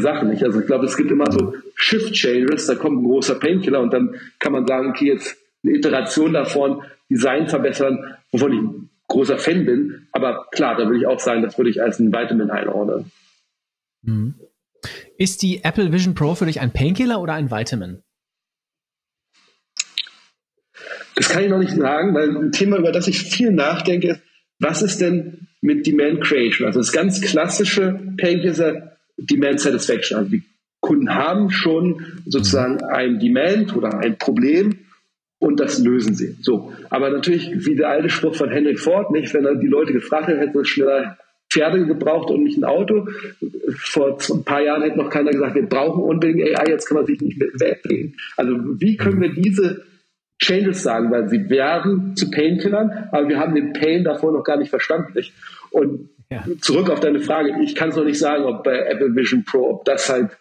Sachen. 0.00 0.30
Nicht? 0.30 0.42
Also 0.44 0.60
ich 0.60 0.66
glaube, 0.66 0.86
es 0.86 0.96
gibt 0.96 1.10
immer 1.10 1.30
so 1.30 1.54
Shift 1.74 2.14
Changes, 2.14 2.66
da 2.66 2.74
kommt 2.74 3.02
ein 3.02 3.04
großer 3.04 3.34
Painkiller 3.34 3.80
und 3.80 3.92
dann 3.92 4.14
kann 4.38 4.52
man 4.52 4.66
sagen, 4.66 4.90
okay, 4.90 5.08
jetzt 5.08 5.36
eine 5.62 5.76
Iteration 5.76 6.32
davon, 6.32 6.82
Design 7.10 7.48
verbessern, 7.48 8.16
wovon 8.30 8.52
ich 8.52 8.82
großer 9.08 9.38
Fan 9.38 9.66
bin. 9.66 10.08
Aber 10.12 10.46
klar, 10.52 10.76
da 10.76 10.86
würde 10.86 10.98
ich 10.98 11.06
auch 11.06 11.20
sagen, 11.20 11.42
das 11.42 11.58
würde 11.58 11.70
ich 11.70 11.82
als 11.82 11.98
ein 11.98 12.12
Vitamin 12.12 12.50
einordnen. 12.50 13.10
Mhm. 14.02 14.34
Ist 15.18 15.42
die 15.42 15.62
Apple 15.62 15.92
Vision 15.92 16.14
Pro 16.14 16.34
für 16.34 16.46
dich 16.46 16.60
ein 16.60 16.72
Painkiller 16.72 17.20
oder 17.20 17.34
ein 17.34 17.50
Vitamin? 17.50 18.02
Das 21.14 21.28
kann 21.28 21.44
ich 21.44 21.50
noch 21.50 21.58
nicht 21.58 21.74
sagen, 21.74 22.14
weil 22.14 22.36
ein 22.36 22.52
Thema, 22.52 22.78
über 22.78 22.92
das 22.92 23.08
ich 23.08 23.20
viel 23.20 23.52
nachdenke, 23.52 24.12
ist, 24.12 24.20
was 24.58 24.82
ist 24.82 25.00
denn 25.00 25.48
mit 25.60 25.86
Demand 25.86 26.22
Creation? 26.22 26.66
Also 26.66 26.80
das 26.80 26.92
ganz 26.92 27.20
klassische 27.20 28.00
Painkiller 28.16 28.96
Demand 29.16 29.60
Satisfaction. 29.60 30.18
Also 30.18 30.30
die 30.30 30.42
Kunden 30.80 31.14
haben 31.14 31.50
schon 31.50 32.04
sozusagen 32.26 32.82
ein 32.82 33.18
Demand 33.18 33.76
oder 33.76 33.98
ein 33.98 34.18
Problem 34.18 34.78
und 35.38 35.58
das 35.60 35.78
lösen 35.78 36.14
sie. 36.14 36.36
So. 36.40 36.72
Aber 36.90 37.10
natürlich, 37.10 37.66
wie 37.66 37.76
der 37.76 37.88
alte 37.88 38.08
Spruch 38.08 38.34
von 38.34 38.50
Henry 38.50 38.76
Ford, 38.76 39.10
nicht, 39.10 39.34
wenn 39.34 39.44
er 39.44 39.56
die 39.56 39.66
Leute 39.66 39.92
gefragt 39.92 40.28
hätte, 40.28 40.40
hätte 40.40 40.60
es 40.60 40.68
schneller 40.68 41.18
Pferde 41.52 41.84
gebraucht 41.86 42.30
und 42.30 42.44
nicht 42.44 42.58
ein 42.58 42.64
Auto. 42.64 43.08
Vor 43.76 44.18
ein 44.18 44.44
paar 44.44 44.62
Jahren 44.62 44.82
hätte 44.82 44.98
noch 44.98 45.10
keiner 45.10 45.30
gesagt, 45.30 45.54
wir 45.54 45.66
brauchen 45.66 46.02
unbedingt 46.02 46.42
AI, 46.42 46.70
jetzt 46.70 46.86
kann 46.86 46.96
man 46.96 47.06
sich 47.06 47.20
nicht 47.20 47.38
mehr 47.38 47.48
wegbringen. 47.54 48.16
Also 48.36 48.56
wie 48.80 48.96
können 48.96 49.20
wir 49.20 49.32
diese 49.34 49.84
Changes 50.42 50.82
sagen, 50.82 51.10
weil 51.10 51.28
sie 51.28 51.48
werden 51.48 52.16
zu 52.16 52.30
Painkillern, 52.30 53.08
aber 53.12 53.28
wir 53.28 53.38
haben 53.38 53.54
den 53.54 53.72
Pain 53.72 54.04
davor 54.04 54.32
noch 54.32 54.44
gar 54.44 54.56
nicht 54.56 54.70
verstanden. 54.70 55.12
Nicht? 55.14 55.32
Und 55.70 56.10
ja. 56.30 56.44
zurück 56.60 56.90
auf 56.90 57.00
deine 57.00 57.20
Frage, 57.20 57.54
ich 57.62 57.74
kann 57.74 57.90
es 57.90 57.96
noch 57.96 58.04
nicht 58.04 58.18
sagen, 58.18 58.44
ob 58.44 58.64
bei 58.64 58.78
Apple 58.78 59.14
Vision 59.14 59.44
Pro, 59.44 59.70
ob 59.70 59.84
das 59.84 60.08
halt 60.08 60.36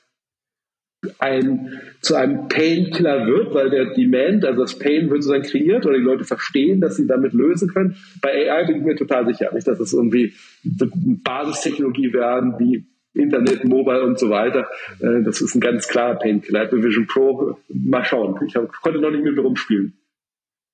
ein, 1.20 1.82
zu 2.02 2.16
einem 2.16 2.48
Painkiller 2.48 3.26
wird, 3.26 3.54
weil 3.54 3.70
der 3.70 3.94
Demand, 3.94 4.46
also 4.46 4.62
das 4.62 4.78
Pain 4.78 5.10
wird 5.10 5.24
sozusagen 5.24 5.50
kreiert 5.50 5.86
oder 5.86 5.98
die 5.98 6.04
Leute 6.04 6.26
verstehen, 6.26 6.80
dass 6.80 6.96
sie 6.96 7.08
damit 7.08 7.34
lösen 7.34 7.70
können. 7.70 7.96
Bei 8.22 8.52
AI 8.52 8.66
bin 8.66 8.78
ich 8.78 8.84
mir 8.84 8.96
total 8.96 9.26
sicher, 9.26 9.52
nicht, 9.54 9.68
dass 9.68 9.80
es 9.80 9.94
irgendwie 9.94 10.34
Basistechnologie 10.64 12.14
werden 12.14 12.56
wie 12.60 12.86
Internet, 13.14 13.66
Mobile 13.66 14.04
und 14.04 14.20
so 14.20 14.30
weiter. 14.30 14.68
Äh, 15.00 15.24
das 15.24 15.42
ist 15.42 15.56
ein 15.56 15.62
ganz 15.62 15.88
klarer 15.88 16.16
Painkiller. 16.16 16.64
Apple 16.64 16.84
Vision 16.84 17.08
Pro, 17.08 17.58
mal 17.70 18.06
schauen. 18.06 18.40
Ich 18.46 18.54
konnte 18.54 19.00
noch 19.00 19.12
nicht 19.12 19.24
mit 19.24 19.36
mir 19.36 19.42
rumspielen. 19.42 19.98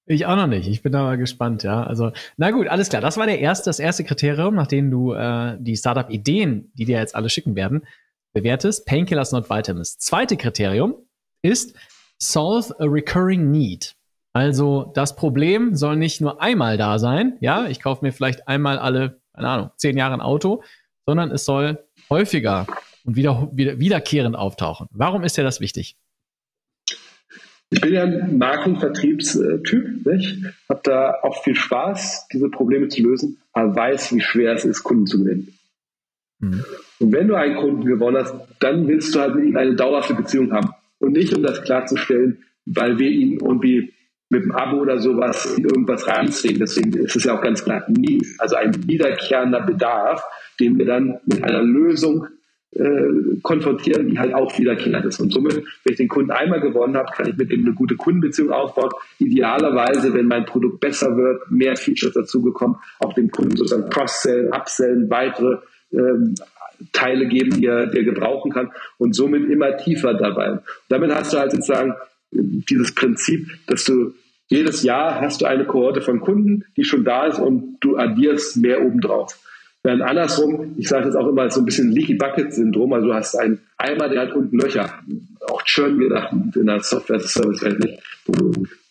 Ich 0.05 0.25
auch 0.25 0.37
noch 0.37 0.47
nicht. 0.47 0.67
Ich 0.67 0.81
bin 0.81 0.93
da 0.93 1.03
mal 1.03 1.17
gespannt, 1.17 1.63
ja. 1.63 1.83
Also, 1.83 2.11
na 2.37 2.51
gut, 2.51 2.67
alles 2.67 2.89
klar. 2.89 3.01
Das 3.01 3.17
war 3.17 3.25
der 3.25 3.39
erste, 3.39 3.69
das 3.69 3.79
erste 3.79 4.05
Kriterium, 4.05 4.55
nachdem 4.55 4.89
du 4.89 5.13
äh, 5.13 5.57
die 5.59 5.75
Startup-Ideen, 5.75 6.71
die 6.75 6.85
dir 6.85 6.99
jetzt 6.99 7.15
alle 7.15 7.29
schicken 7.29 7.55
werden, 7.55 7.85
bewertest. 8.33 8.85
Painkillers 8.85 9.33
not 9.33 9.49
Vitamins. 9.49 9.97
Zweite 9.97 10.37
Kriterium 10.37 10.95
ist 11.41 11.75
Solve 12.19 12.73
a 12.79 12.85
recurring 12.85 13.51
need. 13.51 13.95
Also 14.33 14.91
das 14.93 15.15
Problem 15.15 15.75
soll 15.75 15.95
nicht 15.95 16.21
nur 16.21 16.41
einmal 16.41 16.77
da 16.77 16.99
sein, 16.99 17.37
ja, 17.39 17.67
ich 17.67 17.81
kaufe 17.81 18.05
mir 18.05 18.11
vielleicht 18.11 18.47
einmal 18.47 18.77
alle, 18.77 19.19
keine 19.33 19.49
Ahnung, 19.49 19.71
zehn 19.77 19.97
Jahre 19.97 20.13
ein 20.13 20.21
Auto, 20.21 20.61
sondern 21.07 21.31
es 21.31 21.43
soll 21.43 21.86
häufiger 22.09 22.67
und 23.03 23.15
wieder, 23.15 23.49
wieder, 23.53 23.79
wiederkehrend 23.79 24.35
auftauchen. 24.35 24.87
Warum 24.91 25.23
ist 25.23 25.37
dir 25.37 25.43
das 25.43 25.61
wichtig? 25.61 25.95
Ich 27.69 27.81
bin 27.81 27.93
ja 27.93 28.03
ein 28.03 28.37
Markenvertriebstyp, 28.37 30.05
nicht? 30.05 30.37
Hab 30.69 30.83
da 30.83 31.15
auch 31.21 31.43
viel 31.43 31.55
Spaß, 31.55 32.29
diese 32.31 32.49
Probleme 32.49 32.87
zu 32.87 33.03
lösen, 33.03 33.37
aber 33.51 33.75
weiß, 33.75 34.15
wie 34.15 34.21
schwer 34.21 34.53
es 34.53 34.63
ist, 34.63 34.83
Kunden 34.83 35.05
zu 35.05 35.19
gewinnen. 35.19 35.57
Mhm. 36.39 36.63
Und 36.99 37.11
wenn 37.11 37.27
du 37.27 37.35
einen 37.35 37.57
Kunden 37.57 37.83
gewonnen 37.85 38.23
hast, 38.23 38.33
dann 38.59 38.87
willst 38.87 39.13
du 39.13 39.19
halt 39.19 39.35
mit 39.35 39.45
ihm 39.45 39.57
eine 39.57 39.75
dauerhafte 39.75 40.13
Beziehung 40.13 40.53
haben. 40.53 40.69
Und 40.99 41.13
nicht, 41.13 41.33
um 41.33 41.43
das 41.43 41.61
klarzustellen, 41.61 42.43
weil 42.65 42.99
wir 42.99 43.09
ihn 43.09 43.39
irgendwie 43.39 43.93
mit 44.29 44.43
dem 44.43 44.51
Abo 44.51 44.77
oder 44.77 44.99
sowas 44.99 45.45
in 45.57 45.63
irgendwas 45.63 46.07
reinziehen. 46.07 46.59
Deswegen 46.59 46.93
ist 46.93 47.15
es 47.15 47.23
ja 47.23 47.37
auch 47.37 47.41
ganz 47.41 47.63
klar 47.63 47.83
nie. 47.87 48.21
Also 48.39 48.55
ein 48.55 48.87
wiederkehrender 48.87 49.61
Bedarf, 49.61 50.23
den 50.59 50.77
wir 50.77 50.85
dann 50.85 51.19
mit 51.25 51.43
einer 51.43 51.61
Lösung 51.61 52.27
äh, 52.71 53.39
konfrontieren, 53.41 54.09
die 54.09 54.19
halt 54.19 54.33
auch 54.33 54.57
wiederkehrend 54.59 55.05
ist. 55.05 55.21
Und 55.21 55.31
somit, 55.31 55.55
wenn 55.55 55.91
ich 55.91 55.97
den 55.97 56.09
Kunden 56.09 56.31
einmal 56.31 56.59
gewonnen 56.59 56.97
habe, 56.97 57.11
kann 57.15 57.29
ich 57.29 57.37
mit 57.37 57.51
ihm 57.51 57.65
eine 57.65 57.73
gute 57.73 57.95
Kundenbeziehung 57.95 58.51
aufbauen. 58.51 58.91
Idealerweise, 59.19 60.13
wenn 60.13 60.27
mein 60.27 60.45
Produkt 60.45 60.81
besser 60.81 61.15
wird, 61.15 61.49
mehr 61.49 61.77
Features 61.77 62.13
dazugekommen, 62.13 62.77
auch 62.99 63.13
dem 63.13 63.31
Kunden 63.31 63.55
sozusagen 63.55 63.89
cross-sellen, 63.89 64.51
upsellen, 64.51 65.09
weitere 65.09 65.57
ähm, 65.93 66.35
Teile 66.91 67.27
geben, 67.27 67.51
die 67.51 67.65
er, 67.65 67.87
die 67.87 67.97
er 67.97 68.03
gebrauchen 68.03 68.51
kann 68.51 68.71
und 68.97 69.15
somit 69.15 69.49
immer 69.49 69.77
tiefer 69.77 70.13
dabei. 70.13 70.51
Und 70.51 70.61
damit 70.89 71.13
hast 71.13 71.33
du 71.33 71.37
halt 71.37 71.51
sozusagen 71.51 71.93
dieses 72.31 72.93
Prinzip, 72.93 73.47
dass 73.67 73.83
du 73.85 74.13
jedes 74.49 74.83
Jahr 74.83 75.19
hast 75.21 75.41
du 75.41 75.45
eine 75.45 75.65
Kohorte 75.65 76.01
von 76.01 76.21
Kunden, 76.21 76.63
die 76.77 76.83
schon 76.83 77.03
da 77.03 77.25
ist 77.25 77.39
und 77.39 77.77
du 77.81 77.97
addierst 77.97 78.57
mehr 78.57 78.85
obendrauf. 78.85 79.37
Während 79.83 80.01
andersrum, 80.01 80.75
ich 80.77 80.87
sage 80.87 81.05
das 81.05 81.15
auch 81.15 81.27
immer, 81.27 81.49
so 81.49 81.61
ein 81.61 81.65
bisschen 81.65 81.91
Leaky 81.91 82.15
Bucket 82.15 82.53
Syndrom, 82.53 82.91
also 82.93 83.07
du 83.07 83.13
hast 83.13 83.35
einen 83.35 83.59
Eimer, 83.77 84.09
der 84.09 84.21
hat 84.21 84.33
unten 84.33 84.57
Löcher. 84.57 84.89
Auch 85.49 85.61
schön 85.65 85.99
gedacht 85.99 86.33
in 86.55 86.65
der 86.65 86.81
Software 86.81 87.19
Service 87.19 87.61
Welt 87.61 87.79
nicht. 87.79 87.99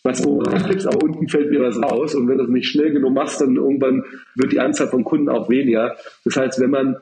Was 0.03 0.25
oben 0.25 0.45
klickst, 0.63 0.87
aber 0.87 1.03
unten 1.03 1.27
fällt 1.27 1.51
mir 1.51 1.61
was 1.61 1.81
raus 1.81 2.15
und 2.15 2.27
wenn 2.27 2.37
du 2.37 2.45
das 2.45 2.51
nicht 2.51 2.69
schnell 2.69 2.91
genug 2.91 3.13
machst, 3.13 3.41
dann 3.41 3.55
irgendwann 3.55 4.03
wird 4.35 4.53
die 4.53 4.59
Anzahl 4.59 4.87
von 4.87 5.03
Kunden 5.03 5.29
auch 5.29 5.49
weniger. 5.49 5.97
Das 6.23 6.37
heißt, 6.37 6.59
wenn 6.59 6.69
man 6.69 6.95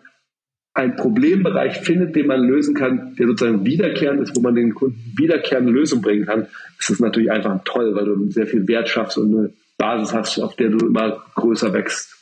einen 0.76 0.98
Problembereich 0.98 1.80
findet, 1.80 2.16
den 2.16 2.28
man 2.28 2.42
lösen 2.42 2.76
kann, 2.76 3.16
der 3.16 3.28
sozusagen 3.28 3.66
wiederkehrend 3.66 4.22
ist, 4.22 4.36
wo 4.36 4.42
man 4.42 4.56
den 4.56 4.76
Kunden 4.76 5.00
wiederkehrende 5.18 5.72
Lösung 5.72 6.02
bringen 6.02 6.26
kann, 6.26 6.48
ist 6.78 6.90
das 6.90 7.00
natürlich 7.00 7.32
einfach 7.32 7.62
toll, 7.64 7.96
weil 7.96 8.06
du 8.06 8.30
sehr 8.30 8.46
viel 8.46 8.68
Wert 8.68 8.90
schaffst 8.90 9.18
und 9.18 9.34
eine 9.34 9.54
Basis 9.78 10.14
hast, 10.14 10.40
auf 10.40 10.56
der 10.58 10.70
du 10.70 10.86
immer 10.86 11.24
größer 11.36 11.72
wächst. 11.72 12.14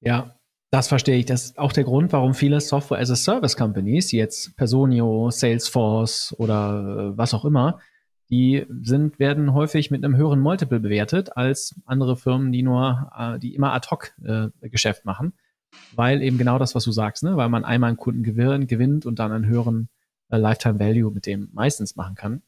Ja, 0.00 0.36
das 0.70 0.88
verstehe 0.88 1.16
ich. 1.16 1.24
Das 1.24 1.46
ist 1.46 1.58
auch 1.58 1.72
der 1.72 1.84
Grund, 1.84 2.12
warum 2.12 2.34
viele 2.34 2.60
Software 2.60 3.00
as 3.00 3.10
a 3.10 3.16
Service 3.16 3.56
Companies, 3.56 4.12
jetzt 4.12 4.54
Personio, 4.58 5.30
Salesforce 5.30 6.34
oder 6.38 7.12
äh, 7.14 7.18
was 7.18 7.32
auch 7.32 7.46
immer, 7.46 7.80
die 8.28 8.66
sind, 8.82 9.18
werden 9.18 9.54
häufig 9.54 9.90
mit 9.90 10.04
einem 10.04 10.16
höheren 10.16 10.40
Multiple 10.40 10.80
bewertet 10.80 11.34
als 11.34 11.74
andere 11.86 12.16
Firmen, 12.16 12.52
die 12.52 12.62
nur, 12.62 13.10
äh, 13.18 13.38
die 13.38 13.54
immer 13.54 13.72
ad 13.72 13.88
hoc 13.90 14.12
äh, 14.22 14.48
Geschäft 14.68 15.06
machen 15.06 15.32
weil 15.94 16.22
eben 16.22 16.38
genau 16.38 16.58
das, 16.58 16.74
was 16.74 16.84
du 16.84 16.92
sagst, 16.92 17.22
ne? 17.22 17.36
weil 17.36 17.48
man 17.48 17.64
einmal 17.64 17.88
einen 17.88 17.96
Kunden 17.96 18.22
gewinnt, 18.22 18.68
gewinnt 18.68 19.06
und 19.06 19.18
dann 19.18 19.32
einen 19.32 19.46
höheren 19.46 19.88
äh, 20.30 20.36
Lifetime 20.36 20.78
Value 20.78 21.10
mit 21.12 21.26
dem 21.26 21.48
meistens 21.52 21.96
machen 21.96 22.14
kann. 22.14 22.42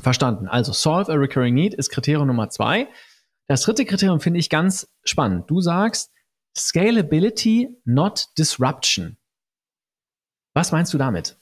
Verstanden. 0.00 0.46
Also 0.46 0.72
solve 0.72 1.12
a 1.12 1.16
recurring 1.16 1.54
need 1.54 1.74
ist 1.74 1.90
Kriterium 1.90 2.28
Nummer 2.28 2.50
zwei. 2.50 2.88
Das 3.48 3.62
dritte 3.62 3.84
Kriterium 3.84 4.20
finde 4.20 4.38
ich 4.38 4.50
ganz 4.50 4.88
spannend. 5.04 5.50
Du 5.50 5.60
sagst 5.60 6.12
Scalability, 6.56 7.68
not 7.84 8.26
Disruption. 8.36 9.16
Was 10.54 10.72
meinst 10.72 10.92
du 10.94 10.98
damit? 10.98 11.36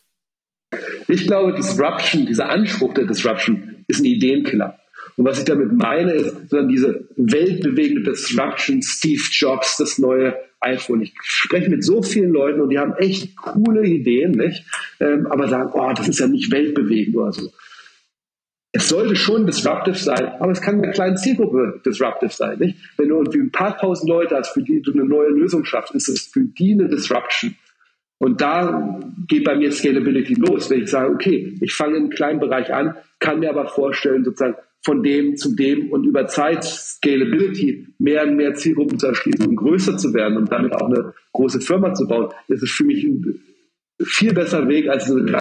Ich 1.08 1.26
glaube, 1.26 1.54
Disruption, 1.54 2.26
dieser 2.26 2.48
Anspruch 2.48 2.94
der 2.94 3.06
Disruption 3.06 3.84
ist 3.88 4.00
ein 4.00 4.04
Ideenkiller. 4.04 4.78
Und 5.16 5.24
was 5.24 5.38
ich 5.38 5.44
damit 5.44 5.72
meine, 5.72 6.12
ist 6.12 6.50
sondern 6.50 6.68
diese 6.68 7.08
weltbewegende 7.16 8.10
Disruption, 8.10 8.82
Steve 8.82 9.22
Jobs, 9.30 9.76
das 9.78 9.98
neue 9.98 10.36
iPhone. 10.66 11.02
Ich 11.02 11.14
spreche 11.22 11.70
mit 11.70 11.84
so 11.84 12.02
vielen 12.02 12.30
Leuten 12.30 12.60
und 12.60 12.70
die 12.70 12.78
haben 12.78 12.94
echt 12.94 13.36
coole 13.36 13.86
Ideen, 13.86 14.32
nicht? 14.32 14.64
Ähm, 15.00 15.26
aber 15.30 15.48
sagen, 15.48 15.70
oh, 15.72 15.92
das 15.94 16.08
ist 16.08 16.20
ja 16.20 16.26
nicht 16.26 16.50
weltbewegend 16.50 17.16
oder 17.16 17.32
so. 17.32 17.50
Es 18.72 18.90
sollte 18.90 19.16
schon 19.16 19.46
disruptive 19.46 19.96
sein, 19.96 20.32
aber 20.38 20.52
es 20.52 20.60
kann 20.60 20.82
eine 20.82 20.92
kleine 20.92 21.16
Zielgruppe 21.16 21.80
disruptive 21.86 22.32
sein. 22.32 22.58
Nicht? 22.58 22.76
Wenn 22.98 23.08
du 23.08 23.16
irgendwie 23.16 23.38
ein 23.38 23.50
paar 23.50 23.78
tausend 23.78 24.08
Leute 24.10 24.36
hast, 24.36 24.50
für 24.50 24.62
die 24.62 24.82
du 24.82 24.92
eine 24.92 25.04
neue 25.04 25.30
Lösung 25.30 25.64
schaffst, 25.64 25.94
ist 25.94 26.08
es 26.08 26.26
für 26.26 26.44
die 26.44 26.72
eine 26.72 26.88
Disruption. 26.88 27.54
Und 28.18 28.40
da 28.40 29.00
geht 29.28 29.44
bei 29.44 29.56
mir 29.56 29.72
Scalability 29.72 30.34
los, 30.34 30.70
wenn 30.70 30.82
ich 30.82 30.90
sage, 30.90 31.10
okay, 31.10 31.54
ich 31.60 31.72
fange 31.74 31.96
in 31.96 32.02
einem 32.04 32.10
kleinen 32.10 32.40
Bereich 32.40 32.72
an, 32.72 32.94
kann 33.18 33.40
mir 33.40 33.50
aber 33.50 33.68
vorstellen, 33.68 34.24
sozusagen 34.24 34.56
von 34.82 35.02
dem 35.02 35.36
zu 35.36 35.56
dem 35.56 35.90
und 35.90 36.04
über 36.04 36.26
Zeit 36.26 36.64
Scalability 36.64 37.88
mehr 37.98 38.24
und 38.24 38.36
mehr 38.36 38.54
Zielgruppen 38.54 38.98
zu 38.98 39.08
erschließen 39.08 39.46
und 39.46 39.56
größer 39.56 39.96
zu 39.96 40.14
werden 40.14 40.36
und 40.36 40.52
damit 40.52 40.74
auch 40.74 40.88
eine 40.88 41.14
große 41.32 41.60
Firma 41.60 41.94
zu 41.94 42.06
bauen, 42.06 42.28
das 42.48 42.62
ist 42.62 42.72
für 42.72 42.84
mich 42.84 43.04
ein 43.04 43.40
viel 44.04 44.34
besser 44.34 44.68
Weg 44.68 44.88
als 44.88 45.06
so 45.06 45.18
äh, 45.18 45.40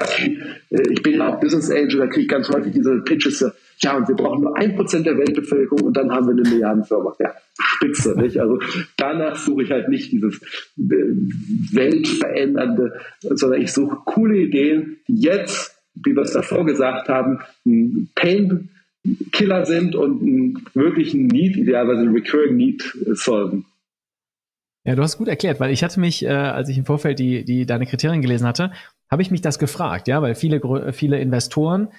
ich 0.89 1.03
bin 1.03 1.21
auch 1.21 1.39
Business 1.39 1.69
Angel, 1.69 1.99
da 1.99 2.07
kriege 2.07 2.21
ich 2.21 2.27
ganz 2.27 2.49
häufig 2.49 2.73
diese 2.73 3.01
Pitches, 3.01 3.45
ja, 3.81 3.97
und 3.97 4.07
wir 4.07 4.15
brauchen 4.15 4.43
nur 4.43 4.57
ein 4.57 4.75
Prozent 4.75 5.05
der 5.05 5.15
Weltbevölkerung 5.17 5.87
und 5.87 5.97
dann 5.97 6.09
haben 6.11 6.27
wir 6.27 6.31
eine 6.31 6.49
Milliardenfirma. 6.49 7.13
Ja, 7.19 7.33
spitze, 7.59 8.17
nicht? 8.17 8.39
Also 8.39 8.59
danach 8.95 9.35
suche 9.35 9.63
ich 9.63 9.71
halt 9.71 9.89
nicht 9.89 10.13
dieses 10.13 10.39
weltverändernde, 10.77 12.93
sondern 13.19 13.61
ich 13.61 13.73
suche 13.73 13.97
coole 14.05 14.37
Ideen, 14.37 14.99
die 15.07 15.19
jetzt, 15.19 15.77
wie 15.95 16.15
wir 16.15 16.21
es 16.21 16.31
davor 16.31 16.65
gesagt 16.65 17.09
haben, 17.09 17.39
ein 17.65 18.09
Pain 18.15 18.69
Killer 19.31 19.65
sind 19.65 19.95
und 19.95 20.21
einen 20.21 20.65
wirklichen 20.73 21.27
Need, 21.27 21.57
idealerweise 21.57 22.01
einen 22.01 22.13
Recurring 22.13 22.55
Need 22.55 22.83
solven. 23.13 23.65
Ja, 24.83 24.95
du 24.95 25.01
hast 25.01 25.17
gut 25.17 25.27
erklärt, 25.27 25.59
weil 25.59 25.71
ich 25.71 25.83
hatte 25.83 25.99
mich, 25.99 26.23
äh, 26.23 26.29
als 26.29 26.69
ich 26.69 26.77
im 26.77 26.85
Vorfeld 26.85 27.17
die, 27.17 27.43
die 27.43 27.65
deine 27.65 27.87
Kriterien 27.87 28.21
gelesen 28.21 28.47
hatte, 28.47 28.71
habe 29.09 29.21
ich 29.21 29.31
mich 29.31 29.41
das 29.41 29.57
gefragt, 29.59 30.07
ja, 30.07 30.21
weil 30.21 30.35
viele, 30.35 30.93
viele 30.93 31.19
Investoren, 31.19 31.89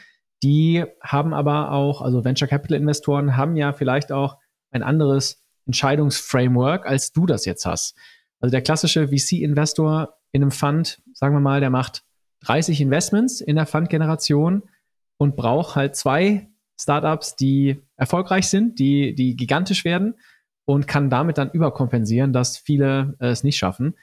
die 0.42 0.84
haben 1.00 1.34
aber 1.34 1.72
auch, 1.72 2.02
also 2.02 2.24
Venture 2.24 2.48
Capital 2.48 2.76
Investoren 2.76 3.36
haben 3.36 3.56
ja 3.56 3.72
vielleicht 3.72 4.12
auch 4.12 4.36
ein 4.70 4.82
anderes 4.82 5.44
Entscheidungsframework, 5.66 6.86
als 6.86 7.12
du 7.12 7.26
das 7.26 7.44
jetzt 7.44 7.66
hast. 7.66 7.96
Also 8.40 8.52
der 8.52 8.62
klassische 8.62 9.08
VC-Investor 9.08 10.14
in 10.32 10.42
einem 10.42 10.50
Fund, 10.50 11.02
sagen 11.14 11.34
wir 11.34 11.40
mal, 11.40 11.60
der 11.60 11.70
macht 11.70 12.04
30 12.44 12.80
Investments 12.80 13.40
in 13.40 13.56
der 13.56 13.66
Fund-Generation 13.66 14.62
und 15.16 15.36
braucht 15.36 15.74
halt 15.74 15.96
zwei 15.96 16.48
Startups, 16.78 17.36
die 17.36 17.82
erfolgreich 17.96 18.48
sind, 18.48 18.78
die, 18.78 19.14
die 19.14 19.36
gigantisch 19.36 19.84
werden 19.84 20.14
und 20.64 20.86
kann 20.86 21.10
damit 21.10 21.38
dann 21.38 21.50
überkompensieren, 21.50 22.32
dass 22.32 22.58
viele 22.58 23.16
äh, 23.20 23.28
es 23.28 23.44
nicht 23.44 23.56
schaffen. 23.56 23.96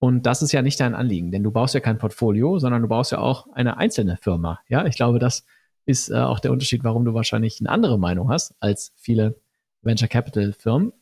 Und 0.00 0.26
das 0.26 0.42
ist 0.42 0.52
ja 0.52 0.62
nicht 0.62 0.80
dein 0.80 0.94
Anliegen, 0.94 1.32
denn 1.32 1.42
du 1.42 1.50
baust 1.50 1.74
ja 1.74 1.80
kein 1.80 1.98
Portfolio, 1.98 2.58
sondern 2.58 2.82
du 2.82 2.88
baust 2.88 3.12
ja 3.12 3.18
auch 3.18 3.48
eine 3.52 3.78
einzelne 3.78 4.16
Firma. 4.16 4.60
Ja, 4.68 4.86
ich 4.86 4.96
glaube, 4.96 5.18
das 5.18 5.44
ist 5.86 6.10
äh, 6.10 6.14
auch 6.14 6.40
der 6.40 6.52
Unterschied, 6.52 6.84
warum 6.84 7.04
du 7.04 7.14
wahrscheinlich 7.14 7.60
eine 7.60 7.70
andere 7.70 7.98
Meinung 7.98 8.30
hast 8.30 8.54
als 8.60 8.92
viele 8.96 9.40
Venture 9.82 10.08
Capital 10.08 10.52
Firmen. 10.52 10.92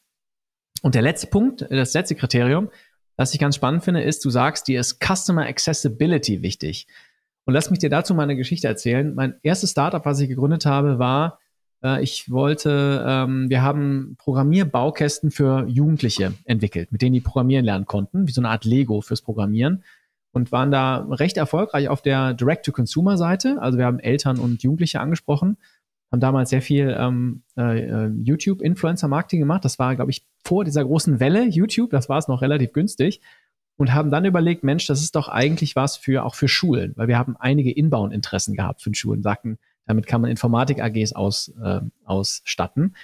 Und 0.83 0.95
der 0.95 1.03
letzte 1.03 1.27
Punkt, 1.27 1.67
das 1.69 1.95
letzte 1.95 2.15
Kriterium, 2.15 2.71
was 3.17 3.33
ich 3.33 3.41
ganz 3.41 3.57
spannend 3.57 3.83
finde, 3.83 4.03
ist, 4.03 4.25
du 4.25 4.31
sagst, 4.31 4.69
dir 4.69 4.81
ist 4.81 5.01
Customer 5.03 5.47
Accessibility 5.47 6.43
wichtig. 6.43 6.87
Und 7.47 7.55
lass 7.55 7.71
mich 7.71 7.79
dir 7.79 7.89
dazu 7.91 8.13
mal 8.13 8.25
eine 8.25 8.37
Geschichte 8.37 8.67
erzählen. 8.67 9.15
Mein 9.15 9.37
erstes 9.43 9.71
Startup, 9.71 10.05
was 10.05 10.21
ich 10.21 10.29
gegründet 10.29 10.67
habe, 10.67 10.99
war, 10.99 11.39
äh, 11.83 12.03
ich 12.03 12.29
wollte, 12.29 13.05
ähm, 13.07 13.49
wir 13.49 13.63
haben 13.63 14.17
Programmierbaukästen 14.19 15.31
für 15.31 15.65
Jugendliche 15.69 16.35
entwickelt, 16.45 16.91
mit 16.91 17.03
denen 17.03 17.15
die 17.15 17.21
programmieren 17.21 17.65
lernen 17.65 17.87
konnten, 17.87 18.27
wie 18.27 18.33
so 18.33 18.41
eine 18.41 18.49
Art 18.49 18.65
Lego 18.65 19.01
fürs 19.01 19.23
Programmieren. 19.23 19.85
Und 20.33 20.53
waren 20.53 20.71
da 20.71 21.07
recht 21.09 21.39
erfolgreich 21.39 21.89
auf 21.89 22.03
der 22.03 22.35
Direct-to-Consumer-Seite. 22.35 23.57
Also 23.63 23.79
wir 23.79 23.87
haben 23.87 24.01
Eltern 24.01 24.39
und 24.39 24.63
Jugendliche 24.63 25.01
angesprochen, 25.01 25.57
haben 26.13 26.21
damals 26.21 26.51
sehr 26.51 26.61
viel 26.61 26.95
ähm, 26.99 27.43
äh, 27.57 28.09
YouTube-Influencer-Marketing 28.09 29.41
gemacht. 29.41 29.65
Das 29.65 29.79
war, 29.79 29.97
glaube 29.97 30.11
ich, 30.11 30.27
vor 30.45 30.65
dieser 30.65 30.85
großen 30.85 31.21
Welle 31.21 31.47
YouTube. 31.47 31.91
Das 31.91 32.11
war 32.11 32.19
es 32.19 32.29
noch 32.29 32.43
relativ 32.43 32.73
günstig 32.73 33.23
und 33.77 33.93
haben 33.93 34.11
dann 34.11 34.25
überlegt, 34.25 34.65
Mensch, 34.65 34.87
das 34.87 35.03
ist 35.03 35.17
doch 35.17 35.29
eigentlich 35.29 35.77
was 35.77 35.97
für 35.97 36.25
auch 36.25 36.35
für 36.35 36.49
Schulen, 36.49 36.93
weil 36.97 37.09
wir 37.09 37.19
haben 37.19 37.37
einige 37.39 37.71
Inbound-Interessen 37.71 38.55
gehabt 38.55 38.83
für 38.83 38.95
Schulen, 38.95 39.23
sagten, 39.23 39.59
damit 39.87 40.07
kann 40.07 40.21
man 40.21 40.31
Informatik-AGs 40.31 41.13
aus, 41.13 41.53
äh, 41.63 41.81
ausstatten. 42.05 42.97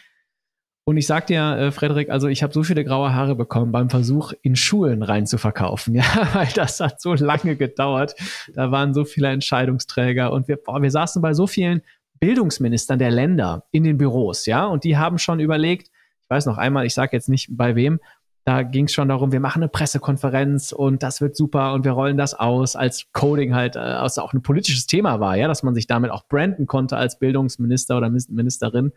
Und 0.84 0.96
ich 0.96 1.06
sag 1.06 1.28
dir, 1.28 1.56
äh, 1.56 1.70
Frederik, 1.70 2.10
also 2.10 2.26
ich 2.26 2.42
habe 2.42 2.52
so 2.52 2.64
viele 2.64 2.84
graue 2.84 3.14
Haare 3.14 3.36
bekommen 3.36 3.70
beim 3.70 3.88
Versuch, 3.88 4.32
in 4.42 4.56
Schulen 4.56 5.04
rein 5.04 5.26
zu 5.26 5.38
verkaufen, 5.38 5.94
ja, 5.94 6.04
weil 6.32 6.48
das 6.54 6.80
hat 6.80 7.00
so 7.00 7.14
lange 7.14 7.56
gedauert. 7.56 8.16
Da 8.54 8.72
waren 8.72 8.94
so 8.94 9.04
viele 9.04 9.28
Entscheidungsträger 9.28 10.32
und 10.32 10.48
wir, 10.48 10.56
boah, 10.56 10.82
wir 10.82 10.90
saßen 10.90 11.22
bei 11.22 11.34
so 11.34 11.46
vielen 11.46 11.82
Bildungsministern 12.18 12.98
der 12.98 13.10
Länder 13.10 13.64
in 13.70 13.84
den 13.84 13.98
Büros, 13.98 14.46
ja, 14.46 14.66
und 14.66 14.84
die 14.84 14.96
haben 14.96 15.18
schon 15.18 15.40
überlegt, 15.40 15.88
ich 16.22 16.30
weiß 16.30 16.46
noch 16.46 16.56
einmal, 16.58 16.86
ich 16.86 16.94
sage 16.94 17.16
jetzt 17.16 17.28
nicht 17.28 17.48
bei 17.50 17.76
wem, 17.76 18.00
da 18.44 18.62
ging 18.62 18.86
es 18.86 18.92
schon 18.92 19.08
darum, 19.08 19.30
wir 19.30 19.40
machen 19.40 19.62
eine 19.62 19.68
Pressekonferenz 19.68 20.72
und 20.72 21.02
das 21.02 21.20
wird 21.20 21.36
super 21.36 21.74
und 21.74 21.84
wir 21.84 21.92
rollen 21.92 22.16
das 22.16 22.34
aus, 22.34 22.74
als 22.74 23.06
Coding 23.12 23.54
halt 23.54 23.76
äh, 23.76 23.80
also 23.80 24.22
auch 24.22 24.32
ein 24.32 24.42
politisches 24.42 24.86
Thema 24.86 25.20
war, 25.20 25.36
ja, 25.36 25.46
dass 25.46 25.62
man 25.62 25.74
sich 25.74 25.86
damit 25.86 26.10
auch 26.10 26.26
branden 26.26 26.66
konnte 26.66 26.96
als 26.96 27.18
Bildungsminister 27.18 27.96
oder 27.96 28.10
Ministerin. 28.10 28.92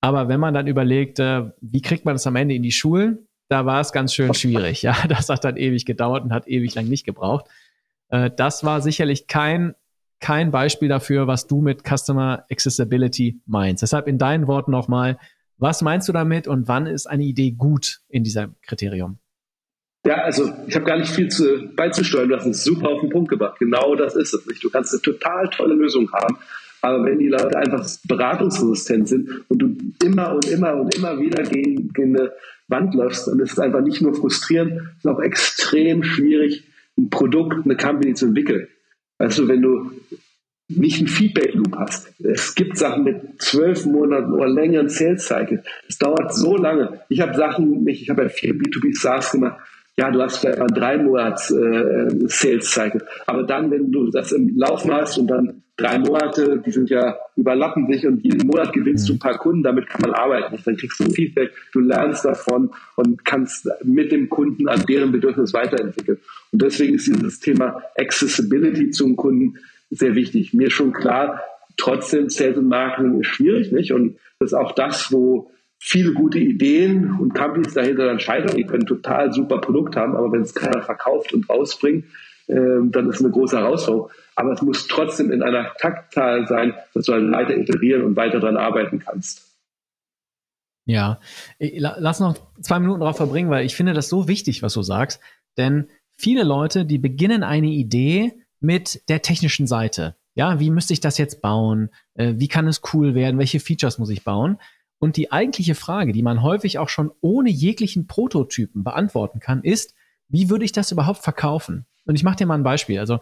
Aber 0.00 0.28
wenn 0.28 0.40
man 0.40 0.54
dann 0.54 0.66
überlegt, 0.66 1.18
äh, 1.18 1.50
wie 1.60 1.82
kriegt 1.82 2.04
man 2.04 2.14
das 2.14 2.26
am 2.26 2.36
Ende 2.36 2.54
in 2.54 2.62
die 2.62 2.72
Schulen, 2.72 3.28
da 3.48 3.66
war 3.66 3.80
es 3.80 3.92
ganz 3.92 4.14
schön 4.14 4.32
schwierig. 4.34 4.82
Ja, 4.82 4.96
das 5.08 5.28
hat 5.28 5.44
dann 5.44 5.56
ewig 5.56 5.84
gedauert 5.84 6.24
und 6.24 6.32
hat 6.32 6.48
ewig 6.48 6.74
lang 6.74 6.86
nicht 6.86 7.04
gebraucht. 7.04 7.46
Äh, 8.08 8.30
das 8.34 8.64
war 8.64 8.80
sicherlich 8.80 9.26
kein 9.26 9.74
kein 10.20 10.50
Beispiel 10.50 10.88
dafür, 10.88 11.26
was 11.26 11.46
du 11.46 11.60
mit 11.60 11.82
Customer 11.86 12.44
Accessibility 12.50 13.40
meinst. 13.46 13.82
Deshalb 13.82 14.08
in 14.08 14.18
deinen 14.18 14.48
Worten 14.48 14.72
nochmal, 14.72 15.18
was 15.58 15.82
meinst 15.82 16.08
du 16.08 16.12
damit 16.12 16.48
und 16.48 16.68
wann 16.68 16.86
ist 16.86 17.06
eine 17.06 17.24
Idee 17.24 17.50
gut 17.50 18.00
in 18.08 18.24
diesem 18.24 18.54
Kriterium? 18.62 19.18
Ja, 20.06 20.22
also 20.22 20.52
ich 20.66 20.74
habe 20.74 20.86
gar 20.86 20.98
nicht 20.98 21.10
viel 21.10 21.28
zu, 21.28 21.68
beizusteuern. 21.74 22.28
Du 22.28 22.36
hast 22.36 22.46
es 22.46 22.64
super 22.64 22.88
auf 22.88 23.00
den 23.00 23.10
Punkt 23.10 23.28
gebracht. 23.28 23.58
Genau 23.58 23.94
das 23.94 24.16
ist 24.16 24.32
es. 24.32 24.46
Nicht? 24.46 24.62
Du 24.62 24.70
kannst 24.70 24.92
eine 24.92 25.02
total 25.02 25.50
tolle 25.50 25.74
Lösung 25.74 26.10
haben, 26.12 26.38
aber 26.80 27.04
wenn 27.04 27.18
die 27.18 27.28
Leute 27.28 27.58
einfach 27.58 27.86
beratungsresistent 28.04 29.08
sind 29.08 29.28
und 29.48 29.58
du 29.58 29.76
immer 30.04 30.34
und 30.34 30.46
immer 30.46 30.76
und 30.76 30.94
immer 30.94 31.18
wieder 31.18 31.42
gegen, 31.42 31.92
gegen 31.92 32.16
eine 32.16 32.32
Wand 32.68 32.94
läufst, 32.94 33.26
dann 33.26 33.40
ist 33.40 33.52
es 33.52 33.58
einfach 33.58 33.80
nicht 33.80 34.00
nur 34.00 34.14
frustrierend, 34.14 34.72
es 34.72 35.04
ist 35.04 35.06
auch 35.06 35.20
extrem 35.20 36.04
schwierig, 36.04 36.64
ein 36.96 37.10
Produkt, 37.10 37.64
eine 37.64 37.76
Company 37.76 38.14
zu 38.14 38.26
entwickeln. 38.26 38.68
Du, 39.18 39.48
wenn 39.48 39.62
du 39.62 39.90
nicht 40.68 40.98
einen 40.98 41.08
Feedback 41.08 41.54
Loop 41.54 41.76
hast. 41.76 42.12
Es 42.22 42.54
gibt 42.54 42.76
Sachen 42.76 43.04
mit 43.04 43.40
zwölf 43.40 43.86
Monaten 43.86 44.32
oder 44.32 44.48
längeren 44.48 44.88
Sales 44.88 45.26
Cycle. 45.26 45.62
Es 45.88 45.98
dauert 45.98 46.34
so 46.34 46.56
lange. 46.56 47.00
Ich 47.08 47.20
habe 47.20 47.34
Sachen 47.34 47.86
ich 47.88 48.10
habe 48.10 48.24
ja 48.24 48.28
viel 48.28 48.52
B2B 48.52 48.94
SaaS 48.94 49.32
gemacht. 49.32 49.58
Ja, 49.96 50.10
du 50.12 50.22
hast 50.22 50.36
vielleicht 50.36 50.58
mal 50.58 50.68
drei 50.68 50.96
Monats 50.98 51.50
äh, 51.50 52.08
Sales 52.28 52.70
Cycle. 52.70 53.04
Aber 53.26 53.42
dann, 53.42 53.70
wenn 53.70 53.90
du 53.90 54.10
das 54.10 54.30
im 54.30 54.56
Laufen 54.56 54.92
hast 54.92 55.18
und 55.18 55.26
dann 55.26 55.62
drei 55.76 55.98
Monate, 55.98 56.62
die 56.64 56.70
sind 56.70 56.90
ja, 56.90 57.16
überlappen 57.36 57.90
sich 57.90 58.06
und 58.06 58.22
jeden 58.22 58.46
Monat 58.46 58.72
gewinnst 58.72 59.08
du 59.08 59.14
ein 59.14 59.18
paar 59.18 59.38
Kunden, 59.38 59.62
damit 59.62 59.88
kann 59.88 60.02
man 60.02 60.12
arbeiten. 60.12 60.56
Dann 60.64 60.76
kriegst 60.76 61.00
du 61.00 61.10
Feedback, 61.10 61.50
du 61.72 61.80
lernst 61.80 62.24
davon 62.24 62.70
und 62.96 63.24
kannst 63.24 63.68
mit 63.82 64.12
dem 64.12 64.28
Kunden 64.28 64.68
an 64.68 64.84
deren 64.86 65.10
Bedürfnis 65.10 65.54
weiterentwickeln. 65.54 66.18
Und 66.52 66.62
deswegen 66.62 66.94
ist 66.94 67.06
dieses 67.06 67.40
Thema 67.40 67.82
Accessibility 67.96 68.90
zum 68.90 69.16
Kunden 69.16 69.58
sehr 69.90 70.14
wichtig. 70.14 70.54
Mir 70.54 70.70
schon 70.70 70.92
klar, 70.92 71.42
trotzdem 71.76 72.28
Sales 72.28 72.58
und 72.58 72.68
Marketing 72.68 73.20
ist 73.20 73.28
schwierig, 73.28 73.72
nicht? 73.72 73.92
Und 73.92 74.18
das 74.38 74.52
ist 74.52 74.54
auch 74.54 74.72
das, 74.72 75.12
wo 75.12 75.50
viele 75.78 76.12
gute 76.12 76.38
Ideen 76.38 77.16
und 77.18 77.34
Companies 77.34 77.74
dahinter 77.74 78.06
dann 78.06 78.20
scheitern. 78.20 78.56
Die 78.56 78.66
können 78.66 78.86
total 78.86 79.32
super 79.32 79.58
Produkt 79.58 79.96
haben, 79.96 80.16
aber 80.16 80.32
wenn 80.32 80.42
es 80.42 80.54
keiner 80.54 80.82
verkauft 80.82 81.32
und 81.32 81.48
rausbringt, 81.48 82.04
äh, 82.48 82.54
dann 82.54 83.08
ist 83.08 83.20
eine 83.20 83.30
große 83.30 83.56
Herausforderung. 83.56 84.10
Aber 84.34 84.52
es 84.52 84.62
muss 84.62 84.86
trotzdem 84.86 85.30
in 85.30 85.42
einer 85.42 85.72
Taktzahl 85.78 86.46
sein, 86.46 86.74
dass 86.94 87.06
du 87.06 87.12
halt 87.12 87.30
weiter 87.32 87.56
iterieren 87.56 88.02
und 88.02 88.16
weiter 88.16 88.40
daran 88.40 88.56
arbeiten 88.56 88.98
kannst. 88.98 89.44
Ja, 90.86 91.20
lass 91.58 92.18
noch 92.18 92.38
zwei 92.62 92.78
Minuten 92.78 93.00
darauf 93.00 93.18
verbringen, 93.18 93.50
weil 93.50 93.66
ich 93.66 93.76
finde 93.76 93.92
das 93.92 94.08
so 94.08 94.26
wichtig, 94.26 94.62
was 94.62 94.72
du 94.72 94.80
sagst. 94.80 95.20
Denn 95.58 95.88
viele 96.16 96.44
Leute, 96.44 96.86
die 96.86 96.98
beginnen 96.98 97.42
eine 97.42 97.66
Idee 97.66 98.32
mit 98.60 99.08
der 99.08 99.22
technischen 99.22 99.66
Seite. 99.66 100.16
Ja, 100.34 100.60
wie 100.60 100.70
müsste 100.70 100.92
ich 100.92 101.00
das 101.00 101.18
jetzt 101.18 101.42
bauen? 101.42 101.90
Äh, 102.14 102.34
wie 102.36 102.48
kann 102.48 102.66
es 102.68 102.80
cool 102.92 103.14
werden? 103.14 103.38
Welche 103.38 103.60
Features 103.60 103.98
muss 103.98 104.10
ich 104.10 104.24
bauen? 104.24 104.58
Und 104.98 105.16
die 105.16 105.32
eigentliche 105.32 105.74
Frage, 105.74 106.12
die 106.12 106.22
man 106.22 106.42
häufig 106.42 106.78
auch 106.78 106.88
schon 106.88 107.10
ohne 107.20 107.50
jeglichen 107.50 108.06
Prototypen 108.06 108.84
beantworten 108.84 109.40
kann, 109.40 109.62
ist, 109.62 109.94
wie 110.28 110.50
würde 110.50 110.64
ich 110.64 110.72
das 110.72 110.92
überhaupt 110.92 111.22
verkaufen? 111.22 111.86
Und 112.04 112.14
ich 112.14 112.24
mache 112.24 112.36
dir 112.36 112.46
mal 112.46 112.56
ein 112.56 112.64
Beispiel. 112.64 112.98
Also, 112.98 113.20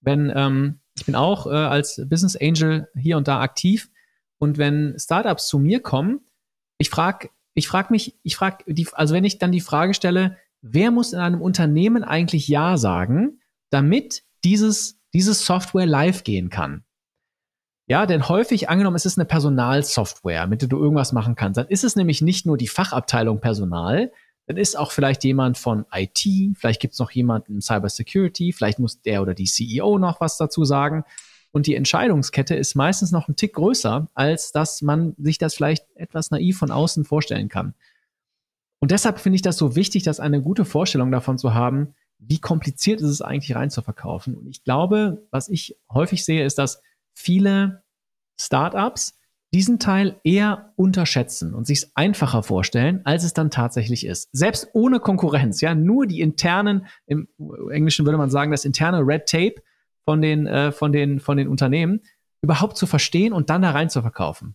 wenn 0.00 0.32
ähm, 0.34 0.80
ich 0.96 1.06
bin 1.06 1.14
auch 1.14 1.46
äh, 1.46 1.50
als 1.50 2.00
Business 2.08 2.36
Angel 2.36 2.88
hier 2.94 3.16
und 3.16 3.28
da 3.28 3.40
aktiv 3.40 3.90
und 4.38 4.58
wenn 4.58 4.96
Startups 4.98 5.48
zu 5.48 5.58
mir 5.58 5.80
kommen, 5.80 6.20
ich 6.78 6.90
frage 6.90 7.30
ich 7.54 7.66
frag 7.66 7.90
mich, 7.90 8.16
ich 8.22 8.36
frage 8.36 8.64
also 8.92 9.14
wenn 9.14 9.24
ich 9.24 9.38
dann 9.38 9.50
die 9.50 9.60
Frage 9.60 9.94
stelle, 9.94 10.36
wer 10.60 10.90
muss 10.90 11.12
in 11.12 11.18
einem 11.18 11.40
Unternehmen 11.40 12.04
eigentlich 12.04 12.46
Ja 12.46 12.76
sagen, 12.76 13.40
damit 13.70 14.22
dieses, 14.44 14.98
dieses 15.12 15.44
Software 15.44 15.86
live 15.86 16.24
gehen 16.24 16.50
kann. 16.50 16.84
Ja, 17.86 18.04
denn 18.04 18.28
häufig 18.28 18.68
angenommen, 18.68 18.96
es 18.96 19.06
ist 19.06 19.18
eine 19.18 19.24
Personalsoftware, 19.24 20.46
mit 20.46 20.60
der 20.60 20.68
du 20.68 20.78
irgendwas 20.78 21.12
machen 21.12 21.34
kannst. 21.36 21.56
Dann 21.56 21.68
ist 21.68 21.84
es 21.84 21.96
nämlich 21.96 22.20
nicht 22.20 22.44
nur 22.44 22.58
die 22.58 22.68
Fachabteilung 22.68 23.40
Personal, 23.40 24.12
dann 24.46 24.56
ist 24.56 24.78
auch 24.78 24.92
vielleicht 24.92 25.24
jemand 25.24 25.58
von 25.58 25.84
IT, 25.92 26.26
vielleicht 26.56 26.80
gibt 26.80 26.94
es 26.94 26.98
noch 26.98 27.10
jemanden 27.10 27.54
im 27.54 27.60
Cybersecurity, 27.60 28.52
vielleicht 28.52 28.78
muss 28.78 29.00
der 29.02 29.22
oder 29.22 29.34
die 29.34 29.44
CEO 29.44 29.98
noch 29.98 30.20
was 30.20 30.38
dazu 30.38 30.64
sagen. 30.64 31.04
Und 31.50 31.66
die 31.66 31.74
Entscheidungskette 31.74 32.54
ist 32.54 32.74
meistens 32.74 33.10
noch 33.10 33.28
ein 33.28 33.36
Tick 33.36 33.54
größer, 33.54 34.08
als 34.14 34.52
dass 34.52 34.82
man 34.82 35.14
sich 35.18 35.38
das 35.38 35.54
vielleicht 35.54 35.86
etwas 35.94 36.30
naiv 36.30 36.58
von 36.58 36.70
außen 36.70 37.04
vorstellen 37.04 37.48
kann. 37.48 37.74
Und 38.80 38.90
deshalb 38.90 39.18
finde 39.18 39.36
ich 39.36 39.42
das 39.42 39.56
so 39.56 39.76
wichtig, 39.76 40.02
dass 40.02 40.20
eine 40.20 40.40
gute 40.40 40.64
Vorstellung 40.64 41.10
davon 41.10 41.38
zu 41.38 41.54
haben, 41.54 41.94
wie 42.18 42.40
kompliziert 42.40 43.00
ist 43.00 43.08
es 43.08 43.22
eigentlich 43.22 43.54
rein 43.54 43.70
zu 43.70 43.82
verkaufen. 43.82 44.34
Und 44.34 44.48
ich 44.48 44.64
glaube, 44.64 45.26
was 45.30 45.48
ich 45.48 45.76
häufig 45.90 46.24
sehe, 46.24 46.44
ist, 46.44 46.58
dass 46.58 46.82
viele 47.14 47.82
Startups 48.40 49.18
diesen 49.54 49.78
Teil 49.78 50.20
eher 50.24 50.72
unterschätzen 50.76 51.54
und 51.54 51.66
sich 51.66 51.78
es 51.78 51.96
einfacher 51.96 52.42
vorstellen, 52.42 53.00
als 53.04 53.24
es 53.24 53.32
dann 53.32 53.50
tatsächlich 53.50 54.04
ist. 54.04 54.28
Selbst 54.32 54.68
ohne 54.74 55.00
Konkurrenz, 55.00 55.60
ja, 55.60 55.74
nur 55.74 56.06
die 56.06 56.20
internen, 56.20 56.86
im 57.06 57.28
Englischen 57.70 58.04
würde 58.04 58.18
man 58.18 58.30
sagen, 58.30 58.50
das 58.50 58.66
interne 58.66 59.00
Red 59.00 59.26
Tape 59.26 59.54
von 60.04 60.20
den, 60.20 60.46
äh, 60.46 60.70
von 60.70 60.92
den, 60.92 61.18
von 61.18 61.38
den 61.38 61.48
Unternehmen 61.48 62.02
überhaupt 62.42 62.76
zu 62.76 62.86
verstehen 62.86 63.32
und 63.32 63.48
dann 63.48 63.62
da 63.62 63.70
rein 63.70 63.90
zu 63.90 64.02
verkaufen. 64.02 64.54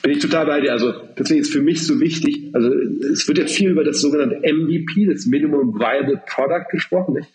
Bin 0.00 0.12
ich 0.12 0.20
total 0.20 0.46
bei 0.46 0.60
dir. 0.60 0.72
Also 0.72 0.92
deswegen 1.18 1.40
ist 1.40 1.52
für 1.52 1.60
mich 1.60 1.86
so 1.86 2.00
wichtig, 2.00 2.50
also 2.54 2.72
es 3.12 3.28
wird 3.28 3.38
ja 3.38 3.46
viel 3.46 3.70
über 3.70 3.84
das 3.84 4.00
sogenannte 4.00 4.36
MVP, 4.36 5.06
das 5.06 5.26
Minimum 5.26 5.78
Viable 5.78 6.22
Product 6.26 6.70
gesprochen. 6.70 7.14
Nicht? 7.14 7.28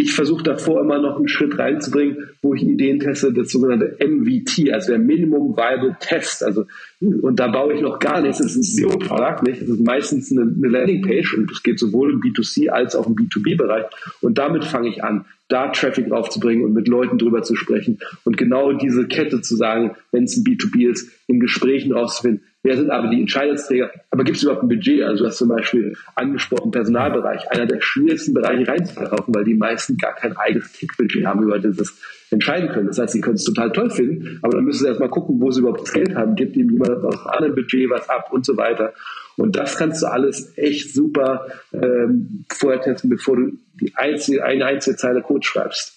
Ich 0.00 0.12
versuche 0.12 0.44
davor 0.44 0.80
immer 0.80 1.00
noch 1.00 1.16
einen 1.16 1.26
Schritt 1.26 1.58
reinzubringen, 1.58 2.28
wo 2.40 2.54
ich 2.54 2.62
Ideen 2.62 3.00
teste, 3.00 3.32
das 3.32 3.50
sogenannte 3.50 3.96
MVT, 3.98 4.72
also 4.72 4.92
der 4.92 5.00
Minimum 5.00 5.56
Viable 5.56 5.96
Test. 5.98 6.44
Also, 6.44 6.66
und 7.00 7.40
da 7.40 7.48
baue 7.48 7.74
ich 7.74 7.80
noch 7.80 7.98
gar 7.98 8.20
nichts. 8.20 8.38
Es 8.38 8.54
ist 8.54 8.58
ein 8.58 8.62
Zero 8.62 8.96
Product, 8.96 9.42
nicht? 9.42 9.60
Es 9.60 9.68
ist 9.68 9.84
meistens 9.84 10.30
eine, 10.30 10.42
eine 10.42 10.68
Landingpage 10.68 11.34
und 11.34 11.50
es 11.50 11.64
geht 11.64 11.80
sowohl 11.80 12.12
im 12.12 12.20
B2C 12.20 12.68
als 12.68 12.94
auch 12.94 13.08
im 13.08 13.16
B2B-Bereich. 13.16 13.86
Und 14.20 14.38
damit 14.38 14.64
fange 14.64 14.88
ich 14.88 15.02
an 15.02 15.24
da 15.48 15.68
Traffic 15.68 16.12
aufzubringen 16.12 16.64
und 16.64 16.74
mit 16.74 16.86
Leuten 16.86 17.18
drüber 17.18 17.42
zu 17.42 17.56
sprechen 17.56 17.98
und 18.24 18.36
genau 18.36 18.74
diese 18.74 19.08
Kette 19.08 19.40
zu 19.40 19.56
sagen, 19.56 19.96
wenn 20.12 20.24
es 20.24 20.36
ein 20.36 20.44
B2B 20.44 20.88
ist, 20.90 21.10
in 21.26 21.40
Gesprächen 21.40 21.92
rauszufinden, 21.92 22.42
wer 22.68 22.76
sind 22.76 22.90
aber 22.90 23.08
die 23.08 23.20
Entscheidungsträger, 23.20 23.90
aber 24.10 24.24
gibt 24.24 24.36
es 24.36 24.42
überhaupt 24.42 24.62
ein 24.62 24.68
Budget? 24.68 25.02
Also 25.02 25.24
du 25.24 25.30
hast 25.30 25.38
zum 25.38 25.48
Beispiel 25.48 25.96
angesprochen, 26.14 26.70
Personalbereich, 26.70 27.50
einer 27.50 27.64
der 27.64 27.80
schwierigsten 27.80 28.34
Bereiche 28.34 28.68
reinzuverkaufen, 28.68 29.34
weil 29.34 29.44
die 29.44 29.54
meisten 29.54 29.96
gar 29.96 30.14
kein 30.14 30.36
eigenes 30.36 30.72
Tickbudget 30.72 31.24
haben, 31.24 31.42
über 31.42 31.58
das 31.58 31.78
sie 31.78 32.34
entscheiden 32.34 32.68
können. 32.68 32.88
Das 32.88 32.98
heißt, 32.98 33.14
sie 33.14 33.22
können 33.22 33.36
es 33.36 33.44
total 33.44 33.72
toll 33.72 33.90
finden, 33.90 34.38
aber 34.42 34.56
dann 34.56 34.64
müssen 34.64 34.80
sie 34.80 34.86
erstmal 34.86 35.08
gucken, 35.08 35.40
wo 35.40 35.50
sie 35.50 35.60
überhaupt 35.60 35.80
das 35.80 35.92
Geld 35.92 36.14
haben, 36.14 36.34
gibt 36.34 36.56
ihnen 36.56 36.70
jemand 36.70 37.02
aus 37.04 37.26
einem 37.26 37.54
Budget 37.54 37.88
was 37.88 38.06
ab 38.10 38.30
und 38.32 38.44
so 38.44 38.56
weiter. 38.58 38.92
Und 39.38 39.56
das 39.56 39.76
kannst 39.76 40.02
du 40.02 40.06
alles 40.06 40.52
echt 40.58 40.92
super 40.92 41.46
ähm, 41.72 42.44
vorher 42.52 42.82
testen, 42.82 43.08
bevor 43.08 43.36
du 43.36 43.52
die 43.80 43.94
einzige, 43.96 44.44
eine 44.44 44.66
einzige 44.66 44.96
Zeile 44.96 45.22
Code 45.22 45.46
schreibst. 45.46 45.94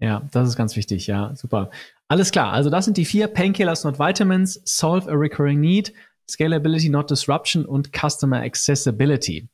Ja, 0.00 0.28
das 0.32 0.48
ist 0.48 0.56
ganz 0.56 0.74
wichtig, 0.76 1.06
ja, 1.06 1.34
super. 1.34 1.70
Alles 2.08 2.30
klar, 2.32 2.52
also 2.52 2.70
das 2.70 2.86
sind 2.86 2.96
die 2.96 3.04
vier 3.04 3.28
Painkillers, 3.28 3.84
not 3.84 3.98
Vitamins, 3.98 4.60
Solve 4.64 5.10
a 5.10 5.14
Recurring 5.14 5.60
Need, 5.60 5.92
Scalability, 6.28 6.88
not 6.88 7.10
Disruption 7.10 7.66
und 7.66 7.90
Customer 7.92 8.40
Accessibility. 8.40 9.48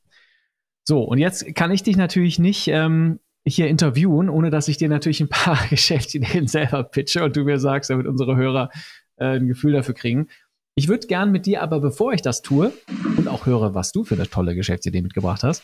So, 0.84 1.02
und 1.02 1.18
jetzt 1.18 1.54
kann 1.54 1.72
ich 1.72 1.82
dich 1.82 1.96
natürlich 1.96 2.38
nicht 2.38 2.68
ähm, 2.68 3.18
hier 3.46 3.68
interviewen, 3.68 4.28
ohne 4.28 4.50
dass 4.50 4.68
ich 4.68 4.76
dir 4.76 4.88
natürlich 4.88 5.20
ein 5.20 5.28
paar 5.28 5.58
Geschäftsideen 5.70 6.46
selber 6.46 6.84
pitche 6.84 7.24
und 7.24 7.34
du 7.36 7.44
mir 7.44 7.58
sagst, 7.58 7.90
damit 7.90 8.06
unsere 8.06 8.36
Hörer 8.36 8.70
äh, 9.16 9.36
ein 9.36 9.48
Gefühl 9.48 9.72
dafür 9.72 9.94
kriegen. 9.94 10.28
Ich 10.76 10.88
würde 10.88 11.06
gern 11.06 11.32
mit 11.32 11.46
dir 11.46 11.62
aber, 11.62 11.80
bevor 11.80 12.12
ich 12.12 12.22
das 12.22 12.42
tue 12.42 12.72
und 13.16 13.28
auch 13.28 13.46
höre, 13.46 13.74
was 13.74 13.92
du 13.92 14.04
für 14.04 14.14
eine 14.14 14.28
tolle 14.28 14.54
Geschäftsidee 14.54 15.02
mitgebracht 15.02 15.42
hast, 15.42 15.62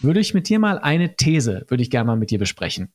würde 0.00 0.20
ich 0.20 0.34
mit 0.34 0.48
dir 0.48 0.58
mal 0.58 0.78
eine 0.78 1.16
These, 1.16 1.64
würde 1.68 1.82
ich 1.82 1.90
gerne 1.90 2.06
mal 2.06 2.16
mit 2.16 2.30
dir 2.30 2.38
besprechen. 2.38 2.92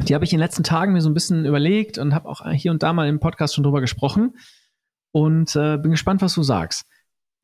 Die 0.00 0.14
habe 0.14 0.24
ich 0.24 0.32
in 0.32 0.38
den 0.38 0.44
letzten 0.44 0.64
Tagen 0.64 0.92
mir 0.92 1.00
so 1.00 1.10
ein 1.10 1.14
bisschen 1.14 1.44
überlegt 1.44 1.98
und 1.98 2.14
habe 2.14 2.28
auch 2.28 2.48
hier 2.52 2.70
und 2.70 2.82
da 2.82 2.92
mal 2.92 3.08
im 3.08 3.20
Podcast 3.20 3.54
schon 3.54 3.64
drüber 3.64 3.80
gesprochen 3.80 4.36
und 5.12 5.54
äh, 5.54 5.76
bin 5.76 5.90
gespannt, 5.90 6.22
was 6.22 6.34
du 6.34 6.42
sagst. 6.42 6.86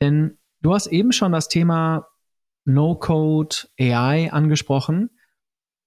Denn 0.00 0.38
du 0.62 0.74
hast 0.74 0.86
eben 0.86 1.12
schon 1.12 1.32
das 1.32 1.48
Thema 1.48 2.08
No-Code 2.64 3.56
AI 3.78 4.32
angesprochen. 4.32 5.10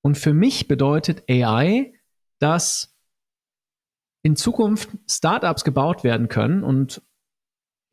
Und 0.04 0.18
für 0.18 0.34
mich 0.34 0.68
bedeutet 0.68 1.24
AI, 1.30 1.94
dass 2.40 2.96
in 4.24 4.36
Zukunft 4.36 4.90
Startups 5.10 5.64
gebaut 5.64 6.04
werden 6.04 6.28
können 6.28 6.64
und 6.64 7.02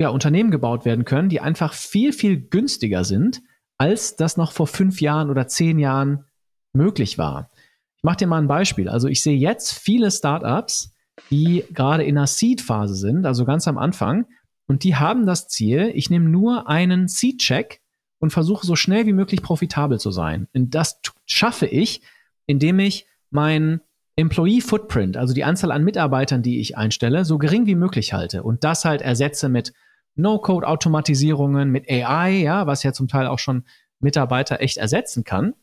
ja, 0.01 0.11
Unternehmen 0.11 0.51
gebaut 0.51 0.85
werden 0.85 1.05
können, 1.05 1.29
die 1.29 1.41
einfach 1.41 1.75
viel, 1.75 2.13
viel 2.13 2.41
günstiger 2.41 3.05
sind, 3.05 3.43
als 3.79 4.17
das 4.17 4.37
noch 4.37 4.53
vor 4.53 4.67
fünf 4.67 5.01
Jahren 5.01 5.31
oder 5.31 5.49
zehn 5.49 5.79
Jahren 5.79 6.25
möglich 6.73 7.19
war. 7.19 7.51
Ich 7.99 8.05
mache 8.05 8.17
dir 8.17 8.27
mal 8.27 8.41
ein 8.41 8.49
Beispiel. 8.49 8.89
Also 8.89 9.09
ich 9.09 9.23
sehe 9.23 9.37
jetzt 9.37 9.73
viele 9.73 10.11
Startups, 10.11 10.95
die 11.31 11.65
gerade 11.73 12.05
in 12.05 12.17
einer 12.17 12.27
Seed-Phase 12.27 12.95
sind, 12.95 13.27
also 13.27 13.45
ganz 13.45 13.67
am 13.67 13.77
Anfang, 13.77 14.27
und 14.69 14.85
die 14.85 14.97
haben 14.97 15.27
das 15.27 15.49
Ziel, 15.49 15.91
ich 15.95 16.11
nehme 16.11 16.29
nur 16.29 16.69
einen 16.69 17.09
Seed-Check 17.09 17.81
und 18.21 18.31
versuche 18.31 18.67
so 18.67 18.77
schnell 18.77 19.07
wie 19.07 19.13
möglich 19.13 19.43
profitabel 19.43 19.99
zu 19.99 20.11
sein. 20.11 20.47
Und 20.55 20.75
das 20.75 21.01
schaffe 21.27 21.67
ich, 21.67 22.03
indem 22.47 22.79
ich 22.79 23.07
mein 23.31 23.81
Employee 24.17 24.61
Footprint, 24.61 25.17
also 25.17 25.33
die 25.33 25.45
Anzahl 25.45 25.73
an 25.73 25.85
Mitarbeitern, 25.85 26.43
die 26.43 26.61
ich 26.61 26.77
einstelle, 26.77 27.25
so 27.25 27.39
gering 27.39 27.67
wie 27.67 27.77
möglich 27.77 28.13
halte 28.13 28.43
und 28.43 28.65
das 28.65 28.85
halt 28.85 29.01
ersetze 29.01 29.49
mit 29.49 29.73
No-Code-Automatisierungen, 30.17 31.71
mit 31.71 31.89
AI, 31.89 32.43
ja, 32.43 32.67
was 32.67 32.83
ja 32.83 32.93
zum 32.93 33.09
Teil 33.09 33.27
auch 33.27 33.39
schon 33.39 33.65
Mitarbeiter 34.01 34.61
echt 34.61 34.77
ersetzen 34.77 35.25
kann. 35.25 35.55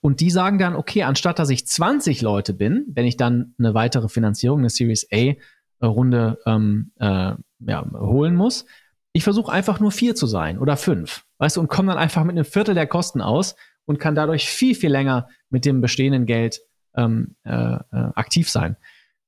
Und 0.00 0.20
die 0.20 0.30
sagen 0.30 0.58
dann, 0.58 0.74
okay, 0.74 1.02
anstatt 1.02 1.38
dass 1.38 1.50
ich 1.50 1.66
20 1.66 2.22
Leute 2.22 2.52
bin, 2.52 2.86
wenn 2.88 3.06
ich 3.06 3.16
dann 3.16 3.54
eine 3.58 3.74
weitere 3.74 4.08
Finanzierung, 4.08 4.60
eine 4.60 4.70
Series 4.70 5.06
A-Runde 5.12 6.38
ähm, 6.46 6.92
äh, 6.98 7.32
ja, 7.60 7.90
holen 7.92 8.34
muss, 8.34 8.66
ich 9.12 9.24
versuche 9.24 9.52
einfach 9.52 9.80
nur 9.80 9.92
vier 9.92 10.14
zu 10.14 10.26
sein 10.26 10.58
oder 10.58 10.76
fünf, 10.76 11.24
weißt 11.38 11.56
du, 11.56 11.60
und 11.60 11.68
komme 11.68 11.88
dann 11.88 11.98
einfach 11.98 12.24
mit 12.24 12.36
einem 12.36 12.44
Viertel 12.44 12.74
der 12.74 12.86
Kosten 12.86 13.20
aus 13.20 13.56
und 13.84 13.98
kann 13.98 14.14
dadurch 14.14 14.48
viel, 14.48 14.74
viel 14.74 14.90
länger 14.90 15.28
mit 15.48 15.64
dem 15.64 15.80
bestehenden 15.80 16.26
Geld 16.26 16.60
ähm, 16.94 17.34
äh, 17.44 17.50
äh, 17.50 17.78
aktiv 17.90 18.48
sein. 18.48 18.76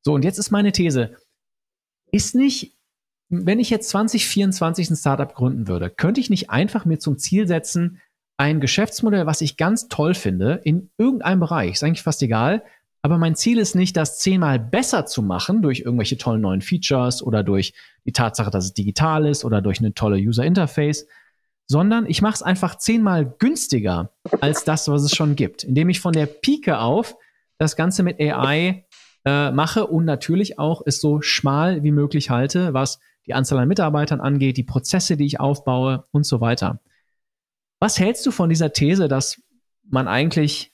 So, 0.03 0.14
und 0.14 0.24
jetzt 0.24 0.38
ist 0.38 0.51
meine 0.51 0.72
These, 0.72 1.16
ist 2.11 2.34
nicht, 2.34 2.76
wenn 3.28 3.61
ich 3.61 3.70
jetzt 3.70 3.88
2024 3.88 4.90
ein 4.90 4.97
Startup 4.97 5.32
gründen 5.34 5.66
würde, 5.66 5.90
könnte 5.90 6.20
ich 6.20 6.30
nicht 6.30 6.51
einfach 6.51 6.84
mir 6.84 6.99
zum 6.99 7.18
Ziel 7.18 7.49
setzen, 7.49 8.01
ein 8.37 8.61
Geschäftsmodell, 8.61 9.26
was 9.26 9.41
ich 9.41 9.57
ganz 9.57 9.89
toll 9.89 10.14
finde, 10.14 10.61
in 10.64 10.91
irgendeinem 10.99 11.41
Bereich, 11.41 11.72
ist 11.72 11.85
eigentlich 11.85 12.03
fast 12.03 12.22
egal, 12.22 12.62
aber 13.03 13.18
mein 13.18 13.35
Ziel 13.35 13.59
ist 13.59 13.74
nicht, 13.74 13.97
das 13.97 14.20
zehnmal 14.20 14.61
besser 14.61 15.07
zu 15.07 15.22
machen 15.22 15.61
durch 15.61 15.80
irgendwelche 15.80 16.18
tollen 16.18 16.41
neuen 16.41 16.61
Features 16.61 17.22
oder 17.22 17.43
durch 17.43 17.74
die 18.07 18.12
Tatsache, 18.12 18.51
dass 18.51 18.64
es 18.64 18.74
digital 18.74 19.26
ist 19.26 19.45
oder 19.45 19.61
durch 19.61 19.80
eine 19.80 19.93
tolle 19.93 20.16
User 20.16 20.45
Interface, 20.45 21.07
sondern 21.66 22.07
ich 22.07 22.22
mache 22.22 22.35
es 22.35 22.43
einfach 22.43 22.76
zehnmal 22.76 23.35
günstiger 23.39 24.12
als 24.41 24.64
das, 24.64 24.89
was 24.89 25.03
es 25.03 25.14
schon 25.14 25.35
gibt, 25.35 25.64
indem 25.64 25.89
ich 25.89 26.01
von 26.01 26.12
der 26.12 26.26
Pike 26.26 26.78
auf 26.78 27.16
das 27.59 27.76
Ganze 27.76 28.03
mit 28.05 28.20
AI 28.20 28.85
äh, 29.24 29.51
mache 29.51 29.87
und 29.87 30.05
natürlich 30.05 30.59
auch 30.59 30.83
es 30.85 31.01
so 31.01 31.22
schmal 31.22 31.83
wie 31.83 31.93
möglich 31.93 32.30
halte, 32.30 32.72
was 32.72 33.01
die 33.26 33.35
Anzahl 33.35 33.59
an 33.59 33.68
Mitarbeitern 33.68 34.20
angeht, 34.20 34.57
die 34.57 34.64
Prozesse, 34.64 35.16
die 35.16 35.26
ich 35.26 35.41
aufbaue 35.41 36.05
und 36.11 36.24
so 36.24 36.41
weiter. 36.41 36.80
Was 37.83 37.99
hältst 37.99 38.24
du 38.24 38.30
von 38.30 38.49
dieser 38.49 38.72
These, 38.72 39.09
dass 39.09 39.43
man 39.91 40.07
eigentlich 40.07 40.70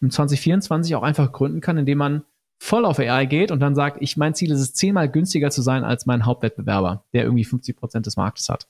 im 0.00 0.12
2024 0.12 0.94
auch 0.94 1.02
einfach 1.02 1.32
gründen 1.32 1.60
kann, 1.60 1.78
indem 1.78 1.98
man 1.98 2.22
voll 2.60 2.84
auf 2.84 3.00
AI 3.00 3.26
geht 3.26 3.50
und 3.50 3.58
dann 3.58 3.74
sagt, 3.74 3.96
ich 3.98 4.16
mein 4.16 4.36
Ziel 4.36 4.52
ist 4.52 4.60
es, 4.60 4.72
zehnmal 4.72 5.10
günstiger 5.10 5.50
zu 5.50 5.62
sein 5.62 5.82
als 5.82 6.06
mein 6.06 6.24
Hauptwettbewerber, 6.24 7.06
der 7.12 7.24
irgendwie 7.24 7.42
50 7.42 7.74
Prozent 7.76 8.06
des 8.06 8.16
Marktes 8.16 8.48
hat? 8.48 8.68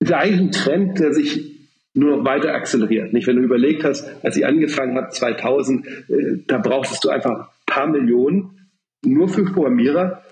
Ist 0.00 0.10
ja 0.10 0.18
eigentlich 0.18 0.40
ein 0.40 0.52
Trend, 0.52 0.98
der 0.98 1.14
sich 1.14 1.58
nur 1.94 2.22
weiter 2.22 2.52
akzeleriert. 2.52 3.14
Nicht, 3.14 3.26
wenn 3.26 3.36
du 3.36 3.42
überlegt 3.42 3.82
hast, 3.82 4.06
als 4.22 4.36
ich 4.36 4.44
angefangen 4.44 4.94
habe, 4.94 5.08
2000, 5.08 5.86
äh, 5.86 6.44
da 6.46 6.58
brauchtest 6.58 7.02
du 7.02 7.08
einfach 7.08 7.30
ein 7.30 7.46
paar 7.64 7.86
Millionen 7.86 8.68
nur 9.06 9.30
für 9.30 9.46
Programmierer, 9.46 10.22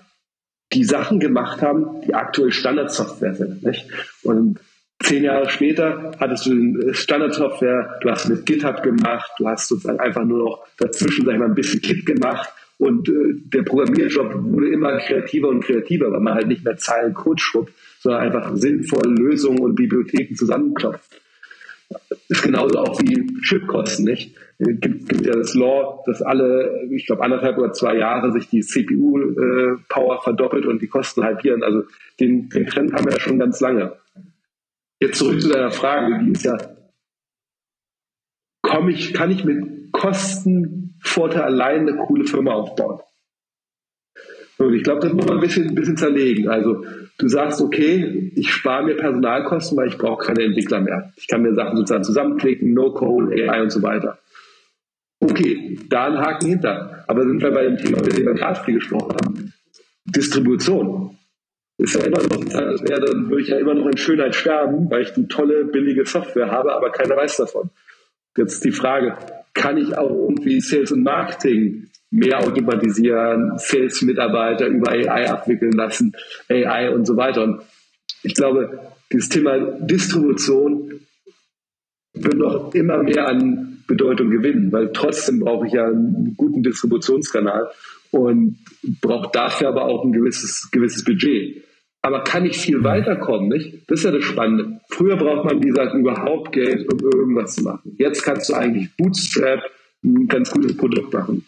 die 0.71 0.83
Sachen 0.83 1.19
gemacht 1.19 1.63
haben, 1.63 2.01
die 2.05 2.13
aktuell 2.13 2.51
Standardsoftware 2.51 3.33
sind. 3.33 3.63
Nicht? 3.63 3.89
Und 4.21 4.59
Zehn 4.99 5.23
Jahre 5.23 5.49
später 5.49 6.11
hattest 6.19 6.47
du 6.47 6.93
Standardsoftware, 6.93 7.99
du 8.01 8.09
hast 8.09 8.29
mit 8.29 8.45
GitHub 8.45 8.81
gemacht, 8.81 9.31
du 9.37 9.47
hast 9.47 9.67
sozusagen 9.67 9.99
einfach 9.99 10.25
nur 10.25 10.39
noch 10.39 10.67
dazwischen, 10.77 11.25
sag 11.25 11.33
ich 11.33 11.39
mal, 11.39 11.45
ein 11.45 11.55
bisschen 11.55 11.81
Kit 11.81 12.05
gemacht 12.05 12.49
und 12.79 13.09
äh, 13.09 13.13
der 13.45 13.63
Programmierjob 13.63 14.33
wurde 14.35 14.69
immer 14.69 14.97
kreativer 14.97 15.49
und 15.49 15.63
kreativer, 15.63 16.11
weil 16.11 16.19
man 16.19 16.33
halt 16.33 16.47
nicht 16.47 16.63
mehr 16.63 16.77
Zeilen 16.77 17.13
Code 17.13 17.41
schrubbt, 17.41 17.73
sondern 17.99 18.21
einfach 18.21 18.55
sinnvolle 18.55 19.13
Lösungen 19.13 19.59
und 19.59 19.75
Bibliotheken 19.75 20.35
zusammenklopft. 20.35 21.21
Ist 22.27 22.43
genauso 22.43 22.79
auch 22.79 22.99
wie 23.01 23.41
Chipkosten, 23.41 24.05
nicht? 24.05 24.35
Es 24.59 24.67
gibt, 24.79 25.07
gibt 25.07 25.25
ja 25.25 25.33
das 25.33 25.53
Law, 25.55 26.03
dass 26.05 26.21
alle, 26.21 26.87
ich 26.91 27.05
glaube, 27.05 27.23
anderthalb 27.23 27.57
oder 27.57 27.71
zwei 27.71 27.95
Jahre 27.95 28.31
sich 28.31 28.49
die 28.49 28.61
CPU-Power 28.61 30.17
äh, 30.17 30.21
verdoppelt 30.23 30.65
und 30.65 30.81
die 30.81 30.87
Kosten 30.87 31.23
halbieren. 31.23 31.63
Also 31.63 31.83
den, 32.19 32.49
den 32.49 32.65
Trend 32.65 32.93
haben 32.93 33.05
wir 33.05 33.13
ja 33.13 33.19
schon 33.19 33.39
ganz 33.39 33.59
lange. 33.61 33.93
Jetzt 34.99 35.19
zurück 35.19 35.41
zu 35.41 35.49
deiner 35.49 35.71
Frage, 35.71 36.23
die 36.23 36.31
ist 36.31 36.43
ja, 36.43 36.57
komme 38.63 38.91
ich, 38.91 39.13
kann 39.13 39.31
ich 39.31 39.43
mit 39.43 39.91
Kostenvorteil 39.91 41.43
allein 41.43 41.87
eine 41.87 41.97
coole 41.97 42.25
Firma 42.25 42.53
aufbauen? 42.53 43.01
Und 44.57 44.73
ich 44.73 44.83
glaube, 44.83 45.01
das 45.01 45.13
muss 45.13 45.25
man 45.25 45.37
ein 45.37 45.41
bisschen, 45.41 45.67
ein 45.67 45.75
bisschen 45.75 45.97
zerlegen. 45.97 46.49
Also 46.49 46.83
du 47.19 47.27
sagst, 47.27 47.61
okay, 47.61 48.31
ich 48.35 48.51
spare 48.51 48.83
mir 48.83 48.95
Personalkosten, 48.95 49.77
weil 49.77 49.87
ich 49.87 49.97
brauche 49.97 50.25
keine 50.25 50.43
Entwickler 50.43 50.81
mehr. 50.81 51.13
Ich 51.15 51.27
kann 51.27 51.43
mir 51.43 51.53
Sachen 51.53 51.77
sozusagen 51.77 52.03
zusammenklicken, 52.03 52.73
No-Code, 52.73 53.33
AI 53.35 53.61
und 53.61 53.71
so 53.71 53.83
weiter. 53.83 54.17
Okay, 55.19 55.79
da 55.89 56.05
ein 56.05 56.17
Haken 56.17 56.47
hinter. 56.47 57.03
Aber 57.07 57.21
sind 57.21 57.41
wir 57.41 57.51
bei 57.51 57.63
dem 57.63 57.77
Thema, 57.77 58.01
mit 58.01 58.17
dem 58.17 58.25
wir 58.25 58.33
gerade 58.33 58.71
gesprochen 58.71 59.15
haben. 59.23 59.53
Distribution 60.05 61.17
ist 61.77 61.95
ja 61.95 62.01
immer 62.05 62.21
noch, 62.23 62.43
das 62.43 62.81
wäre, 62.83 63.01
dann 63.01 63.29
würde 63.29 63.41
ich 63.41 63.49
ja 63.49 63.59
immer 63.59 63.75
noch 63.75 63.85
in 63.85 63.97
Schönheit 63.97 64.33
sterben, 64.33 64.89
weil 64.89 65.03
ich 65.03 65.15
eine 65.15 65.27
tolle, 65.27 65.65
billige 65.65 66.05
Software 66.05 66.51
habe, 66.51 66.73
aber 66.73 66.91
keiner 66.91 67.15
weiß 67.15 67.37
davon. 67.37 67.69
Jetzt 68.35 68.63
die 68.65 68.71
Frage, 68.71 69.17
kann 69.53 69.77
ich 69.77 69.97
auch 69.97 70.09
irgendwie 70.09 70.59
Sales 70.59 70.91
und 70.91 71.03
Marketing 71.03 71.87
mehr 72.09 72.39
automatisieren, 72.39 73.53
Sales-Mitarbeiter 73.57 74.67
über 74.67 74.91
AI 74.91 75.29
abwickeln 75.29 75.73
lassen, 75.73 76.13
AI 76.49 76.91
und 76.93 77.05
so 77.05 77.17
weiter. 77.17 77.43
Und 77.43 77.61
ich 78.23 78.33
glaube, 78.33 78.79
dieses 79.11 79.29
Thema 79.29 79.57
Distribution 79.79 81.01
wird 82.13 82.35
noch 82.35 82.73
immer 82.73 83.03
mehr 83.03 83.27
an 83.27 83.83
Bedeutung 83.87 84.29
gewinnen, 84.29 84.71
weil 84.71 84.91
trotzdem 84.91 85.39
brauche 85.39 85.67
ich 85.67 85.73
ja 85.73 85.85
einen 85.85 86.35
guten 86.35 86.63
Distributionskanal 86.63 87.69
und 88.11 88.57
brauche 89.01 89.29
dafür 89.31 89.69
aber 89.69 89.85
auch 89.85 90.03
ein 90.03 90.11
gewisses, 90.11 90.69
gewisses 90.71 91.03
Budget. 91.03 91.63
Aber 92.01 92.23
kann 92.23 92.45
ich 92.45 92.57
viel 92.57 92.83
weiterkommen, 92.83 93.49
nicht? 93.49 93.89
Das 93.89 93.99
ist 93.99 94.05
ja 94.05 94.11
das 94.11 94.23
Spannende. 94.23 94.79
Früher 94.89 95.17
braucht 95.17 95.45
man, 95.45 95.61
wie 95.61 95.67
gesagt, 95.67 95.93
überhaupt 95.95 96.53
Geld, 96.53 96.91
um 96.91 96.99
irgendwas 96.99 97.55
zu 97.55 97.63
machen. 97.63 97.95
Jetzt 97.97 98.23
kannst 98.23 98.49
du 98.49 98.53
eigentlich 98.53 98.95
Bootstrap 98.95 99.61
ein 100.03 100.27
ganz 100.27 100.51
gutes 100.51 100.77
Produkt 100.77 101.13
machen. 101.13 101.45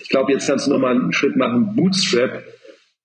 Ich 0.00 0.08
glaube, 0.08 0.32
jetzt 0.32 0.46
kannst 0.46 0.66
du 0.66 0.70
nochmal 0.70 0.94
einen 0.94 1.12
Schritt 1.12 1.36
machen, 1.36 1.74
Bootstrap, 1.74 2.44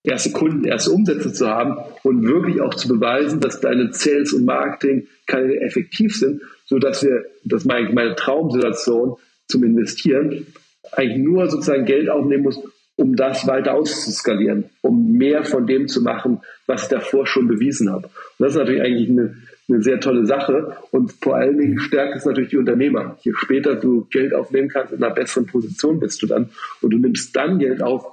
erste 0.04 0.32
Kunden, 0.32 0.66
erste 0.66 0.92
Umsätze 0.92 1.34
zu 1.34 1.48
haben 1.48 1.78
und 2.04 2.24
wirklich 2.24 2.62
auch 2.62 2.74
zu 2.74 2.88
beweisen, 2.88 3.40
dass 3.40 3.60
deine 3.60 3.92
Sales 3.92 4.34
und 4.34 4.46
Marketing 4.46 5.08
keine 5.26 5.60
effektiv 5.62 6.16
sind, 6.16 6.42
sodass 6.66 7.04
wir, 7.04 7.26
das 7.44 7.66
meine 7.66 7.92
meine 7.94 8.16
Traumsituation 8.16 9.16
zum 9.48 9.64
Investieren, 9.64 10.48
eigentlich 10.92 11.24
nur 11.24 11.50
sozusagen 11.50 11.86
Geld 11.86 12.10
aufnehmen 12.10 12.44
muss, 12.44 12.60
um 12.98 13.16
das 13.16 13.46
weiter 13.48 13.74
auszuskalieren, 13.74 14.66
um 14.82 15.14
mehr 15.14 15.44
von 15.44 15.68
dem 15.68 15.88
zu 15.88 16.02
machen, 16.02 16.42
was 16.66 16.84
ich 16.84 16.90
davor 16.90 17.28
schon 17.28 17.48
bewiesen 17.48 17.92
habe. 17.92 18.06
Und 18.06 18.12
das 18.40 18.54
ist 18.54 18.60
natürlich 18.60 18.82
eigentlich 18.82 19.10
eine, 19.10 19.36
eine 19.68 19.82
sehr 19.82 20.00
tolle 20.00 20.26
Sache 20.26 20.78
und 20.92 21.12
vor 21.22 21.36
allen 21.36 21.58
Dingen 21.58 21.80
stärkt 21.80 22.16
es 22.16 22.26
natürlich 22.26 22.52
die 22.52 22.58
Unternehmer. 22.58 23.18
Je 23.22 23.34
später 23.36 23.76
du 23.76 24.08
Geld 24.10 24.34
aufnehmen 24.34 24.70
kannst, 24.70 24.94
in 24.94 25.04
einer 25.04 25.14
besseren 25.14 25.46
Position 25.46 26.00
bist 26.00 26.22
du 26.22 26.28
dann 26.28 26.50
und 26.82 26.92
du 26.92 26.98
nimmst 26.98 27.36
dann 27.36 27.60
Geld 27.60 27.84
auf, 27.84 28.06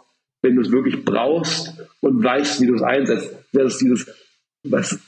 wenn 0.43 0.57
du 0.57 0.63
es 0.63 0.73
wirklich 0.73 1.05
brauchst 1.05 1.75
und 2.01 2.23
weißt, 2.23 2.61
wie 2.61 2.67
du 2.67 2.75
es 2.75 2.83
einsetzt. 2.83 3.33
Das 3.53 3.75
ist 3.75 3.81
dieses, 3.81 4.07
was 4.65 4.99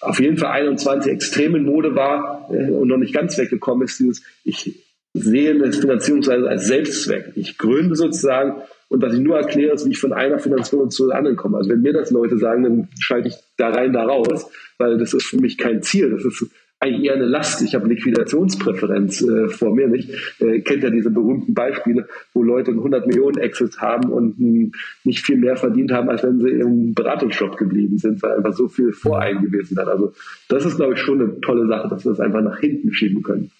auf 0.00 0.18
jeden 0.20 0.36
Fall 0.36 0.50
21 0.50 1.12
extrem 1.12 1.54
in 1.54 1.64
Mode 1.64 1.94
war 1.94 2.48
äh, 2.50 2.70
und 2.70 2.88
noch 2.88 2.96
nicht 2.96 3.14
ganz 3.14 3.38
weggekommen 3.38 3.84
ist, 3.84 4.00
dieses, 4.00 4.22
ich 4.42 4.84
sehe 5.14 5.50
eine 5.50 5.72
Finanzierungsweise 5.72 6.48
als 6.48 6.66
Selbstzweck. 6.66 7.32
Ich 7.36 7.56
gründe 7.56 7.94
sozusagen 7.94 8.62
und 8.88 9.02
was 9.02 9.14
ich 9.14 9.20
nur 9.20 9.36
erkläre, 9.36 9.74
ist, 9.74 9.86
wie 9.86 9.92
ich 9.92 9.98
von 9.98 10.12
einer 10.12 10.38
Finanzierung 10.38 10.90
zur 10.90 11.14
anderen 11.14 11.36
komme. 11.36 11.56
Also 11.56 11.70
wenn 11.70 11.82
mir 11.82 11.92
das 11.92 12.10
Leute 12.10 12.38
sagen, 12.38 12.62
dann 12.62 12.88
schalte 12.98 13.28
ich 13.28 13.34
da 13.56 13.70
rein, 13.70 13.92
da 13.92 14.04
raus, 14.04 14.50
weil 14.78 14.98
das 14.98 15.14
ist 15.14 15.26
für 15.26 15.38
mich 15.38 15.58
kein 15.58 15.82
Ziel. 15.82 16.10
Das 16.10 16.24
ist 16.24 16.46
eigentlich 16.80 17.06
eher 17.06 17.14
eine 17.14 17.24
Last. 17.24 17.62
Ich 17.62 17.74
habe 17.74 17.88
Liquidationspräferenz 17.88 19.22
äh, 19.22 19.48
vor 19.48 19.74
mir 19.74 19.88
nicht. 19.88 20.10
Äh, 20.40 20.60
kennt 20.60 20.82
ja 20.82 20.90
diese 20.90 21.10
berühmten 21.10 21.54
Beispiele, 21.54 22.08
wo 22.34 22.42
Leute 22.42 22.72
100 22.72 23.06
Millionen 23.06 23.38
Exits 23.38 23.80
haben 23.80 24.10
und 24.10 24.38
mh, 24.38 24.70
nicht 25.04 25.24
viel 25.24 25.38
mehr 25.38 25.56
verdient 25.56 25.92
haben, 25.92 26.10
als 26.10 26.22
wenn 26.22 26.40
sie 26.40 26.50
im 26.50 26.94
Beratungsshop 26.94 27.56
geblieben 27.56 27.98
sind, 27.98 28.22
weil 28.22 28.36
einfach 28.36 28.52
so 28.52 28.68
viel 28.68 28.92
voreingewiesen 28.92 29.78
hat. 29.78 29.88
Also 29.88 30.12
das 30.48 30.66
ist, 30.66 30.76
glaube 30.76 30.94
ich, 30.94 31.00
schon 31.00 31.20
eine 31.20 31.40
tolle 31.40 31.66
Sache, 31.66 31.88
dass 31.88 32.04
wir 32.04 32.10
das 32.10 32.20
einfach 32.20 32.42
nach 32.42 32.58
hinten 32.58 32.92
schieben 32.92 33.22
können. 33.22 33.50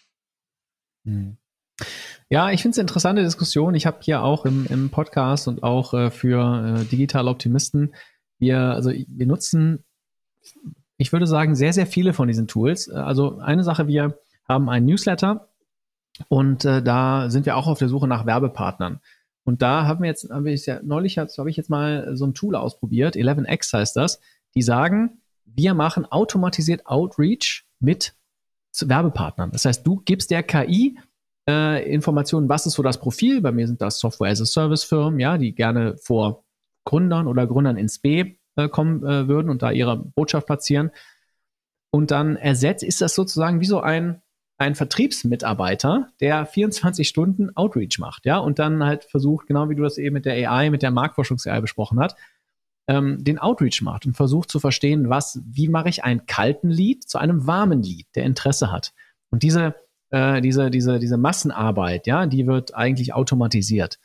Mhm. 1.04 1.36
Ja, 2.34 2.50
ich 2.50 2.62
finde 2.62 2.72
es 2.72 2.78
eine 2.80 2.86
interessante 2.86 3.22
Diskussion. 3.22 3.76
Ich 3.76 3.86
habe 3.86 3.98
hier 4.00 4.24
auch 4.24 4.44
im, 4.44 4.66
im 4.66 4.90
Podcast 4.90 5.46
und 5.46 5.62
auch 5.62 5.94
äh, 5.94 6.10
für 6.10 6.80
äh, 6.80 6.84
digitale 6.84 7.30
Optimisten, 7.30 7.94
wir, 8.40 8.58
also 8.58 8.90
wir 8.90 9.26
nutzen, 9.28 9.84
ich 10.96 11.12
würde 11.12 11.28
sagen, 11.28 11.54
sehr, 11.54 11.72
sehr 11.72 11.86
viele 11.86 12.12
von 12.12 12.26
diesen 12.26 12.48
Tools. 12.48 12.90
Also 12.90 13.38
eine 13.38 13.62
Sache, 13.62 13.86
wir 13.86 14.18
haben 14.48 14.68
einen 14.68 14.86
Newsletter 14.86 15.46
und 16.26 16.64
äh, 16.64 16.82
da 16.82 17.30
sind 17.30 17.46
wir 17.46 17.56
auch 17.56 17.68
auf 17.68 17.78
der 17.78 17.88
Suche 17.88 18.08
nach 18.08 18.26
Werbepartnern. 18.26 18.98
Und 19.44 19.62
da 19.62 19.86
haben 19.86 20.02
wir 20.02 20.08
jetzt, 20.08 20.28
haben 20.28 20.44
wir 20.44 20.56
ja, 20.56 20.80
neulich 20.82 21.18
habe 21.18 21.50
ich 21.50 21.56
jetzt 21.56 21.70
mal 21.70 22.16
so 22.16 22.26
ein 22.26 22.34
Tool 22.34 22.56
ausprobiert, 22.56 23.14
11x 23.14 23.72
heißt 23.74 23.94
das, 23.94 24.18
die 24.56 24.62
sagen, 24.62 25.20
wir 25.44 25.74
machen 25.74 26.04
automatisiert 26.04 26.84
Outreach 26.88 27.64
mit 27.78 28.16
Werbepartnern. 28.80 29.52
Das 29.52 29.66
heißt, 29.66 29.86
du 29.86 30.02
gibst 30.04 30.32
der 30.32 30.42
KI 30.42 30.98
äh, 31.48 31.92
Informationen, 31.92 32.48
was 32.48 32.66
ist 32.66 32.74
so 32.74 32.82
das 32.82 32.98
Profil? 32.98 33.40
Bei 33.40 33.52
mir 33.52 33.66
sind 33.66 33.80
das 33.80 33.98
Software 33.98 34.30
as 34.30 34.40
a 34.40 34.46
Service 34.46 34.84
Firmen, 34.84 35.20
ja, 35.20 35.38
die 35.38 35.54
gerne 35.54 35.96
vor 35.98 36.44
Gründern 36.84 37.26
oder 37.26 37.46
Gründern 37.46 37.76
ins 37.76 37.98
B 37.98 38.36
äh, 38.56 38.68
kommen 38.68 39.04
äh, 39.04 39.28
würden 39.28 39.50
und 39.50 39.62
da 39.62 39.70
ihre 39.70 39.96
Botschaft 39.96 40.46
platzieren. 40.46 40.90
Und 41.90 42.10
dann 42.10 42.36
ersetzt, 42.36 42.82
ist 42.82 43.00
das 43.00 43.14
sozusagen 43.14 43.60
wie 43.60 43.66
so 43.66 43.80
ein, 43.80 44.20
ein 44.58 44.74
Vertriebsmitarbeiter, 44.74 46.08
der 46.20 46.46
24 46.46 47.08
Stunden 47.08 47.56
Outreach 47.56 47.98
macht, 47.98 48.24
ja, 48.26 48.38
und 48.38 48.58
dann 48.58 48.84
halt 48.84 49.04
versucht, 49.04 49.46
genau 49.46 49.68
wie 49.68 49.74
du 49.74 49.82
das 49.82 49.98
eben 49.98 50.14
mit 50.14 50.24
der 50.24 50.50
AI, 50.50 50.70
mit 50.70 50.82
der 50.82 50.90
Marktforschungs-AI 50.90 51.60
besprochen 51.60 52.00
hast, 52.00 52.16
ähm, 52.88 53.22
den 53.22 53.38
Outreach 53.38 53.80
macht 53.82 54.06
und 54.06 54.14
versucht 54.14 54.50
zu 54.50 54.60
verstehen, 54.60 55.08
was, 55.08 55.40
wie 55.46 55.68
mache 55.68 55.88
ich 55.88 56.04
einen 56.04 56.26
kalten 56.26 56.68
Lead 56.68 57.08
zu 57.08 57.18
einem 57.18 57.46
warmen 57.46 57.82
Lead, 57.82 58.06
der 58.14 58.24
Interesse 58.24 58.70
hat. 58.70 58.92
Und 59.30 59.42
diese 59.42 59.74
äh, 60.10 60.40
diese, 60.40 60.70
diese, 60.70 60.98
diese 60.98 61.16
Massenarbeit, 61.16 62.06
ja, 62.06 62.26
die 62.26 62.46
wird 62.46 62.74
eigentlich 62.74 63.14
automatisiert. 63.14 63.98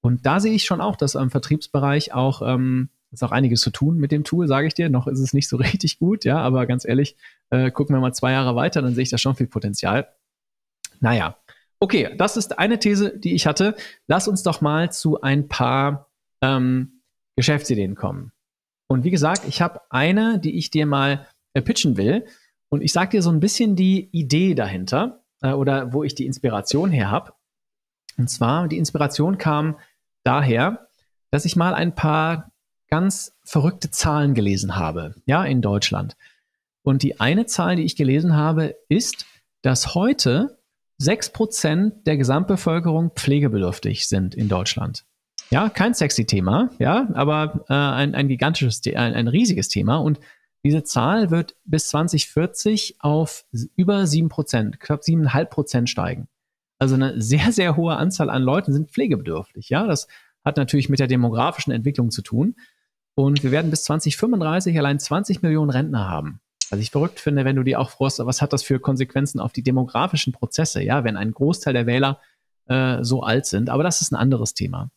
Und 0.00 0.26
da 0.26 0.40
sehe 0.40 0.52
ich 0.52 0.64
schon 0.64 0.80
auch, 0.80 0.96
dass 0.96 1.14
im 1.14 1.30
Vertriebsbereich 1.30 2.14
auch 2.14 2.42
ähm, 2.42 2.90
ist 3.10 3.22
auch 3.22 3.32
einiges 3.32 3.60
zu 3.62 3.70
tun 3.70 3.96
mit 3.96 4.12
dem 4.12 4.24
Tool, 4.24 4.46
sage 4.48 4.66
ich 4.66 4.74
dir. 4.74 4.90
Noch 4.90 5.06
ist 5.06 5.20
es 5.20 5.32
nicht 5.32 5.48
so 5.48 5.56
richtig 5.58 5.98
gut, 5.98 6.24
ja, 6.24 6.38
aber 6.38 6.66
ganz 6.66 6.84
ehrlich, 6.84 7.16
äh, 7.50 7.70
gucken 7.70 7.94
wir 7.94 8.00
mal 8.00 8.12
zwei 8.12 8.32
Jahre 8.32 8.54
weiter, 8.56 8.82
dann 8.82 8.94
sehe 8.94 9.02
ich 9.02 9.10
da 9.10 9.18
schon 9.18 9.36
viel 9.36 9.46
Potenzial. 9.46 10.08
Naja, 11.00 11.36
okay, 11.80 12.14
das 12.16 12.36
ist 12.36 12.58
eine 12.58 12.78
These, 12.78 13.16
die 13.18 13.34
ich 13.34 13.46
hatte. 13.46 13.76
Lass 14.06 14.28
uns 14.28 14.42
doch 14.42 14.60
mal 14.60 14.92
zu 14.92 15.20
ein 15.20 15.48
paar 15.48 16.10
ähm, 16.42 17.02
Geschäftsideen 17.36 17.94
kommen. 17.94 18.32
Und 18.88 19.04
wie 19.04 19.10
gesagt, 19.10 19.42
ich 19.46 19.60
habe 19.60 19.80
eine, 19.90 20.38
die 20.38 20.56
ich 20.56 20.70
dir 20.70 20.86
mal 20.86 21.26
äh, 21.54 21.62
pitchen 21.62 21.96
will. 21.96 22.26
Und 22.68 22.82
ich 22.82 22.92
sage 22.92 23.10
dir 23.10 23.22
so 23.22 23.30
ein 23.30 23.40
bisschen 23.40 23.76
die 23.76 24.08
Idee 24.12 24.54
dahinter 24.54 25.24
äh, 25.42 25.52
oder 25.52 25.92
wo 25.92 26.04
ich 26.04 26.14
die 26.14 26.26
Inspiration 26.26 26.90
her 26.90 27.10
habe. 27.10 27.32
Und 28.16 28.28
zwar, 28.28 28.68
die 28.68 28.78
Inspiration 28.78 29.38
kam 29.38 29.78
daher, 30.24 30.88
dass 31.30 31.44
ich 31.44 31.56
mal 31.56 31.74
ein 31.74 31.94
paar 31.94 32.52
ganz 32.88 33.36
verrückte 33.44 33.90
Zahlen 33.90 34.34
gelesen 34.34 34.76
habe, 34.76 35.14
ja, 35.26 35.44
in 35.44 35.60
Deutschland. 35.60 36.16
Und 36.82 37.02
die 37.02 37.20
eine 37.20 37.46
Zahl, 37.46 37.76
die 37.76 37.84
ich 37.84 37.96
gelesen 37.96 38.34
habe, 38.34 38.74
ist, 38.88 39.26
dass 39.62 39.94
heute 39.94 40.58
6% 41.00 42.04
der 42.04 42.16
Gesamtbevölkerung 42.16 43.10
pflegebedürftig 43.10 44.08
sind 44.08 44.34
in 44.34 44.48
Deutschland. 44.48 45.04
Ja, 45.50 45.68
kein 45.68 45.94
sexy 45.94 46.26
Thema, 46.26 46.70
ja, 46.78 47.08
aber 47.14 47.64
äh, 47.68 47.74
ein, 47.74 48.14
ein 48.14 48.28
gigantisches, 48.28 48.82
ein, 48.86 49.14
ein 49.14 49.28
riesiges 49.28 49.68
Thema. 49.68 49.96
Und 49.96 50.18
diese 50.64 50.82
Zahl 50.82 51.30
wird 51.30 51.56
bis 51.64 51.88
2040 51.88 52.96
auf 53.00 53.44
über 53.76 54.02
7%, 54.02 54.76
knapp 54.78 55.00
7,5% 55.00 55.86
steigen. 55.86 56.28
Also 56.78 56.94
eine 56.94 57.20
sehr, 57.20 57.52
sehr 57.52 57.76
hohe 57.76 57.96
Anzahl 57.96 58.30
an 58.30 58.42
Leuten 58.42 58.72
sind 58.72 58.90
pflegebedürftig. 58.90 59.68
Ja, 59.68 59.86
das 59.86 60.08
hat 60.44 60.56
natürlich 60.56 60.88
mit 60.88 61.00
der 61.00 61.06
demografischen 61.06 61.72
Entwicklung 61.72 62.10
zu 62.10 62.22
tun. 62.22 62.56
Und 63.14 63.42
wir 63.42 63.50
werden 63.50 63.70
bis 63.70 63.84
2035 63.84 64.78
allein 64.78 65.00
20 65.00 65.42
Millionen 65.42 65.70
Rentner 65.70 66.08
haben. 66.08 66.40
Was 66.70 66.78
ich 66.80 66.90
verrückt 66.90 67.18
finde, 67.18 67.44
wenn 67.44 67.56
du 67.56 67.64
dir 67.64 67.80
auch 67.80 67.90
fragst, 67.90 68.18
was 68.20 68.42
hat 68.42 68.52
das 68.52 68.62
für 68.62 68.78
Konsequenzen 68.78 69.40
auf 69.40 69.52
die 69.52 69.62
demografischen 69.62 70.32
Prozesse, 70.32 70.82
ja, 70.82 71.02
wenn 71.02 71.16
ein 71.16 71.32
Großteil 71.32 71.72
der 71.72 71.86
Wähler 71.86 72.20
äh, 72.66 73.02
so 73.02 73.22
alt 73.22 73.46
sind. 73.46 73.70
Aber 73.70 73.82
das 73.82 74.02
ist 74.02 74.12
ein 74.12 74.16
anderes 74.16 74.54
Thema. 74.54 74.90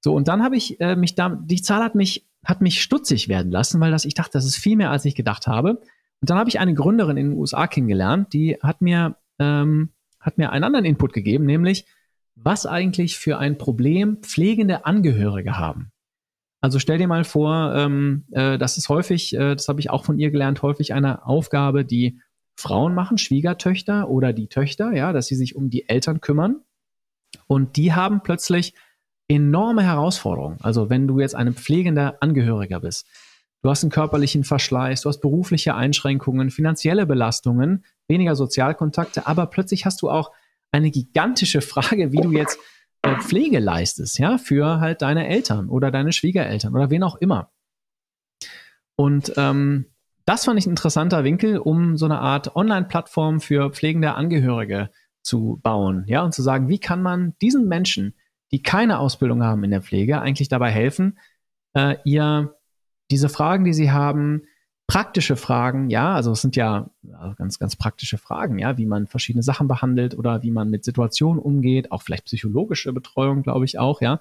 So, 0.00 0.14
und 0.14 0.28
dann 0.28 0.42
habe 0.42 0.56
ich 0.56 0.80
äh, 0.80 0.94
mich 0.94 1.14
da, 1.14 1.30
die 1.30 1.62
Zahl 1.62 1.82
hat 1.82 1.94
mich, 1.94 2.26
hat 2.46 2.62
mich 2.62 2.80
stutzig 2.80 3.28
werden 3.28 3.50
lassen, 3.50 3.80
weil 3.80 3.90
das, 3.90 4.04
ich 4.04 4.14
dachte, 4.14 4.32
das 4.32 4.46
ist 4.46 4.56
viel 4.56 4.76
mehr, 4.76 4.90
als 4.90 5.04
ich 5.04 5.14
gedacht 5.14 5.46
habe. 5.46 5.80
Und 6.20 6.30
dann 6.30 6.38
habe 6.38 6.48
ich 6.48 6.60
eine 6.60 6.74
Gründerin 6.74 7.16
in 7.16 7.30
den 7.30 7.38
USA 7.38 7.66
kennengelernt, 7.66 8.32
die 8.32 8.56
hat 8.62 8.80
mir, 8.80 9.16
ähm, 9.38 9.90
hat 10.20 10.38
mir 10.38 10.50
einen 10.50 10.64
anderen 10.64 10.84
Input 10.84 11.12
gegeben, 11.12 11.44
nämlich, 11.44 11.86
was 12.36 12.66
eigentlich 12.66 13.18
für 13.18 13.38
ein 13.38 13.58
Problem 13.58 14.18
pflegende 14.22 14.86
Angehörige 14.86 15.58
haben. 15.58 15.90
Also 16.60 16.78
stell 16.78 16.98
dir 16.98 17.08
mal 17.08 17.24
vor, 17.24 17.74
ähm, 17.74 18.24
äh, 18.30 18.58
das 18.58 18.78
ist 18.78 18.88
häufig, 18.88 19.34
äh, 19.34 19.54
das 19.54 19.68
habe 19.68 19.80
ich 19.80 19.90
auch 19.90 20.04
von 20.04 20.18
ihr 20.18 20.30
gelernt, 20.30 20.62
häufig 20.62 20.94
eine 20.94 21.26
Aufgabe, 21.26 21.84
die 21.84 22.20
Frauen 22.56 22.94
machen, 22.94 23.18
Schwiegertöchter 23.18 24.08
oder 24.08 24.32
die 24.32 24.48
Töchter, 24.48 24.92
ja, 24.92 25.12
dass 25.12 25.26
sie 25.26 25.36
sich 25.36 25.56
um 25.56 25.68
die 25.68 25.88
Eltern 25.88 26.20
kümmern. 26.20 26.62
Und 27.46 27.76
die 27.76 27.92
haben 27.92 28.22
plötzlich 28.22 28.74
enorme 29.28 29.82
Herausforderungen. 29.82 30.58
Also 30.62 30.90
wenn 30.90 31.06
du 31.06 31.20
jetzt 31.20 31.34
ein 31.34 31.54
pflegender 31.54 32.18
Angehöriger 32.20 32.80
bist, 32.80 33.06
du 33.62 33.70
hast 33.70 33.82
einen 33.82 33.90
körperlichen 33.90 34.44
Verschleiß, 34.44 35.02
du 35.02 35.08
hast 35.08 35.20
berufliche 35.20 35.74
Einschränkungen, 35.74 36.50
finanzielle 36.50 37.06
Belastungen, 37.06 37.84
weniger 38.08 38.36
Sozialkontakte, 38.36 39.26
aber 39.26 39.46
plötzlich 39.46 39.84
hast 39.84 40.02
du 40.02 40.10
auch 40.10 40.32
eine 40.72 40.90
gigantische 40.90 41.60
Frage, 41.60 42.12
wie 42.12 42.20
du 42.20 42.32
jetzt 42.32 42.58
äh, 43.02 43.16
Pflege 43.16 43.58
leistest, 43.58 44.18
ja, 44.18 44.38
für 44.38 44.80
halt 44.80 45.02
deine 45.02 45.28
Eltern 45.28 45.68
oder 45.68 45.90
deine 45.90 46.12
Schwiegereltern 46.12 46.74
oder 46.74 46.90
wen 46.90 47.02
auch 47.02 47.16
immer. 47.16 47.50
Und 48.96 49.32
ähm, 49.36 49.86
das 50.24 50.44
fand 50.44 50.58
ich 50.58 50.66
ein 50.66 50.70
interessanter 50.70 51.22
Winkel, 51.22 51.58
um 51.58 51.96
so 51.96 52.04
eine 52.06 52.18
Art 52.18 52.56
Online-Plattform 52.56 53.40
für 53.40 53.70
pflegende 53.70 54.14
Angehörige 54.14 54.90
zu 55.22 55.60
bauen, 55.62 56.04
ja, 56.08 56.22
und 56.22 56.34
zu 56.34 56.42
sagen, 56.42 56.68
wie 56.68 56.78
kann 56.78 57.02
man 57.02 57.34
diesen 57.40 57.68
Menschen, 57.68 58.14
die 58.52 58.62
keine 58.62 58.98
Ausbildung 58.98 59.42
haben 59.42 59.64
in 59.64 59.70
der 59.70 59.82
Pflege, 59.82 60.20
eigentlich 60.20 60.48
dabei 60.48 60.70
helfen, 60.70 61.18
äh, 61.74 61.96
ihr 62.04 62.54
diese 63.10 63.28
Fragen, 63.28 63.64
die 63.64 63.74
sie 63.74 63.90
haben, 63.90 64.42
praktische 64.88 65.36
Fragen, 65.36 65.90
ja, 65.90 66.14
also 66.14 66.30
es 66.30 66.40
sind 66.40 66.54
ja 66.54 66.90
ganz, 67.36 67.58
ganz 67.58 67.74
praktische 67.74 68.18
Fragen, 68.18 68.58
ja, 68.58 68.78
wie 68.78 68.86
man 68.86 69.08
verschiedene 69.08 69.42
Sachen 69.42 69.66
behandelt 69.66 70.16
oder 70.16 70.42
wie 70.42 70.52
man 70.52 70.70
mit 70.70 70.84
Situationen 70.84 71.42
umgeht, 71.42 71.90
auch 71.90 72.02
vielleicht 72.02 72.26
psychologische 72.26 72.92
Betreuung, 72.92 73.42
glaube 73.42 73.64
ich 73.64 73.78
auch, 73.78 74.00
ja. 74.00 74.20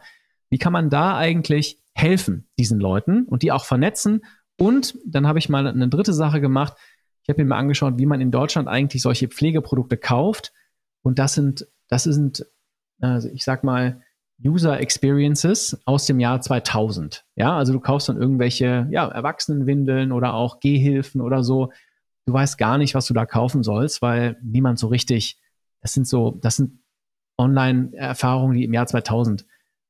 Wie 0.50 0.58
kann 0.58 0.74
man 0.74 0.90
da 0.90 1.18
eigentlich 1.18 1.80
helfen, 1.94 2.48
diesen 2.58 2.80
Leuten 2.80 3.26
und 3.26 3.44
die 3.44 3.52
auch 3.52 3.66
vernetzen? 3.66 4.26
Und 4.58 4.98
dann 5.06 5.28
habe 5.28 5.40
ich 5.40 5.50
mal 5.50 5.68
eine 5.68 5.90
dritte 5.90 6.14
Sache 6.14 6.40
gemacht. 6.40 6.76
Ich 7.24 7.30
habe 7.30 7.44
mir 7.44 7.50
mal 7.50 7.58
angeschaut, 7.58 7.98
wie 7.98 8.06
man 8.06 8.22
in 8.22 8.32
Deutschland 8.32 8.68
eigentlich 8.68 9.02
solche 9.02 9.28
Pflegeprodukte 9.28 9.98
kauft. 9.98 10.54
Und 11.02 11.20
das 11.20 11.34
sind, 11.34 11.68
das 11.88 12.04
sind, 12.04 12.46
also 13.02 13.30
ich 13.30 13.44
sag 13.44 13.64
mal, 13.64 14.02
User 14.46 14.80
Experiences 14.80 15.80
aus 15.86 16.06
dem 16.06 16.20
Jahr 16.20 16.40
2000. 16.42 17.26
Ja, 17.36 17.58
also 17.58 17.74
du 17.74 17.80
kaufst 17.80 18.10
dann 18.10 18.18
irgendwelche 18.18 18.88
ja, 18.92 19.08
Erwachsenenwindeln 19.08 20.12
oder 20.12 20.34
auch 20.34 20.60
Gehhilfen 20.60 21.22
oder 21.22 21.44
so. 21.44 21.72
Du 22.26 22.34
weißt 22.34 22.58
gar 22.58 22.78
nicht, 22.78 22.96
was 22.96 23.06
du 23.08 23.14
da 23.14 23.26
kaufen 23.26 23.64
sollst, 23.64 24.02
weil 24.02 24.38
niemand 24.44 24.80
so 24.80 24.88
richtig, 24.88 25.40
das 25.82 25.94
sind 25.94 26.08
so, 26.08 26.38
das 26.42 26.58
sind 26.58 26.80
Online-Erfahrungen, 27.38 28.56
die 28.56 28.64
im 28.64 28.74
Jahr 28.74 28.88
2000 28.88 29.46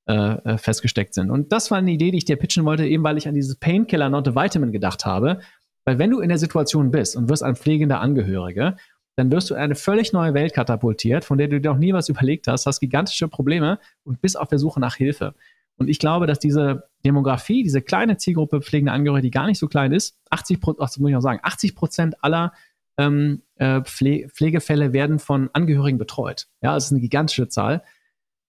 äh, 0.07 0.13
äh, 0.13 0.57
festgesteckt 0.57 1.13
sind. 1.13 1.29
Und 1.31 1.51
das 1.51 1.71
war 1.71 1.77
eine 1.77 1.91
Idee, 1.91 2.11
die 2.11 2.17
ich 2.17 2.25
dir 2.25 2.37
pitchen 2.37 2.65
wollte, 2.65 2.85
eben 2.85 3.03
weil 3.03 3.17
ich 3.17 3.27
an 3.27 3.35
dieses 3.35 3.55
Painkiller 3.55 4.09
Not 4.09 4.27
a 4.27 4.35
Vitamin 4.35 4.71
gedacht 4.71 5.05
habe. 5.05 5.39
Weil 5.83 5.99
wenn 5.99 6.11
du 6.11 6.19
in 6.19 6.29
der 6.29 6.37
Situation 6.37 6.91
bist 6.91 7.15
und 7.15 7.29
wirst 7.29 7.43
ein 7.43 7.55
pflegender 7.55 7.99
Angehörige 7.99 8.75
dann 9.15 9.31
wirst 9.31 9.49
du 9.49 9.53
in 9.53 9.61
eine 9.61 9.75
völlig 9.75 10.13
neue 10.13 10.33
Welt 10.33 10.53
katapultiert, 10.53 11.23
von 11.23 11.37
der 11.37 11.47
du 11.47 11.59
dir 11.59 11.71
noch 11.71 11.77
nie 11.77 11.93
was 11.93 12.09
überlegt 12.09 12.47
hast, 12.47 12.65
hast 12.65 12.79
gigantische 12.79 13.27
Probleme 13.27 13.79
und 14.03 14.21
bist 14.21 14.37
auf 14.39 14.47
der 14.47 14.59
Suche 14.59 14.79
nach 14.79 14.95
Hilfe. 14.95 15.33
Und 15.77 15.89
ich 15.89 15.99
glaube, 15.99 16.25
dass 16.25 16.39
diese 16.39 16.89
Demografie, 17.03 17.63
diese 17.63 17.81
kleine 17.81 18.17
Zielgruppe 18.17 18.61
pflegende 18.61 18.93
Angehörige, 18.93 19.23
die 19.27 19.31
gar 19.31 19.47
nicht 19.47 19.59
so 19.59 19.67
klein 19.67 19.91
ist, 19.91 20.17
80 20.29 20.61
Prozent, 20.61 21.01
muss 21.01 21.09
ich 21.09 21.15
auch 21.17 21.21
sagen, 21.21 21.39
80 21.43 21.75
Prozent 21.75 22.23
aller 22.23 22.53
ähm, 22.97 23.41
äh, 23.55 23.81
Pfle 23.81 24.29
Pflegefälle 24.29 24.93
werden 24.93 25.19
von 25.19 25.49
Angehörigen 25.51 25.97
betreut. 25.97 26.47
Ja, 26.61 26.75
das 26.75 26.85
ist 26.85 26.91
eine 26.91 27.01
gigantische 27.01 27.49
Zahl. 27.49 27.83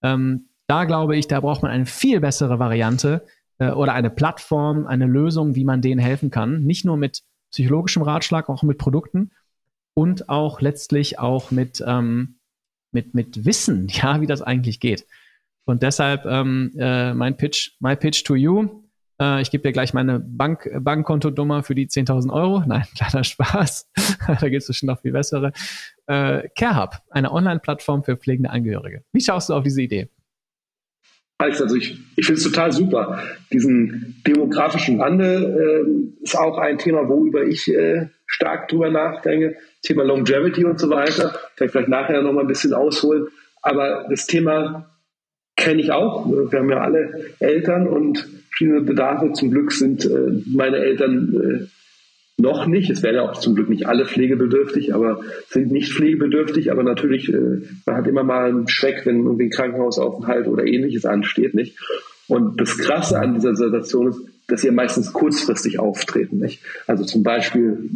Ähm, 0.01 0.47
da 0.67 0.85
glaube 0.85 1.17
ich, 1.17 1.27
da 1.27 1.41
braucht 1.41 1.63
man 1.63 1.71
eine 1.71 1.85
viel 1.85 2.21
bessere 2.21 2.59
Variante 2.59 3.25
äh, 3.57 3.71
oder 3.71 3.93
eine 3.93 4.09
Plattform, 4.09 4.87
eine 4.87 5.05
Lösung, 5.05 5.55
wie 5.55 5.65
man 5.65 5.81
denen 5.81 5.99
helfen 5.99 6.29
kann. 6.29 6.63
Nicht 6.63 6.85
nur 6.85 6.95
mit 6.95 7.23
psychologischem 7.51 8.03
Ratschlag, 8.03 8.47
auch 8.47 8.63
mit 8.63 8.77
Produkten 8.77 9.31
und 9.97 10.29
auch 10.29 10.61
letztlich 10.61 11.17
auch 11.17 11.49
mit, 11.49 11.83
ähm, 11.83 12.35
mit, 12.91 13.15
mit 13.15 13.45
Wissen, 13.45 13.87
ja, 13.89 14.21
wie 14.21 14.27
das 14.27 14.43
eigentlich 14.43 14.79
geht. 14.79 15.07
Und 15.65 15.81
deshalb 15.81 16.23
ähm, 16.25 16.71
äh, 16.77 17.15
mein 17.15 17.35
Pitch, 17.35 17.71
my 17.79 17.95
pitch 17.95 18.23
to 18.23 18.35
you. 18.35 18.83
Äh, 19.19 19.41
ich 19.41 19.49
gebe 19.49 19.63
dir 19.63 19.71
gleich 19.71 19.95
meine 19.95 20.19
Bank, 20.19 20.69
Bankkontonummer 20.81 21.63
für 21.63 21.73
die 21.73 21.87
10.000 21.87 22.31
Euro. 22.31 22.63
Nein, 22.67 22.83
kleiner 22.95 23.23
Spaß. 23.23 23.89
da 24.27 24.49
gibt 24.49 24.61
es 24.61 24.67
bestimmt 24.67 24.91
noch 24.91 25.01
viel 25.01 25.13
bessere. 25.13 25.51
Äh, 26.05 26.47
CareHub, 26.55 26.97
eine 27.09 27.31
Online-Plattform 27.31 28.03
für 28.03 28.17
pflegende 28.17 28.51
Angehörige. 28.51 29.03
Wie 29.13 29.21
schaust 29.21 29.49
du 29.49 29.55
auf 29.55 29.63
diese 29.63 29.81
Idee? 29.81 30.09
Also 31.39 31.75
ich, 31.75 31.99
ich 32.15 32.25
finde 32.25 32.39
es 32.39 32.43
total 32.43 32.71
super. 32.71 33.19
Diesen 33.51 34.21
demografischen 34.25 34.99
Wandel 34.99 36.17
äh, 36.19 36.23
ist 36.23 36.37
auch 36.37 36.57
ein 36.57 36.77
Thema, 36.77 37.07
worüber 37.09 37.43
ich 37.43 37.67
äh, 37.67 38.09
stark 38.25 38.67
drüber 38.69 38.89
nachdenke. 38.89 39.57
Thema 39.87 40.03
Longevity 40.03 40.65
und 40.65 40.79
so 40.79 40.89
weiter. 40.89 41.33
Vielleicht, 41.55 41.71
vielleicht 41.71 41.89
nachher 41.89 42.21
noch 42.21 42.33
mal 42.33 42.41
ein 42.41 42.47
bisschen 42.47 42.73
ausholen. 42.73 43.27
Aber 43.61 44.05
das 44.09 44.27
Thema 44.27 44.89
kenne 45.55 45.81
ich 45.81 45.91
auch. 45.91 46.29
Wir 46.29 46.59
haben 46.59 46.69
ja 46.69 46.81
alle 46.81 47.31
Eltern 47.39 47.87
und 47.87 48.27
verschiedene 48.49 48.81
Bedarfe. 48.81 49.31
Zum 49.31 49.49
Glück 49.49 49.71
sind 49.71 50.05
äh, 50.05 50.43
meine 50.45 50.77
Eltern 50.77 51.33
äh, 51.33 52.41
noch 52.41 52.67
nicht. 52.67 52.89
Es 52.89 53.01
werden 53.01 53.15
ja 53.15 53.21
auch 53.23 53.39
zum 53.39 53.55
Glück 53.55 53.69
nicht 53.69 53.87
alle 53.87 54.05
pflegebedürftig, 54.05 54.93
aber 54.93 55.21
sind 55.47 55.71
nicht 55.71 55.93
pflegebedürftig. 55.93 56.69
Aber 56.71 56.83
natürlich, 56.83 57.29
äh, 57.29 57.61
man 57.85 57.95
hat 57.95 58.07
immer 58.07 58.23
mal 58.23 58.49
einen 58.49 58.67
Schreck, 58.67 59.05
wenn 59.05 59.23
irgendwie 59.23 59.45
ein 59.45 59.51
Krankenhausaufenthalt 59.51 60.47
oder 60.47 60.65
ähnliches 60.65 61.05
ansteht, 61.05 61.53
nicht? 61.53 61.79
Und 62.27 62.59
das 62.59 62.77
Krasse 62.77 63.19
an 63.19 63.35
dieser 63.35 63.55
Situation 63.55 64.09
ist, 64.09 64.19
dass 64.47 64.61
sie 64.61 64.67
ja 64.67 64.73
meistens 64.73 65.13
kurzfristig 65.13 65.79
auftreten, 65.79 66.37
nicht? 66.37 66.61
Also 66.87 67.03
zum 67.03 67.23
Beispiel 67.23 67.89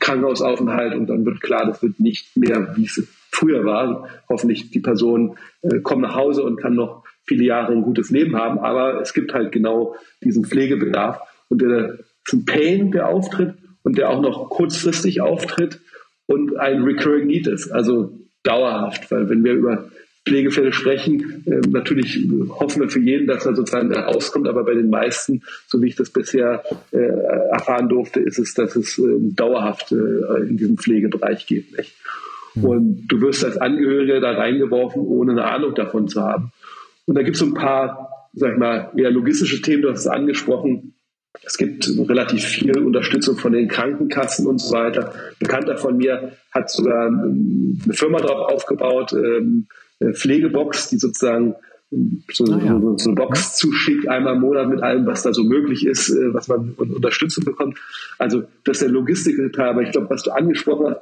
Krankenhausaufenthalt 0.00 0.94
und 0.94 1.06
dann 1.06 1.24
wird 1.24 1.40
klar, 1.40 1.66
das 1.66 1.82
wird 1.82 1.98
nicht 1.98 2.36
mehr, 2.36 2.74
wie 2.76 2.84
es 2.84 3.02
früher 3.30 3.64
war. 3.64 4.08
Hoffentlich 4.28 4.70
die 4.70 4.80
Person 4.80 5.36
äh, 5.62 5.80
kommt 5.80 6.02
nach 6.02 6.14
Hause 6.14 6.42
und 6.44 6.56
kann 6.56 6.74
noch 6.74 7.04
viele 7.24 7.44
Jahre 7.44 7.72
ein 7.72 7.82
gutes 7.82 8.10
Leben 8.10 8.36
haben. 8.36 8.58
Aber 8.58 9.00
es 9.00 9.14
gibt 9.14 9.32
halt 9.32 9.50
genau 9.50 9.96
diesen 10.22 10.44
Pflegebedarf 10.44 11.20
und 11.48 11.62
der, 11.62 11.98
ein 12.32 12.44
Pain, 12.44 12.90
der 12.90 13.08
auftritt 13.08 13.54
und 13.82 13.98
der 13.98 14.10
auch 14.10 14.20
noch 14.20 14.48
kurzfristig 14.48 15.20
auftritt 15.20 15.80
und 16.26 16.56
ein 16.56 16.82
Recurring 16.82 17.26
Need 17.26 17.46
ist. 17.46 17.70
Also 17.70 18.18
dauerhaft, 18.42 19.10
weil 19.10 19.28
wenn 19.28 19.44
wir 19.44 19.54
über 19.54 19.90
Pflegefälle 20.26 20.72
sprechen, 20.72 21.44
äh, 21.46 21.68
natürlich 21.68 22.26
hoffen 22.48 22.80
wir 22.80 22.88
für 22.88 23.00
jeden, 23.00 23.26
dass 23.26 23.44
er 23.44 23.54
sozusagen 23.54 23.90
da 23.90 24.02
rauskommt, 24.02 24.48
aber 24.48 24.64
bei 24.64 24.74
den 24.74 24.88
meisten, 24.88 25.42
so 25.66 25.82
wie 25.82 25.88
ich 25.88 25.96
das 25.96 26.10
bisher 26.10 26.62
äh, 26.92 26.98
erfahren 27.52 27.88
durfte, 27.88 28.20
ist 28.20 28.38
es, 28.38 28.54
dass 28.54 28.74
es 28.74 28.98
äh, 28.98 29.02
dauerhaft 29.34 29.92
äh, 29.92 30.48
in 30.48 30.56
diesem 30.56 30.78
Pflegebereich 30.78 31.46
geht. 31.46 31.76
Nicht? 31.76 31.94
Mhm. 32.54 32.64
Und 32.64 33.08
du 33.08 33.20
wirst 33.20 33.44
als 33.44 33.58
Angehöriger 33.58 34.20
da 34.20 34.32
reingeworfen, 34.32 35.02
ohne 35.02 35.32
eine 35.32 35.44
Ahnung 35.44 35.74
davon 35.74 36.08
zu 36.08 36.22
haben. 36.22 36.52
Und 37.06 37.16
da 37.16 37.22
gibt 37.22 37.34
es 37.34 37.40
so 37.40 37.46
ein 37.46 37.54
paar, 37.54 38.30
sag 38.32 38.52
ich 38.52 38.58
mal, 38.58 38.92
eher 38.96 39.10
logistische 39.10 39.60
Themen, 39.60 39.82
du 39.82 39.90
hast 39.90 40.00
es 40.00 40.06
angesprochen. 40.06 40.94
Es 41.42 41.58
gibt 41.58 41.86
relativ 42.08 42.44
viel 42.44 42.78
Unterstützung 42.78 43.36
von 43.36 43.52
den 43.52 43.68
Krankenkassen 43.68 44.46
und 44.46 44.58
so 44.58 44.72
weiter. 44.74 45.12
Bekannter 45.38 45.76
von 45.76 45.96
mir 45.96 46.32
hat 46.52 46.70
sogar 46.70 47.08
ähm, 47.08 47.78
eine 47.84 47.92
Firma 47.92 48.18
drauf 48.20 48.52
aufgebaut, 48.52 49.12
ähm, 49.12 49.66
Pflegebox, 50.12 50.90
die 50.90 50.98
sozusagen 50.98 51.54
so, 52.32 52.44
ah, 52.52 52.58
ja. 52.58 52.80
so, 52.80 52.98
so, 52.98 53.10
eine 53.10 53.16
Box 53.16 53.56
zuschickt, 53.56 54.08
einmal 54.08 54.34
im 54.34 54.40
Monat 54.40 54.68
mit 54.68 54.82
allem, 54.82 55.06
was 55.06 55.22
da 55.22 55.32
so 55.32 55.44
möglich 55.44 55.86
ist, 55.86 56.10
äh, 56.10 56.34
was 56.34 56.48
man 56.48 56.72
Unterstützung 56.72 57.44
bekommt. 57.44 57.78
Also 58.18 58.44
das 58.64 58.78
ist 58.78 58.82
der 58.82 58.90
Logistikteil, 58.90 59.68
aber 59.68 59.82
ich 59.82 59.92
glaube, 59.92 60.10
was 60.10 60.22
du 60.22 60.30
angesprochen 60.32 60.94
hast, 60.94 61.00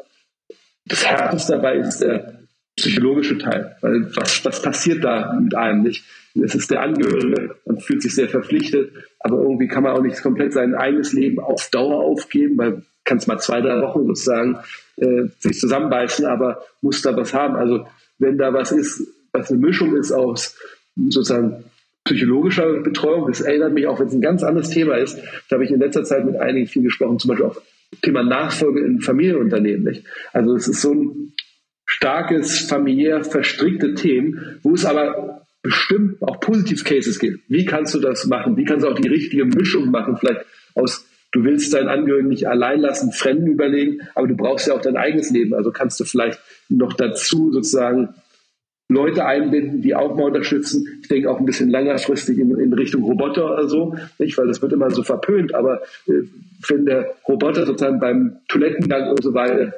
das 0.85 1.07
Härteste 1.07 1.53
dabei 1.53 1.77
ist 1.77 1.99
der 1.99 2.41
psychologische 2.77 3.39
Teil. 3.39 3.77
Weil 3.81 4.15
was, 4.17 4.45
was 4.45 4.63
passiert 4.63 5.05
da 5.05 5.39
mit 5.41 5.55
einem 5.55 5.83
nicht? 5.83 6.05
Es 6.35 6.55
ist 6.55 6.71
der 6.71 6.81
Angehörige, 6.81 7.57
man 7.67 7.79
fühlt 7.79 8.03
sich 8.03 8.15
sehr 8.15 8.29
verpflichtet, 8.29 8.93
aber 9.21 9.41
irgendwie 9.41 9.69
kann 9.69 9.83
man 9.83 9.93
auch 9.93 10.03
nicht 10.03 10.23
komplett 10.23 10.53
sein 10.53 10.75
eigenes 10.75 11.13
Leben 11.13 11.39
auf 11.41 11.69
Dauer 11.71 12.01
aufgeben, 12.01 12.57
weil 12.59 12.83
kann 13.05 13.19
es 13.19 13.27
mal 13.27 13.39
zwei, 13.39 13.61
drei 13.61 13.81
Wochen 13.83 14.07
sozusagen 14.07 14.59
äh, 14.97 15.25
sich 15.39 15.59
zusammenbeißen, 15.59 16.25
aber 16.25 16.63
muss 16.81 17.03
da 17.03 17.17
was 17.17 17.35
haben. 17.35 17.57
Also 17.57 17.87
wenn 18.23 18.39
da 18.39 18.53
was 18.53 18.73
ist, 18.73 19.07
was 19.33 19.51
eine 19.51 19.61
Mischung 19.61 19.97
ist 19.97 20.13
aus 20.13 20.57
sozusagen 20.97 21.65
psychologischer 22.05 22.81
Betreuung, 22.81 23.29
das 23.29 23.41
erinnert 23.41 23.73
mich 23.73 23.87
auch, 23.87 24.01
wenn 24.01 24.09
es 24.09 24.15
ein 24.15 24.21
ganz 24.21 24.43
anderes 24.43 24.71
Thema 24.71 24.97
ist, 24.97 25.19
da 25.49 25.55
habe 25.55 25.65
ich 25.65 25.71
in 25.71 25.81
letzter 25.81 26.05
Zeit 26.05 26.25
mit 26.25 26.37
einigen 26.37 26.67
viel 26.67 26.83
gesprochen, 26.83 27.19
zum 27.19 27.29
Beispiel 27.29 27.47
auch 27.47 27.63
Thema 28.03 28.23
Nachfolge 28.23 28.81
in 28.81 29.01
Familienunternehmen. 29.01 29.85
Nicht? 29.85 30.05
Also 30.33 30.55
es 30.57 30.69
ist 30.69 30.81
so 30.81 30.95
ein 30.95 31.33
starkes, 31.87 32.61
familiär 32.61 33.23
verstrickte 33.23 33.95
Themen, 33.95 34.59
wo 34.63 34.75
es 34.75 34.85
aber 34.85 35.47
bestimmt 35.63 36.21
auch 36.23 36.41
Positive 36.41 36.83
Cases 36.83 37.19
gibt. 37.19 37.41
Wie 37.49 37.65
kannst 37.65 37.95
du 37.95 38.01
das 38.01 38.27
machen? 38.27 38.57
Wie 38.57 38.65
kannst 38.65 38.85
du 38.85 38.91
auch 38.91 38.99
die 38.99 39.09
richtige 39.09 39.45
Mischung 39.45 39.91
machen? 39.91 40.17
Vielleicht 40.17 40.45
aus, 40.75 41.07
du 41.33 41.45
willst 41.45 41.75
deinen 41.75 41.89
Angehörigen 41.89 42.29
nicht 42.29 42.47
allein 42.47 42.81
lassen, 42.81 43.11
Fremden 43.13 43.49
überlegen, 43.49 44.01
aber 44.15 44.29
du 44.29 44.37
brauchst 44.37 44.69
ja 44.69 44.75
auch 44.75 44.83
dein 44.83 44.97
eigenes 44.97 45.31
Leben. 45.31 45.55
Also 45.55 45.73
kannst 45.73 45.99
du 45.99 46.05
vielleicht 46.05 46.39
noch 46.69 46.93
dazu 46.93 47.51
sozusagen 47.53 48.11
Leute 48.89 49.25
einbinden, 49.25 49.81
die 49.81 49.95
auch 49.95 50.15
mal 50.15 50.25
unterstützen. 50.25 50.87
Ich 51.01 51.09
denke 51.09 51.31
auch 51.31 51.41
ein 51.41 51.47
bisschen 51.47 51.71
längerfristig 51.71 52.39
in, 52.39 52.59
in 52.59 52.73
Richtung 52.75 53.03
Roboter 53.03 53.47
oder 53.47 53.69
so, 53.69 53.97
nicht? 54.19 54.37
weil 54.37 54.47
das 54.47 54.61
wird 54.61 54.73
immer 54.73 54.91
so 54.91 55.03
verpönt. 55.03 55.55
Aber 55.55 55.83
äh, 56.07 56.25
wenn 56.69 56.85
der 56.85 57.15
Roboter 57.27 57.65
sozusagen 57.65 57.99
beim 57.99 58.39
Toilettengang 58.49 59.11
und 59.11 59.23
so 59.23 59.33
weiter 59.33 59.73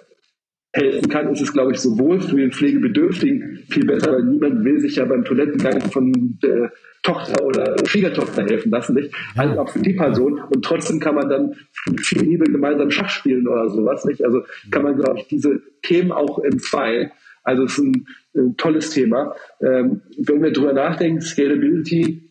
helfen 0.73 1.09
kann, 1.09 1.33
ist 1.33 1.41
es, 1.41 1.53
glaube 1.53 1.73
ich, 1.73 1.79
sowohl 1.79 2.21
für 2.21 2.37
den 2.37 2.51
Pflegebedürftigen 2.51 3.63
viel 3.71 3.87
besser, 3.87 4.13
weil 4.13 4.25
niemand 4.25 4.65
will 4.65 4.81
sich 4.81 4.97
ja 4.97 5.05
beim 5.05 5.25
Toilettengang 5.25 5.81
von 5.83 6.39
der 6.43 6.73
Tochter 7.05 7.45
oder 7.45 7.77
Schwiegertochter 7.87 8.45
helfen 8.45 8.73
lassen, 8.73 8.95
nicht? 8.95 9.15
Also 9.37 9.61
auch 9.61 9.69
für 9.69 9.81
die 9.81 9.93
Person. 9.93 10.41
Und 10.41 10.65
trotzdem 10.65 10.99
kann 10.99 11.15
man 11.15 11.29
dann 11.29 11.55
viel 11.99 12.23
Liebe 12.23 12.47
gemeinsam 12.47 12.91
Schach 12.91 13.11
spielen 13.11 13.47
oder 13.47 13.69
sowas, 13.69 14.05
nicht? 14.07 14.25
Also 14.25 14.43
kann 14.71 14.83
man, 14.83 14.97
glaube 14.97 15.21
ich, 15.21 15.29
diese 15.29 15.61
Themen 15.83 16.11
auch 16.11 16.43
entzweien. 16.43 17.13
Also 17.43 17.65
es 17.65 17.73
ist 17.73 17.85
ein, 17.85 18.07
ein 18.35 18.57
tolles 18.57 18.91
Thema. 18.91 19.37
Ähm, 19.61 20.01
wenn 20.17 20.43
wir 20.43 20.51
drüber 20.51 20.73
nachdenken, 20.73 21.21
Scalability, 21.21 22.23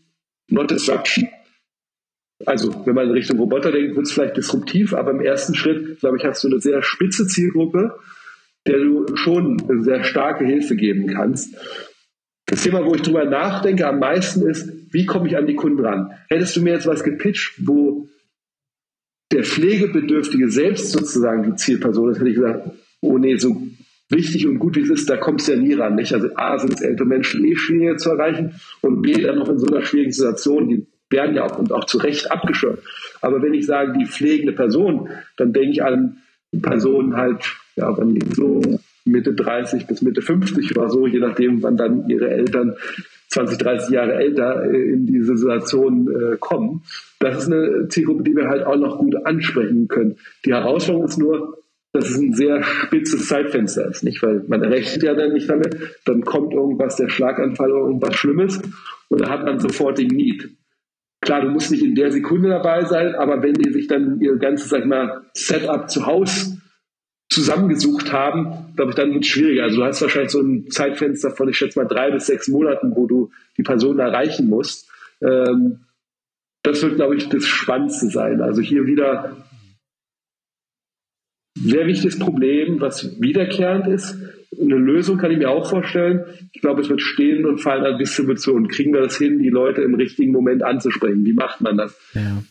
not 0.49 0.71
disruption. 0.71 1.29
Also 2.45 2.85
wenn 2.85 2.95
man 2.95 3.07
in 3.07 3.13
Richtung 3.13 3.37
Roboter 3.37 3.71
denkt, 3.71 3.95
wird 3.95 4.07
es 4.07 4.11
vielleicht 4.11 4.37
disruptiv, 4.37 4.95
aber 4.95 5.11
im 5.11 5.21
ersten 5.21 5.53
Schritt, 5.53 5.99
glaube 5.99 6.17
ich, 6.17 6.25
hast 6.25 6.43
du 6.43 6.47
eine 6.47 6.59
sehr 6.59 6.81
spitze 6.81 7.27
Zielgruppe, 7.27 7.95
der 8.65 8.79
du 8.79 9.15
schon 9.15 9.61
sehr 9.83 10.03
starke 10.03 10.45
Hilfe 10.45 10.75
geben 10.75 11.07
kannst. 11.07 11.55
Das 12.53 12.61
Thema, 12.61 12.85
wo 12.85 12.93
ich 12.93 13.01
drüber 13.01 13.25
nachdenke 13.25 13.87
am 13.87 13.97
meisten 13.97 14.47
ist, 14.47 14.71
wie 14.91 15.07
komme 15.07 15.27
ich 15.27 15.35
an 15.35 15.47
die 15.47 15.55
Kunden 15.55 15.83
ran? 15.83 16.11
Hättest 16.29 16.55
du 16.55 16.61
mir 16.61 16.73
jetzt 16.73 16.85
was 16.85 17.03
gepitcht, 17.03 17.55
wo 17.65 18.07
der 19.31 19.43
Pflegebedürftige 19.43 20.47
selbst 20.51 20.91
sozusagen 20.91 21.41
die 21.41 21.55
Zielperson 21.55 22.11
ist, 22.11 22.19
hätte 22.19 22.29
ich 22.29 22.35
gesagt, 22.35 22.69
oh 23.01 23.17
nee, 23.17 23.37
so 23.37 23.59
wichtig 24.09 24.45
und 24.45 24.59
gut 24.59 24.75
wie 24.75 24.81
es 24.81 24.91
ist, 24.91 25.09
da 25.09 25.17
kommst 25.17 25.47
du 25.47 25.53
ja 25.53 25.57
nie 25.57 25.73
ran. 25.73 25.95
Nicht? 25.95 26.13
Also 26.13 26.29
A 26.35 26.59
sind 26.59 26.75
es 26.75 26.81
ältere 26.81 27.07
Menschen 27.07 27.43
eh 27.43 27.55
schwieriger 27.55 27.97
zu 27.97 28.11
erreichen 28.11 28.53
und 28.81 29.01
B 29.01 29.13
dann 29.13 29.39
noch 29.39 29.49
in 29.49 29.57
so 29.57 29.65
einer 29.65 29.83
schwierigen 29.83 30.11
Situation, 30.11 30.69
die 30.69 30.85
werden 31.09 31.35
ja 31.35 31.45
auch 31.45 31.57
und 31.57 31.71
auch 31.71 31.85
zu 31.85 31.97
Recht 31.97 32.31
abgeschirmt. 32.31 32.81
Aber 33.21 33.41
wenn 33.41 33.55
ich 33.55 33.65
sage, 33.65 33.97
die 33.97 34.05
pflegende 34.05 34.53
Person, 34.53 35.09
dann 35.37 35.53
denke 35.53 35.71
ich 35.71 35.83
an 35.83 36.17
Personen 36.61 37.17
halt, 37.17 37.55
ja, 37.75 37.97
wenn 37.97 38.13
die 38.13 38.35
so 38.35 38.61
Mitte 39.05 39.33
30 39.33 39.87
bis 39.87 40.01
Mitte 40.01 40.21
50 40.21 40.77
oder 40.77 40.89
so, 40.89 41.07
je 41.07 41.19
nachdem, 41.19 41.61
wann 41.61 41.77
dann 41.77 42.07
ihre 42.07 42.29
Eltern 42.29 42.75
20, 43.29 43.57
30 43.57 43.89
Jahre 43.89 44.13
älter 44.13 44.63
äh, 44.63 44.93
in 44.93 45.05
diese 45.05 45.35
Situation 45.35 46.07
äh, 46.07 46.37
kommen. 46.39 46.83
Das 47.19 47.43
ist 47.43 47.51
eine 47.51 47.87
Zielgruppe, 47.89 48.23
die 48.23 48.35
wir 48.35 48.47
halt 48.47 48.65
auch 48.65 48.77
noch 48.77 48.99
gut 48.99 49.15
ansprechen 49.25 49.87
können. 49.87 50.17
Die 50.45 50.53
Herausforderung 50.53 51.07
ist 51.07 51.17
nur, 51.17 51.57
dass 51.93 52.09
es 52.09 52.17
ein 52.17 52.33
sehr 52.33 52.63
spitzes 52.63 53.27
Zeitfenster 53.27 53.89
ist, 53.89 54.03
nicht? 54.03 54.21
Weil 54.23 54.43
man 54.47 54.61
rechnet 54.61 55.03
ja 55.03 55.13
dann 55.13 55.33
nicht 55.33 55.49
damit, 55.49 55.77
dann 56.05 56.21
kommt 56.21 56.53
irgendwas, 56.53 56.95
der 56.95 57.09
Schlaganfall 57.09 57.71
oder 57.71 57.85
irgendwas 57.85 58.15
Schlimmes 58.15 58.61
und 59.09 59.21
da 59.21 59.29
hat 59.29 59.45
man 59.45 59.59
sofort 59.59 59.97
den 59.99 60.07
Need. 60.07 60.49
Klar, 61.21 61.41
du 61.41 61.49
musst 61.49 61.71
nicht 61.71 61.83
in 61.83 61.95
der 61.95 62.11
Sekunde 62.11 62.49
dabei 62.49 62.83
sein, 62.85 63.15
aber 63.15 63.41
wenn 63.43 63.53
die 63.53 63.71
sich 63.71 63.87
dann 63.87 64.19
ihr 64.19 64.35
ganzes, 64.37 64.69
sag 64.69 64.81
ich 64.81 64.85
mal, 64.85 65.21
Setup 65.33 65.89
zu 65.89 66.05
Hause 66.05 66.52
zusammengesucht 67.33 68.11
haben, 68.11 68.73
glaube 68.75 68.91
ich, 68.91 68.95
dann 68.95 69.13
wird 69.13 69.23
es 69.23 69.29
schwieriger. 69.29 69.63
Also 69.63 69.77
du 69.77 69.83
hast 69.83 70.01
wahrscheinlich 70.01 70.31
so 70.31 70.41
ein 70.41 70.69
Zeitfenster 70.69 71.31
von, 71.31 71.49
ich 71.49 71.57
schätze 71.57 71.79
mal, 71.79 71.87
drei 71.87 72.11
bis 72.11 72.27
sechs 72.27 72.47
Monaten, 72.47 72.95
wo 72.95 73.07
du 73.07 73.31
die 73.57 73.63
Person 73.63 73.99
erreichen 73.99 74.47
musst. 74.47 74.89
Ähm, 75.21 75.85
das 76.63 76.81
wird, 76.81 76.95
glaube 76.95 77.15
ich, 77.15 77.27
das 77.29 77.45
Spannendste 77.45 78.07
sein. 78.07 78.41
Also 78.41 78.61
hier 78.61 78.85
wieder 78.85 79.35
sehr 81.55 81.85
wichtiges 81.87 82.17
Problem, 82.17 82.81
was 82.81 83.19
wiederkehrend 83.21 83.87
ist. 83.87 84.17
Eine 84.59 84.75
Lösung 84.75 85.17
kann 85.17 85.31
ich 85.31 85.37
mir 85.37 85.49
auch 85.49 85.69
vorstellen. 85.69 86.25
Ich 86.51 86.61
glaube, 86.61 86.81
es 86.81 86.89
wird 86.89 87.01
stehen 87.01 87.45
und 87.45 87.59
fallen 87.59 87.85
an 87.85 87.97
Distribution. 87.97 88.67
Kriegen 88.67 88.93
wir 88.93 89.01
das 89.01 89.17
hin, 89.17 89.39
die 89.39 89.49
Leute 89.49 89.81
im 89.81 89.95
richtigen 89.95 90.31
Moment 90.31 90.63
anzusprechen? 90.63 91.25
Wie 91.25 91.33
macht 91.33 91.61
man 91.61 91.77
das? 91.77 91.99
Ja. 92.13 92.43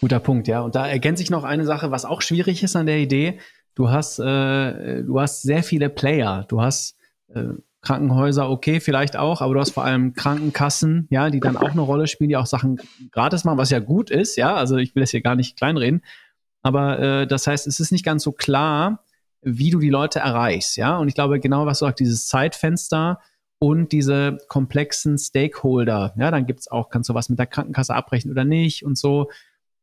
Guter 0.00 0.20
Punkt, 0.20 0.48
ja. 0.48 0.60
Und 0.60 0.74
da 0.74 0.86
ergänze 0.86 1.22
ich 1.22 1.30
noch 1.30 1.44
eine 1.44 1.64
Sache, 1.64 1.90
was 1.90 2.04
auch 2.04 2.22
schwierig 2.22 2.62
ist 2.62 2.76
an 2.76 2.86
der 2.86 2.98
Idee. 2.98 3.38
Du 3.78 3.90
hast, 3.90 4.18
äh, 4.18 5.04
du 5.04 5.20
hast 5.20 5.42
sehr 5.42 5.62
viele 5.62 5.88
Player. 5.88 6.44
Du 6.48 6.60
hast 6.60 6.96
äh, 7.32 7.44
Krankenhäuser, 7.80 8.50
okay, 8.50 8.80
vielleicht 8.80 9.16
auch, 9.16 9.40
aber 9.40 9.54
du 9.54 9.60
hast 9.60 9.70
vor 9.70 9.84
allem 9.84 10.14
Krankenkassen, 10.14 11.06
ja, 11.10 11.30
die 11.30 11.38
dann 11.38 11.56
auch 11.56 11.70
eine 11.70 11.82
Rolle 11.82 12.08
spielen, 12.08 12.28
die 12.28 12.36
auch 12.36 12.46
Sachen 12.46 12.80
gratis 13.12 13.44
machen, 13.44 13.56
was 13.56 13.70
ja 13.70 13.78
gut 13.78 14.10
ist, 14.10 14.34
ja. 14.34 14.52
Also 14.56 14.78
ich 14.78 14.96
will 14.96 15.02
das 15.02 15.12
hier 15.12 15.20
gar 15.20 15.36
nicht 15.36 15.56
kleinreden. 15.56 16.02
Aber 16.62 16.98
äh, 16.98 17.26
das 17.28 17.46
heißt, 17.46 17.68
es 17.68 17.78
ist 17.78 17.92
nicht 17.92 18.04
ganz 18.04 18.24
so 18.24 18.32
klar, 18.32 19.04
wie 19.42 19.70
du 19.70 19.78
die 19.78 19.90
Leute 19.90 20.18
erreichst, 20.18 20.76
ja. 20.76 20.98
Und 20.98 21.06
ich 21.06 21.14
glaube, 21.14 21.38
genau 21.38 21.64
was 21.64 21.78
du 21.78 21.84
sagst, 21.84 22.00
dieses 22.00 22.26
Zeitfenster 22.26 23.20
und 23.60 23.92
diese 23.92 24.38
komplexen 24.48 25.18
Stakeholder, 25.18 26.14
ja, 26.18 26.32
dann 26.32 26.46
gibt 26.46 26.58
es 26.58 26.68
auch, 26.68 26.90
kannst 26.90 27.10
du 27.10 27.14
was 27.14 27.28
mit 27.28 27.38
der 27.38 27.46
Krankenkasse 27.46 27.94
abbrechen 27.94 28.32
oder 28.32 28.44
nicht 28.44 28.84
und 28.84 28.98
so. 28.98 29.30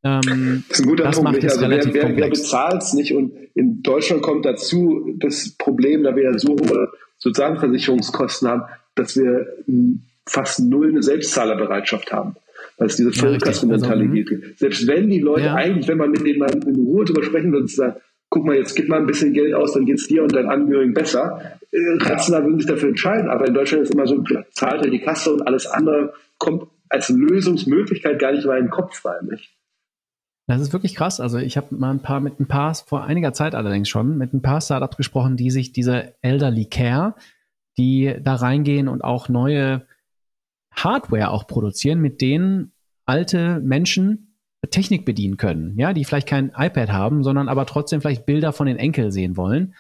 Ähm, 0.05 0.63
das 0.69 0.79
ist 0.79 0.85
ein 0.85 0.89
guter 0.89 1.03
das 1.05 1.15
Punkt. 1.15 1.31
Macht 1.31 1.43
es 1.43 1.53
also 1.53 1.65
relativ 1.65 1.93
wer, 1.93 2.09
wer, 2.09 2.17
wer 2.17 2.29
bezahlt 2.29 2.83
es 2.83 2.93
nicht? 2.93 3.13
Und 3.13 3.33
in 3.55 3.81
Deutschland 3.81 4.21
kommt 4.21 4.45
dazu 4.45 5.15
das 5.17 5.55
Problem, 5.57 6.03
da 6.03 6.15
wir 6.15 6.23
ja 6.23 6.37
so 6.37 6.49
hohe 6.49 6.89
Sozialversicherungskosten 7.17 8.47
haben, 8.47 8.63
dass 8.93 9.17
wir 9.17 9.47
fast 10.27 10.59
null 10.59 10.89
eine 10.89 11.01
Selbstzahlerbereitschaft 11.03 12.11
haben 12.11 12.35
weil 12.77 12.87
es 12.87 12.95
diese 12.95 13.11
Vollkastenmentalität 13.11 14.27
gibt. 14.27 14.43
Also, 14.43 14.55
Selbst 14.57 14.87
wenn 14.87 15.09
die 15.09 15.19
Leute 15.19 15.45
ja. 15.45 15.55
eigentlich, 15.55 15.87
wenn 15.87 15.97
man 15.97 16.11
mit 16.11 16.25
denen 16.25 16.39
mal 16.39 16.51
in 16.51 16.75
Ruhe 16.75 17.05
drüber 17.05 17.23
sprechen 17.23 17.51
würde 17.51 17.67
sagt, 17.67 18.01
guck 18.29 18.45
mal, 18.45 18.55
jetzt 18.55 18.75
gib 18.75 18.89
mal 18.89 18.99
ein 18.99 19.05
bisschen 19.05 19.33
Geld 19.33 19.53
aus, 19.53 19.73
dann 19.73 19.85
geht 19.85 19.97
es 19.97 20.07
dir 20.07 20.23
und 20.23 20.33
deinen 20.33 20.49
Angehörigen 20.49 20.93
besser, 20.93 21.57
äh, 21.71 21.77
rational 21.99 22.43
würden 22.43 22.59
sich 22.59 22.67
dafür 22.67 22.89
entscheiden. 22.89 23.29
Aber 23.29 23.47
in 23.47 23.53
Deutschland 23.53 23.83
ist 23.83 23.93
immer 23.93 24.07
so, 24.07 24.21
zahlt 24.51 24.83
er 24.83 24.91
die 24.91 24.99
Kasse 24.99 25.33
und 25.33 25.47
alles 25.47 25.67
andere 25.67 26.13
kommt 26.37 26.63
als 26.89 27.09
Lösungsmöglichkeit 27.09 28.19
gar 28.19 28.33
nicht 28.33 28.45
mal 28.45 28.57
in 28.57 28.65
den 28.65 28.71
Kopf 28.71 29.05
rein. 29.05 29.27
Nicht? 29.29 29.54
Das 30.47 30.61
ist 30.61 30.73
wirklich 30.73 30.95
krass. 30.95 31.19
Also 31.19 31.37
ich 31.39 31.57
habe 31.57 31.75
mal 31.75 31.91
ein 31.91 32.01
paar 32.01 32.19
mit 32.19 32.39
ein 32.39 32.47
paar 32.47 32.75
vor 32.75 33.03
einiger 33.03 33.33
Zeit 33.33 33.55
allerdings 33.55 33.89
schon 33.89 34.17
mit 34.17 34.33
ein 34.33 34.41
paar 34.41 34.61
Startups 34.61 34.97
gesprochen, 34.97 35.37
die 35.37 35.49
sich 35.49 35.71
diese 35.71 36.13
Elderly 36.21 36.65
Care, 36.65 37.15
die 37.77 38.15
da 38.21 38.35
reingehen 38.35 38.87
und 38.87 39.03
auch 39.03 39.27
neue 39.27 39.87
Hardware 40.71 41.31
auch 41.31 41.47
produzieren, 41.47 41.99
mit 41.99 42.21
denen 42.21 42.73
alte 43.05 43.59
Menschen 43.59 44.35
Technik 44.69 45.05
bedienen 45.05 45.37
können, 45.37 45.77
ja, 45.77 45.93
die 45.93 46.05
vielleicht 46.05 46.27
kein 46.27 46.51
iPad 46.55 46.91
haben, 46.91 47.23
sondern 47.23 47.49
aber 47.49 47.65
trotzdem 47.65 48.01
vielleicht 48.01 48.25
Bilder 48.25 48.53
von 48.53 48.67
den 48.67 48.77
Enkeln 48.77 49.11
sehen 49.11 49.37
wollen. 49.37 49.75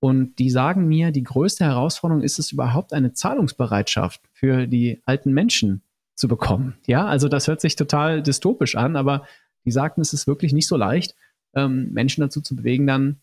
Und 0.00 0.38
die 0.38 0.50
sagen 0.50 0.86
mir, 0.86 1.10
die 1.10 1.24
größte 1.24 1.64
Herausforderung 1.64 2.22
ist 2.22 2.38
es 2.38 2.52
überhaupt, 2.52 2.92
eine 2.92 3.12
Zahlungsbereitschaft 3.12 4.20
für 4.32 4.66
die 4.66 5.02
alten 5.04 5.32
Menschen 5.32 5.82
zu 6.14 6.28
bekommen. 6.28 6.76
Ja, 6.86 7.06
also 7.06 7.28
das 7.28 7.48
hört 7.48 7.60
sich 7.60 7.74
total 7.74 8.22
dystopisch 8.22 8.76
an, 8.76 8.96
aber 8.96 9.24
die 9.68 9.72
sagten, 9.72 10.00
es 10.00 10.12
ist 10.12 10.26
wirklich 10.26 10.52
nicht 10.52 10.66
so 10.66 10.76
leicht, 10.76 11.14
ähm, 11.54 11.92
Menschen 11.92 12.20
dazu 12.20 12.40
zu 12.40 12.56
bewegen, 12.56 12.86
dann, 12.86 13.20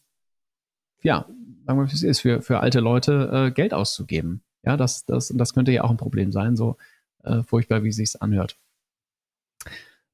ja, 1.01 1.27
sagen 1.65 1.79
wir, 1.79 1.87
wie 1.87 1.93
es 1.93 2.03
ist, 2.03 2.19
für, 2.19 2.41
für 2.41 2.59
alte 2.59 2.79
Leute 2.79 3.29
äh, 3.31 3.51
Geld 3.51 3.73
auszugeben. 3.73 4.41
Ja, 4.63 4.77
das, 4.77 5.05
das, 5.05 5.33
das 5.35 5.53
könnte 5.53 5.71
ja 5.71 5.83
auch 5.83 5.91
ein 5.91 5.97
Problem 5.97 6.31
sein, 6.31 6.55
so 6.55 6.77
äh, 7.23 7.43
furchtbar, 7.43 7.83
wie 7.83 7.89
es 7.89 7.97
sich 7.97 8.21
anhört. 8.21 8.57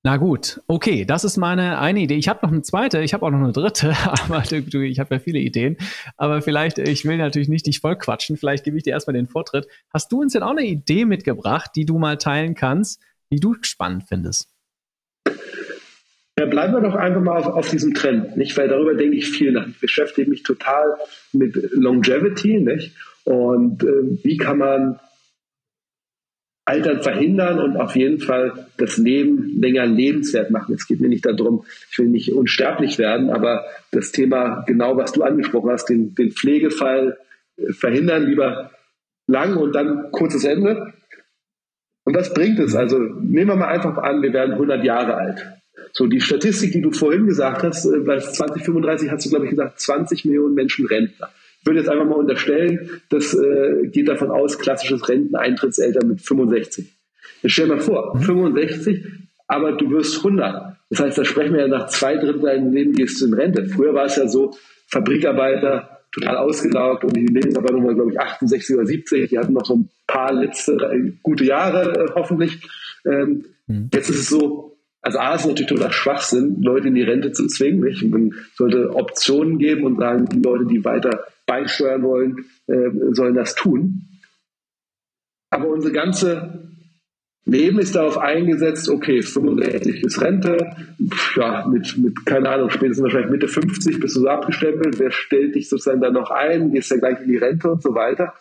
Na 0.04 0.18
gut, 0.18 0.62
okay, 0.66 1.06
das 1.06 1.24
ist 1.24 1.38
meine 1.38 1.78
eine 1.78 2.00
Idee. 2.00 2.16
Ich 2.16 2.28
habe 2.28 2.40
noch 2.42 2.52
eine 2.52 2.64
zweite, 2.64 3.04
ich 3.04 3.14
habe 3.14 3.24
auch 3.24 3.30
noch 3.30 3.38
eine 3.38 3.52
dritte, 3.52 3.96
aber 4.04 4.44
ich 4.52 5.00
habe 5.00 5.16
ja 5.16 5.20
viele 5.20 5.38
Ideen. 5.38 5.78
Aber 6.18 6.42
vielleicht, 6.42 6.80
ich 6.80 7.06
will 7.06 7.18
natürlich 7.18 7.50
nicht 7.50 7.68
dich 7.68 7.80
voll 7.80 7.96
quatschen, 7.96 8.36
vielleicht 8.36 8.64
gebe 8.64 8.78
ich 8.78 8.84
dir 8.84 8.92
erstmal 8.92 9.14
den 9.14 9.28
Vortritt. 9.28 9.68
Hast 9.94 10.12
du 10.12 10.22
uns 10.22 10.34
denn 10.34 10.42
auch 10.42 10.52
eine 10.52 10.66
Idee 10.66 11.06
mitgebracht, 11.06 11.72
die 11.76 11.86
du 11.86 12.00
mal 12.00 12.18
teilen 12.18 12.56
kannst, 12.56 13.00
die 13.32 13.40
du 13.40 13.56
spannend 13.62 14.06
findest? 14.08 14.50
Bleiben 16.36 16.74
wir 16.74 16.82
doch 16.82 16.96
einfach 16.96 17.22
mal 17.22 17.38
auf, 17.38 17.48
auf 17.48 17.70
diesem 17.70 17.94
Trend, 17.94 18.36
nicht? 18.36 18.58
Weil 18.58 18.68
darüber 18.68 18.96
denke 18.96 19.18
ich 19.18 19.30
viel 19.30 19.52
nach. 19.52 19.68
Ich 19.68 19.80
beschäftige 19.80 20.30
mich 20.30 20.44
total 20.44 20.96
mit 21.34 21.56
Longevity, 21.72 22.60
nicht? 22.60 22.96
Und 23.26 23.84
äh, 23.84 24.24
wie 24.24 24.38
kann 24.38 24.58
man 24.58 25.00
Altern 26.66 27.02
verhindern 27.02 27.60
und 27.60 27.76
auf 27.76 27.96
jeden 27.96 28.20
Fall 28.20 28.68
das 28.78 28.98
Leben 28.98 29.60
länger 29.60 29.86
lebenswert 29.86 30.52
machen. 30.52 30.76
Es 30.76 30.88
geht 30.88 31.02
mir 31.02 31.10
nicht 31.10 31.26
darum, 31.26 31.66
ich 31.92 31.98
will 31.98 32.08
nicht 32.08 32.32
unsterblich 32.34 32.98
werden, 32.98 33.30
aber 33.30 33.66
das 33.92 34.12
Thema, 34.12 34.64
genau 34.68 34.96
was 34.96 35.12
du 35.12 35.24
angesprochen 35.24 35.72
hast, 35.72 35.90
den, 35.90 36.16
den 36.16 36.32
Pflegefall 36.32 37.18
äh, 37.58 37.74
verhindern, 37.74 38.26
lieber 38.26 38.72
lang 39.28 39.58
und 39.58 39.74
dann 39.74 40.12
kurzes 40.12 40.46
Ende. 40.46 40.94
Und 42.06 42.16
was 42.16 42.34
bringt 42.34 42.60
es? 42.60 42.76
Also 42.76 43.00
nehmen 43.00 43.50
wir 43.50 43.56
mal 43.56 43.68
einfach 43.68 43.98
an, 43.98 44.22
wir 44.22 44.32
werden 44.32 44.54
100 44.54 44.84
Jahre 44.84 45.16
alt. 45.16 45.61
So, 45.94 46.08
die 46.08 46.22
Statistik, 46.22 46.72
die 46.72 46.82
du 46.82 46.92
vorhin 46.92 47.26
gesagt 47.28 47.64
hast, 47.64 47.86
äh, 47.86 48.00
bei 48.00 48.20
2035 48.20 49.10
hast 49.12 49.26
du, 49.26 49.30
glaube 49.30 49.46
ich, 49.46 49.52
gesagt, 49.52 49.80
20 49.80 50.26
Millionen 50.26 50.54
Menschen 50.54 50.86
Rentner. 50.86 51.30
Ich 51.60 51.68
würde 51.68 51.80
jetzt 51.80 51.90
einfach 51.90 52.06
mal 52.06 52.16
unterstellen, 52.16 53.02
das 53.10 53.34
äh, 53.34 53.88
geht 53.88 54.08
davon 54.08 54.32
aus, 54.32 54.58
klassisches 54.58 55.08
Renteneintrittsalter 55.08 56.06
mit 56.06 56.22
65. 56.22 56.92
Jetzt 57.44 57.52
stell 57.52 57.68
dir 57.68 57.76
mal 57.76 57.82
vor, 57.82 58.20
65, 58.20 59.04
mhm. 59.04 59.28
aber 59.48 59.74
du 59.74 59.92
wirst 59.92 60.18
100. 60.18 60.78
Das 60.90 61.00
heißt, 61.00 61.18
da 61.18 61.26
sprechen 61.26 61.54
wir 61.54 61.62
ja 61.62 61.68
nach 61.68 61.88
zwei 61.88 62.18
Drittel 62.18 62.42
deines 62.42 62.74
Lebens 62.74 62.98
gehst 62.98 63.22
du 63.22 63.28
in 63.28 63.34
Rente. 63.34 63.66
Früher 63.66 63.94
war 63.94 64.06
es 64.06 64.16
ja 64.16 64.28
so, 64.28 64.56
Fabrikarbeiter, 64.88 66.02
total 66.12 66.38
ausgelaugt 66.38 67.04
und 67.06 67.16
die 67.16 67.26
Lebensarbeiter 67.26 67.76
waren, 67.76 67.96
glaube 67.96 68.12
ich, 68.12 68.20
68 68.20 68.76
oder 68.76 68.86
70. 68.86 69.30
Die 69.30 69.38
hatten 69.38 69.54
noch 69.54 69.66
so 69.66 69.76
ein 69.76 69.90
paar 70.08 70.34
letzte 70.34 70.74
äh, 70.74 71.14
gute 71.24 71.46
Jahre, 71.46 71.94
äh, 71.94 72.12
hoffentlich. 72.16 72.60
Ähm, 73.06 73.46
mhm. 73.68 73.90
Jetzt 73.94 74.10
ist 74.10 74.20
es 74.20 74.30
so, 74.30 74.71
also 75.02 75.18
A 75.18 75.34
ist 75.34 75.46
natürlich 75.46 75.70
total 75.70 75.92
Schwachsinn, 75.92 76.62
Leute 76.62 76.90
in 76.90 76.96
die 76.96 77.02
Rente 77.02 77.32
zu 77.32 77.48
zwingen. 77.48 77.82
Nicht? 77.82 78.04
Man 78.04 78.34
sollte 78.56 78.94
Optionen 78.96 79.58
geben 79.58 79.84
und 79.84 79.98
sagen, 79.98 80.26
die 80.26 80.42
Leute, 80.42 80.66
die 80.66 80.86
weiter 80.86 81.26
beisteuern 81.48 82.04
wollen, 82.04 82.46
äh, 82.68 82.90
sollen 83.12 83.34
das 83.34 83.56
tun. 83.56 84.08
Aber 85.50 85.68
unser 85.68 85.92
ganze 85.92 86.72
Leben 87.46 87.80
ist 87.80 87.96
darauf 87.96 88.20
eingesetzt, 88.20 88.88
okay, 88.88 89.24
65 89.24 90.04
ist 90.04 90.22
Rente, 90.22 90.76
ja, 91.36 91.68
mit, 91.68 91.98
mit, 91.98 92.26
keine 92.26 92.50
Ahnung, 92.50 92.70
spätestens 92.70 93.04
wahrscheinlich 93.04 93.32
Mitte 93.32 93.48
50 93.48 94.00
bist 94.00 94.16
du 94.16 94.22
so 94.22 94.28
abgestempelt, 94.28 95.00
wer 95.00 95.12
stellt 95.12 95.56
dich 95.56 95.68
sozusagen 95.68 96.02
dann 96.02 96.14
noch 96.14 96.30
ein, 96.30 96.72
gehst 96.72 96.92
ja 96.92 96.98
gleich 96.98 97.20
in 97.22 97.28
die 97.28 97.38
Rente 97.38 97.72
und 97.72 97.82
so 97.82 97.96
weiter. 97.96 98.36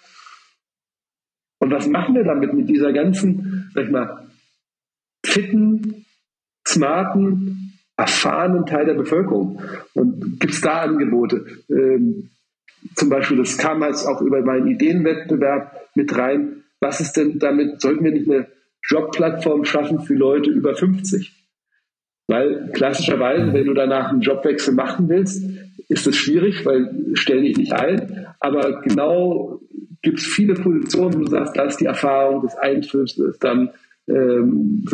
Und 1.58 1.70
was 1.70 1.88
machen 1.88 2.14
wir 2.14 2.24
damit 2.24 2.52
mit 2.52 2.68
dieser 2.68 2.92
ganzen, 2.92 3.70
sag 3.74 3.84
ich 3.84 3.90
mal, 3.90 4.26
fitten, 5.24 6.04
smarten, 6.72 7.74
erfahrenen 7.96 8.66
Teil 8.66 8.86
der 8.86 8.94
Bevölkerung? 8.94 9.60
Und 9.94 10.40
gibt 10.40 10.54
es 10.54 10.60
da 10.60 10.82
Angebote? 10.82 11.46
Ähm, 11.68 12.30
zum 12.94 13.10
Beispiel, 13.10 13.36
das 13.36 13.58
kam 13.58 13.82
jetzt 13.82 14.06
auch 14.06 14.20
über 14.22 14.40
meinen 14.42 14.66
Ideenwettbewerb 14.68 15.88
mit 15.94 16.16
rein. 16.16 16.64
Was 16.80 17.00
ist 17.00 17.16
denn 17.16 17.38
damit, 17.38 17.80
sollten 17.80 18.04
wir 18.04 18.12
nicht 18.12 18.30
eine 18.30 18.46
Jobplattform 18.88 19.64
schaffen 19.64 20.00
für 20.00 20.14
Leute 20.14 20.50
über 20.50 20.74
50? 20.74 21.36
Weil 22.26 22.70
klassischerweise, 22.72 23.52
wenn 23.52 23.66
du 23.66 23.74
danach 23.74 24.10
einen 24.10 24.20
Jobwechsel 24.20 24.72
machen 24.72 25.08
willst, 25.08 25.44
ist 25.88 26.06
es 26.06 26.16
schwierig, 26.16 26.64
weil 26.64 26.88
stell 27.14 27.42
dich 27.42 27.56
nicht 27.56 27.72
ein. 27.72 28.26
Aber 28.38 28.80
genau 28.82 29.60
gibt 30.02 30.18
es 30.18 30.26
viele 30.26 30.54
Positionen, 30.54 31.14
wo 31.14 31.18
du 31.18 31.30
sagst, 31.30 31.56
da 31.56 31.64
ist 31.64 31.78
die 31.78 31.86
Erfahrung 31.86 32.42
des 32.42 32.54
Einflusses, 32.54 33.38
dann 33.40 33.70
ähm, 34.09 34.84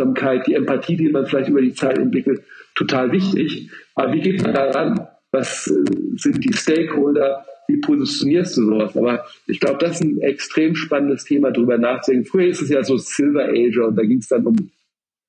die 0.47 0.55
Empathie, 0.55 0.97
die 0.97 1.09
man 1.09 1.27
vielleicht 1.27 1.49
über 1.49 1.63
die 1.63 1.75
Zeit 1.75 1.99
entwickelt, 1.99 2.43
total 2.75 3.13
wichtig. 3.13 3.71
Aber 3.95 4.13
wie 4.13 4.21
geht 4.21 4.43
man 4.43 4.55
daran? 4.55 5.07
Was 5.33 5.67
äh, 5.67 6.17
sind 6.17 6.45
die 6.45 6.53
Stakeholder? 6.53 7.45
wie 7.69 7.79
positionierst 7.79 8.57
du 8.57 8.65
sowas? 8.67 8.97
Aber 8.97 9.25
ich 9.47 9.61
glaube, 9.61 9.79
das 9.81 9.97
ist 9.97 10.03
ein 10.03 10.21
extrem 10.21 10.75
spannendes 10.75 11.25
Thema, 11.25 11.51
darüber 11.51 11.79
nachzudenken. 11.79 12.27
Früher 12.27 12.49
ist 12.49 12.63
es 12.63 12.69
ja 12.69 12.83
so 12.83 12.97
Silver 12.97 13.49
Age 13.49 13.79
und 13.79 13.97
da 13.97 14.03
ging 14.03 14.19
es 14.19 14.29
dann 14.29 14.47
um 14.47 14.71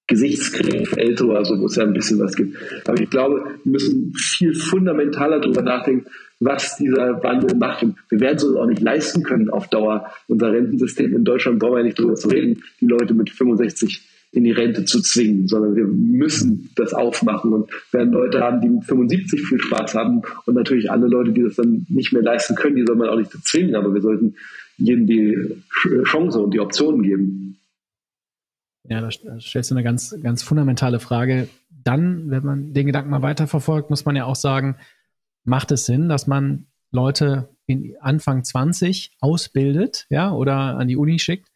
Gesichtscreme 0.07 0.85
für 0.85 0.97
Ältere 0.97 1.27
oder 1.27 1.45
so, 1.45 1.59
wo 1.59 1.65
es 1.65 1.75
ja 1.75 1.83
ein 1.83 1.93
bisschen 1.93 2.19
was 2.19 2.35
gibt. 2.35 2.55
Aber 2.87 2.99
ich 2.99 3.09
glaube, 3.09 3.43
wir 3.63 3.71
müssen 3.71 4.13
viel 4.15 4.53
fundamentaler 4.55 5.41
darüber 5.41 5.61
nachdenken, 5.61 6.07
was 6.39 6.77
dieser 6.77 7.23
Wandel 7.23 7.57
macht. 7.57 7.83
Und 7.83 7.95
wir 8.09 8.19
werden 8.19 8.37
es 8.37 8.43
uns 8.43 8.57
auch 8.57 8.65
nicht 8.67 8.81
leisten 8.81 9.23
können 9.23 9.49
auf 9.49 9.67
Dauer. 9.67 10.11
Unser 10.27 10.51
Rentensystem 10.51 11.15
in 11.15 11.23
Deutschland 11.23 11.59
brauchen 11.59 11.77
wir 11.77 11.83
nicht 11.83 11.99
darüber 11.99 12.15
zu 12.15 12.27
reden. 12.27 12.63
Die 12.79 12.85
Leute 12.85 13.13
mit 13.13 13.29
65 13.29 14.07
in 14.31 14.43
die 14.43 14.51
Rente 14.51 14.85
zu 14.85 15.01
zwingen, 15.01 15.47
sondern 15.47 15.75
wir 15.75 15.85
müssen 15.85 16.69
das 16.75 16.93
aufmachen 16.93 17.53
und 17.53 17.71
werden 17.91 18.11
Leute 18.11 18.41
haben, 18.41 18.61
die 18.61 18.69
mit 18.69 18.83
75 18.83 19.41
viel 19.41 19.59
Spaß 19.59 19.95
haben 19.95 20.21
und 20.45 20.53
natürlich 20.53 20.91
andere 20.91 21.09
Leute, 21.09 21.31
die 21.31 21.43
das 21.43 21.55
dann 21.55 21.85
nicht 21.89 22.11
mehr 22.11 22.21
leisten 22.21 22.55
können, 22.55 22.75
die 22.75 22.85
soll 22.85 22.97
man 22.97 23.09
auch 23.09 23.17
nicht 23.17 23.31
zwingen, 23.31 23.75
aber 23.75 23.93
wir 23.93 24.01
sollten 24.01 24.35
jedem 24.77 25.07
die 25.07 25.63
Chance 26.03 26.39
und 26.39 26.53
die 26.53 26.59
Optionen 26.59 27.03
geben. 27.03 27.57
Ja, 28.83 29.01
da 29.01 29.09
stellst 29.39 29.71
du 29.71 29.75
eine 29.75 29.83
ganz, 29.83 30.15
ganz 30.21 30.43
fundamentale 30.43 30.99
Frage. 30.99 31.47
Dann, 31.83 32.29
wenn 32.29 32.43
man 32.43 32.73
den 32.73 32.85
Gedanken 32.85 33.09
mal 33.09 33.21
weiterverfolgt, 33.21 33.89
muss 33.89 34.05
man 34.05 34.15
ja 34.15 34.25
auch 34.25 34.35
sagen, 34.35 34.75
macht 35.47 35.71
es 35.71 35.85
Sinn, 35.85 36.09
dass 36.09 36.27
man 36.27 36.67
Leute 36.91 37.49
in 37.65 37.95
Anfang 38.01 38.43
20 38.43 39.15
ausbildet, 39.19 40.05
ja, 40.09 40.31
oder 40.31 40.77
an 40.77 40.87
die 40.87 40.97
Uni 40.97 41.19
schickt 41.19 41.49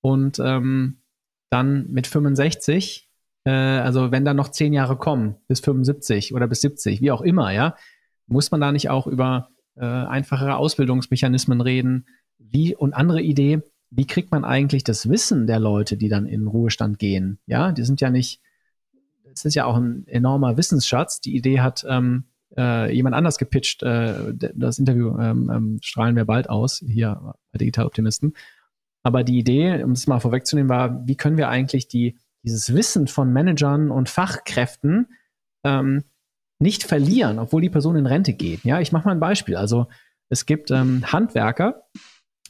und 0.00 0.38
ähm, 0.38 0.98
dann 1.50 1.90
mit 1.90 2.06
65, 2.06 3.08
äh, 3.44 3.50
also 3.50 4.10
wenn 4.10 4.24
da 4.24 4.34
noch 4.34 4.48
zehn 4.48 4.72
Jahre 4.72 4.96
kommen, 4.96 5.36
bis 5.46 5.60
75 5.60 6.34
oder 6.34 6.46
bis 6.48 6.60
70, 6.60 7.00
wie 7.00 7.10
auch 7.10 7.22
immer, 7.22 7.52
ja, 7.52 7.76
muss 8.26 8.50
man 8.50 8.60
da 8.60 8.72
nicht 8.72 8.90
auch 8.90 9.06
über 9.06 9.50
äh, 9.76 9.84
einfachere 9.84 10.56
Ausbildungsmechanismen 10.56 11.60
reden? 11.60 12.06
Wie 12.38 12.74
und 12.74 12.92
andere 12.92 13.22
Idee, 13.22 13.62
wie 13.90 14.06
kriegt 14.06 14.32
man 14.32 14.44
eigentlich 14.44 14.84
das 14.84 15.08
Wissen 15.08 15.46
der 15.46 15.60
Leute, 15.60 15.96
die 15.96 16.08
dann 16.08 16.26
in 16.26 16.46
Ruhestand 16.46 16.98
gehen? 16.98 17.38
Ja, 17.46 17.72
die 17.72 17.84
sind 17.84 18.00
ja 18.00 18.10
nicht, 18.10 18.40
es 19.32 19.44
ist 19.44 19.54
ja 19.54 19.64
auch 19.64 19.76
ein 19.76 20.06
enormer 20.08 20.56
Wissensschatz. 20.56 21.20
Die 21.20 21.36
Idee 21.36 21.60
hat 21.60 21.86
ähm, 21.88 22.24
äh, 22.56 22.94
jemand 22.94 23.14
anders 23.14 23.38
gepitcht. 23.38 23.82
Äh, 23.82 24.34
das 24.54 24.78
Interview 24.78 25.18
ähm, 25.18 25.50
ähm, 25.52 25.78
strahlen 25.82 26.16
wir 26.16 26.24
bald 26.24 26.48
aus, 26.50 26.82
hier 26.86 27.34
bei 27.52 27.58
Digital 27.58 27.86
Optimisten. 27.86 28.34
Aber 29.02 29.24
die 29.24 29.38
Idee, 29.38 29.82
um 29.82 29.92
es 29.92 30.06
mal 30.06 30.20
vorwegzunehmen, 30.20 30.68
war, 30.68 31.06
wie 31.06 31.16
können 31.16 31.36
wir 31.36 31.48
eigentlich 31.48 31.88
die, 31.88 32.18
dieses 32.44 32.74
Wissen 32.74 33.06
von 33.06 33.32
Managern 33.32 33.90
und 33.90 34.08
Fachkräften 34.08 35.08
ähm, 35.64 36.04
nicht 36.58 36.82
verlieren, 36.82 37.38
obwohl 37.38 37.62
die 37.62 37.70
Person 37.70 37.96
in 37.96 38.06
Rente 38.06 38.32
geht. 38.32 38.64
Ja, 38.64 38.80
ich 38.80 38.92
mache 38.92 39.06
mal 39.06 39.12
ein 39.12 39.20
Beispiel. 39.20 39.56
Also 39.56 39.86
es 40.28 40.46
gibt 40.46 40.70
ähm, 40.70 41.04
Handwerker, 41.06 41.84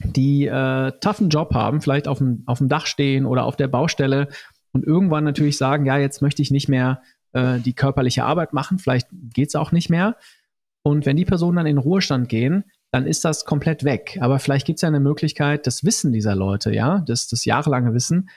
die 0.03 0.47
äh, 0.47 0.91
toughen 0.99 1.29
Job 1.29 1.53
haben, 1.53 1.81
vielleicht 1.81 2.07
auf 2.07 2.17
dem, 2.17 2.43
auf 2.45 2.57
dem 2.57 2.69
Dach 2.69 2.87
stehen 2.87 3.25
oder 3.25 3.45
auf 3.45 3.55
der 3.55 3.67
Baustelle 3.67 4.29
und 4.71 4.85
irgendwann 4.85 5.23
natürlich 5.23 5.57
sagen, 5.57 5.85
ja, 5.85 5.97
jetzt 5.97 6.21
möchte 6.21 6.41
ich 6.41 6.51
nicht 6.51 6.69
mehr 6.69 7.01
äh, 7.33 7.59
die 7.59 7.73
körperliche 7.73 8.23
Arbeit 8.25 8.53
machen, 8.53 8.79
vielleicht 8.79 9.07
geht 9.11 9.49
es 9.49 9.55
auch 9.55 9.71
nicht 9.71 9.89
mehr. 9.89 10.17
Und 10.81 11.05
wenn 11.05 11.17
die 11.17 11.25
Personen 11.25 11.57
dann 11.57 11.65
in 11.65 11.77
Ruhestand 11.77 12.29
gehen, 12.29 12.63
dann 12.91 13.05
ist 13.05 13.25
das 13.25 13.45
komplett 13.45 13.83
weg. 13.83 14.17
Aber 14.21 14.39
vielleicht 14.39 14.65
gibt 14.65 14.77
es 14.77 14.81
ja 14.81 14.87
eine 14.87 14.99
Möglichkeit, 14.99 15.67
das 15.67 15.83
Wissen 15.83 16.11
dieser 16.11 16.35
Leute, 16.35 16.73
ja, 16.73 17.03
das, 17.05 17.27
das 17.27 17.45
jahrelange 17.45 17.93
Wissen, 17.93 18.29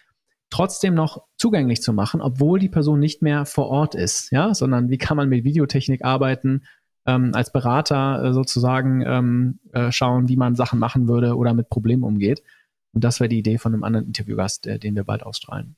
trotzdem 0.51 0.95
noch 0.95 1.25
zugänglich 1.39 1.81
zu 1.81 1.93
machen, 1.93 2.21
obwohl 2.21 2.59
die 2.59 2.69
Person 2.69 3.01
nicht 3.01 3.23
mehr 3.23 3.47
vor 3.47 3.69
Ort 3.69 3.95
ist, 3.95 4.31
ja, 4.33 4.55
sondern 4.55 4.91
wie 4.91 4.99
kann 4.99 5.17
man 5.17 5.29
mit 5.31 5.45
Videotechnik 5.45 6.05
arbeiten, 6.05 6.65
ähm, 7.07 7.31
als 7.35 7.53
Berater 7.53 8.23
äh, 8.23 8.33
sozusagen 8.35 9.03
ähm, 9.07 9.59
äh, 9.73 9.91
schauen, 9.91 10.29
wie 10.29 10.37
man 10.37 10.55
Sachen 10.55 10.79
machen 10.79 11.09
würde 11.09 11.37
oder 11.37 11.55
mit 11.55 11.71
Problemen 11.71 12.05
umgeht. 12.05 12.43
Und 12.93 13.03
das 13.03 13.19
wäre 13.19 13.29
die 13.29 13.39
Idee 13.39 13.59
von 13.59 13.73
einem 13.73 13.85
anderen 13.85 14.07
Interviewgast, 14.07 14.67
äh, 14.67 14.79
den 14.79 14.95
wir 14.95 15.05
bald 15.05 15.23
ausstrahlen. 15.23 15.77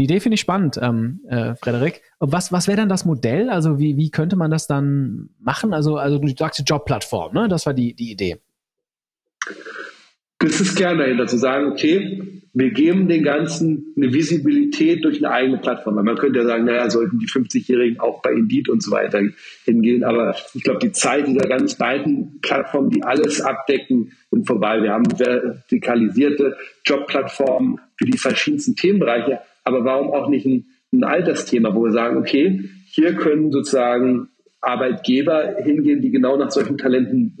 Die 0.00 0.04
Idee 0.04 0.20
finde 0.20 0.34
ich 0.34 0.40
spannend, 0.40 0.78
ähm, 0.80 1.20
äh, 1.28 1.56
Frederik. 1.56 2.02
Was, 2.20 2.52
was 2.52 2.68
wäre 2.68 2.76
dann 2.76 2.88
das 2.88 3.04
Modell? 3.04 3.50
Also 3.50 3.80
wie, 3.80 3.96
wie 3.96 4.10
könnte 4.10 4.36
man 4.36 4.48
das 4.48 4.68
dann 4.68 5.30
machen? 5.40 5.74
Also, 5.74 5.96
also 5.96 6.18
du 6.18 6.28
sagst 6.28 6.62
Jobplattform, 6.64 7.34
ne? 7.34 7.48
Das 7.48 7.66
war 7.66 7.74
die, 7.74 7.94
die 7.94 8.12
Idee. 8.12 8.36
das 10.38 10.60
ist 10.60 10.76
gerne 10.76 11.02
dahinter 11.02 11.26
zu 11.26 11.36
sagen, 11.36 11.72
okay, 11.72 12.42
wir 12.54 12.70
geben 12.70 13.08
den 13.08 13.24
Ganzen 13.24 13.92
eine 13.96 14.12
Visibilität 14.12 15.04
durch 15.04 15.18
eine 15.18 15.32
eigene 15.34 15.58
Plattform. 15.58 15.96
Man 15.96 16.16
könnte 16.16 16.38
ja 16.38 16.44
sagen, 16.44 16.64
naja, 16.64 16.88
sollten 16.90 17.18
die 17.18 17.26
50-Jährigen 17.26 17.98
auch 17.98 18.22
bei 18.22 18.32
Indeed 18.32 18.68
und 18.68 18.82
so 18.82 18.92
weiter 18.92 19.20
hingehen. 19.64 20.04
Aber 20.04 20.36
ich 20.54 20.62
glaube, 20.62 20.78
die 20.78 20.92
Zeit 20.92 21.26
dieser 21.26 21.48
ganz 21.48 21.74
beiden 21.74 22.40
Plattformen, 22.40 22.90
die 22.90 23.02
alles 23.02 23.40
abdecken, 23.40 24.12
sind 24.30 24.46
vorbei. 24.46 24.80
Wir 24.80 24.92
haben 24.92 25.06
vertikalisierte 25.18 26.56
Jobplattformen 26.84 27.80
für 27.96 28.04
die 28.04 28.18
verschiedensten 28.18 28.76
Themenbereiche. 28.76 29.40
Aber 29.68 29.84
warum 29.84 30.10
auch 30.12 30.30
nicht 30.30 30.46
ein, 30.46 30.64
ein 30.94 31.04
Altersthema, 31.04 31.74
wo 31.74 31.84
wir 31.84 31.92
sagen, 31.92 32.16
okay, 32.16 32.70
hier 32.86 33.12
können 33.14 33.52
sozusagen 33.52 34.28
Arbeitgeber 34.62 35.56
hingehen, 35.62 36.00
die 36.00 36.10
genau 36.10 36.38
nach 36.38 36.50
solchen 36.50 36.78
Talenten 36.78 37.36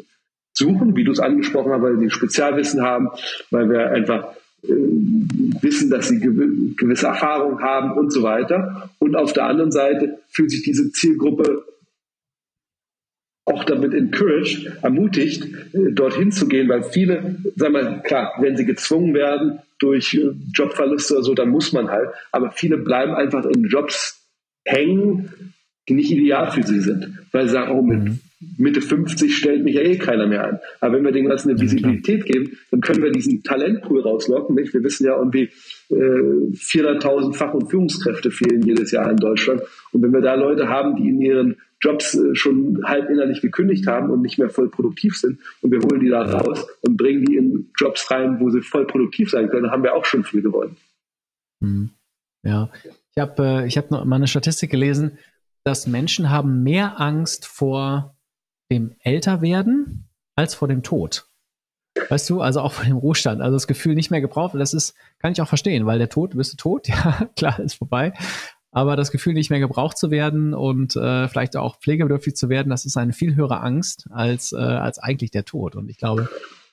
suchen, 0.52 0.94
wie 0.94 1.04
du 1.04 1.12
es 1.12 1.20
angesprochen 1.20 1.72
hast, 1.72 1.80
weil 1.80 1.98
sie 1.98 2.10
Spezialwissen 2.10 2.82
haben, 2.82 3.08
weil 3.50 3.70
wir 3.70 3.90
einfach 3.92 4.34
äh, 4.62 4.68
wissen, 4.68 5.88
dass 5.88 6.08
sie 6.08 6.20
gewisse 6.20 7.06
Erfahrung 7.06 7.62
haben 7.62 7.92
und 7.92 8.12
so 8.12 8.22
weiter. 8.22 8.90
Und 8.98 9.16
auf 9.16 9.32
der 9.32 9.46
anderen 9.46 9.72
Seite 9.72 10.18
fühlt 10.28 10.50
sich 10.50 10.62
diese 10.62 10.92
Zielgruppe 10.92 11.64
auch 13.46 13.64
damit 13.64 13.94
encouraged, 13.94 14.70
ermutigt, 14.82 15.44
äh, 15.72 15.92
dorthin 15.92 16.30
zu 16.30 16.46
gehen, 16.46 16.68
weil 16.68 16.82
viele, 16.82 17.36
sagen 17.56 17.72
wir, 17.72 18.02
klar, 18.04 18.34
wenn 18.38 18.58
sie 18.58 18.66
gezwungen 18.66 19.14
werden 19.14 19.60
durch 19.78 20.14
äh, 20.14 20.30
Jobverluste 20.54 21.14
oder 21.14 21.22
so, 21.22 21.34
dann 21.34 21.50
muss 21.50 21.72
man 21.72 21.88
halt, 21.88 22.10
aber 22.32 22.50
viele 22.50 22.78
bleiben 22.78 23.14
einfach 23.14 23.44
in 23.44 23.64
Jobs 23.64 24.20
hängen, 24.64 25.54
die 25.88 25.94
nicht 25.94 26.10
ideal 26.10 26.50
für 26.50 26.62
sie 26.62 26.80
sind, 26.80 27.18
weil 27.32 27.46
sie 27.46 27.52
sagen, 27.52 27.72
oh, 27.72 27.82
mit 27.82 28.04
mhm. 28.04 28.20
Mitte 28.56 28.80
50 28.80 29.36
stellt 29.36 29.64
mich 29.64 29.74
ja 29.74 29.82
eh 29.82 29.98
keiner 29.98 30.28
mehr 30.28 30.46
ein. 30.46 30.58
Aber 30.80 30.94
wenn 30.94 31.04
wir 31.04 31.10
dem 31.10 31.26
Ganzen 31.26 31.50
eine 31.50 31.60
Visibilität 31.60 32.24
geben, 32.24 32.56
dann 32.70 32.80
können 32.80 33.02
wir 33.02 33.10
diesen 33.10 33.42
Talentpool 33.42 34.02
rauslocken. 34.02 34.54
Nicht? 34.54 34.72
Wir 34.72 34.84
wissen 34.84 35.06
ja 35.06 35.18
irgendwie, 35.18 35.50
äh, 35.90 36.54
400.000 36.54 37.34
Fach- 37.34 37.54
und 37.54 37.68
Führungskräfte 37.68 38.30
fehlen 38.30 38.62
jedes 38.62 38.92
Jahr 38.92 39.10
in 39.10 39.16
Deutschland. 39.16 39.62
Und 39.90 40.02
wenn 40.02 40.12
wir 40.12 40.20
da 40.20 40.34
Leute 40.34 40.68
haben, 40.68 40.94
die 40.94 41.08
in 41.08 41.20
ihren 41.20 41.56
Jobs 41.80 42.14
äh, 42.14 42.34
schon 42.34 42.82
halb 42.84 43.08
innerlich 43.08 43.40
gekündigt 43.40 43.86
haben 43.86 44.10
und 44.10 44.22
nicht 44.22 44.38
mehr 44.38 44.50
voll 44.50 44.68
produktiv 44.68 45.16
sind 45.16 45.38
und 45.60 45.70
wir 45.70 45.80
holen 45.80 46.00
die 46.00 46.08
da 46.08 46.22
raus 46.22 46.66
und 46.82 46.96
bringen 46.96 47.24
die 47.24 47.36
in 47.36 47.70
Jobs 47.78 48.10
rein, 48.10 48.40
wo 48.40 48.50
sie 48.50 48.62
voll 48.62 48.86
produktiv 48.86 49.30
sein 49.30 49.48
können, 49.48 49.70
haben 49.70 49.82
wir 49.82 49.94
auch 49.94 50.04
schon 50.04 50.24
viel 50.24 50.42
gewonnen. 50.42 50.76
Hm. 51.62 51.90
Ja, 52.42 52.70
ich 53.14 53.18
habe 53.18 53.42
äh, 53.42 53.66
ich 53.66 53.76
hab 53.76 53.90
noch 53.90 54.04
mal 54.04 54.16
eine 54.16 54.28
Statistik 54.28 54.70
gelesen, 54.70 55.18
dass 55.64 55.86
Menschen 55.86 56.30
haben 56.30 56.62
mehr 56.62 57.00
Angst 57.00 57.46
vor 57.46 58.16
dem 58.70 58.94
Älterwerden 59.00 60.08
als 60.34 60.54
vor 60.54 60.68
dem 60.68 60.82
Tod. 60.82 61.28
Weißt 62.08 62.30
du, 62.30 62.40
also 62.40 62.60
auch 62.60 62.72
vor 62.72 62.84
dem 62.84 62.96
Ruhestand, 62.96 63.40
also 63.40 63.56
das 63.56 63.66
Gefühl 63.66 63.94
nicht 63.94 64.10
mehr 64.10 64.20
gebraucht, 64.20 64.54
das 64.54 64.72
ist, 64.72 64.94
kann 65.18 65.32
ich 65.32 65.40
auch 65.40 65.48
verstehen, 65.48 65.84
weil 65.86 65.98
der 65.98 66.08
Tod, 66.08 66.36
bist 66.36 66.52
du 66.52 66.56
tot, 66.56 66.88
ja, 66.88 67.28
klar, 67.36 67.58
ist 67.60 67.74
vorbei. 67.74 68.12
Aber 68.70 68.96
das 68.96 69.10
Gefühl, 69.10 69.32
nicht 69.32 69.50
mehr 69.50 69.60
gebraucht 69.60 69.96
zu 69.96 70.10
werden 70.10 70.52
und 70.52 70.94
äh, 70.94 71.28
vielleicht 71.28 71.56
auch 71.56 71.78
pflegebedürftig 71.78 72.36
zu 72.36 72.48
werden, 72.48 72.68
das 72.68 72.84
ist 72.84 72.96
eine 72.96 73.12
viel 73.12 73.34
höhere 73.34 73.60
Angst 73.60 74.06
als, 74.10 74.52
äh, 74.52 74.56
als 74.56 74.98
eigentlich 74.98 75.30
der 75.30 75.44
Tod. 75.44 75.74
Und 75.74 75.88
ich 75.88 75.96
glaube, 75.96 76.28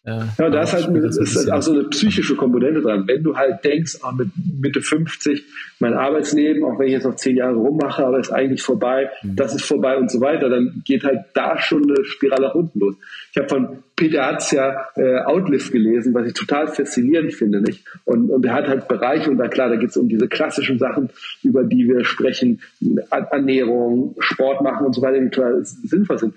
ja, 0.06 0.28
ja 0.38 0.50
da 0.50 0.62
ist 0.62 0.74
halt 0.74 0.88
eine, 0.88 1.00
ist 1.00 1.36
halt 1.36 1.52
auch 1.52 1.62
so 1.62 1.74
eine 1.74 1.84
psychische 1.86 2.36
Komponente 2.36 2.82
dran. 2.82 3.08
Wenn 3.08 3.24
du 3.24 3.36
halt 3.36 3.64
denkst, 3.64 4.00
oh, 4.04 4.12
mit 4.16 4.30
Mitte 4.60 4.82
50, 4.82 5.44
mein 5.80 5.94
Arbeitsleben, 5.94 6.64
auch 6.64 6.78
wenn 6.78 6.88
ich 6.88 6.94
jetzt 6.94 7.06
noch 7.06 7.16
zehn 7.16 7.38
Jahre 7.38 7.56
rummache, 7.56 8.06
aber 8.06 8.20
ist 8.20 8.32
eigentlich 8.32 8.62
vorbei, 8.62 9.10
mhm. 9.24 9.36
das 9.36 9.56
ist 9.56 9.66
vorbei 9.66 9.98
und 9.98 10.12
so 10.12 10.22
weiter, 10.22 10.50
dann 10.50 10.84
geht 10.86 11.04
halt 11.04 11.22
da 11.34 11.58
schon 11.60 11.84
eine 11.84 12.06
Spirale 12.06 12.48
nach 12.48 12.56
unten 12.56 12.80
los. 12.80 12.96
Ich 13.32 13.38
habe 13.38 13.50
von 13.50 13.68
Peter 13.96 14.26
Hatz 14.26 14.52
ja 14.52 14.88
äh, 14.96 15.20
Outlift 15.22 15.72
gelesen, 15.72 16.14
was 16.14 16.28
ich 16.28 16.34
total 16.34 16.68
faszinierend 16.68 17.34
finde. 17.34 17.62
Nicht? 17.62 17.84
Und, 18.06 18.30
und 18.30 18.46
er 18.46 18.54
hat 18.54 18.68
halt 18.68 18.88
Bereiche, 18.88 19.32
und 19.32 19.38
da 19.38 19.48
klar, 19.48 19.70
da 19.70 19.76
geht 19.76 19.90
es 19.90 19.98
um 19.98 20.08
diese 20.08 20.28
klassischen 20.28 20.78
Sachen, 20.78 21.10
über 21.44 21.64
die 21.64 21.88
wir 21.88 22.06
sprechen, 22.06 22.62
Ernährung, 23.10 24.16
Sport 24.20 24.62
machen 24.62 24.86
und 24.86 24.94
so 24.94 25.02
weiter, 25.02 25.20
die 25.20 25.30
total 25.30 25.66
sinnvoll 25.66 26.20
sind. 26.20 26.36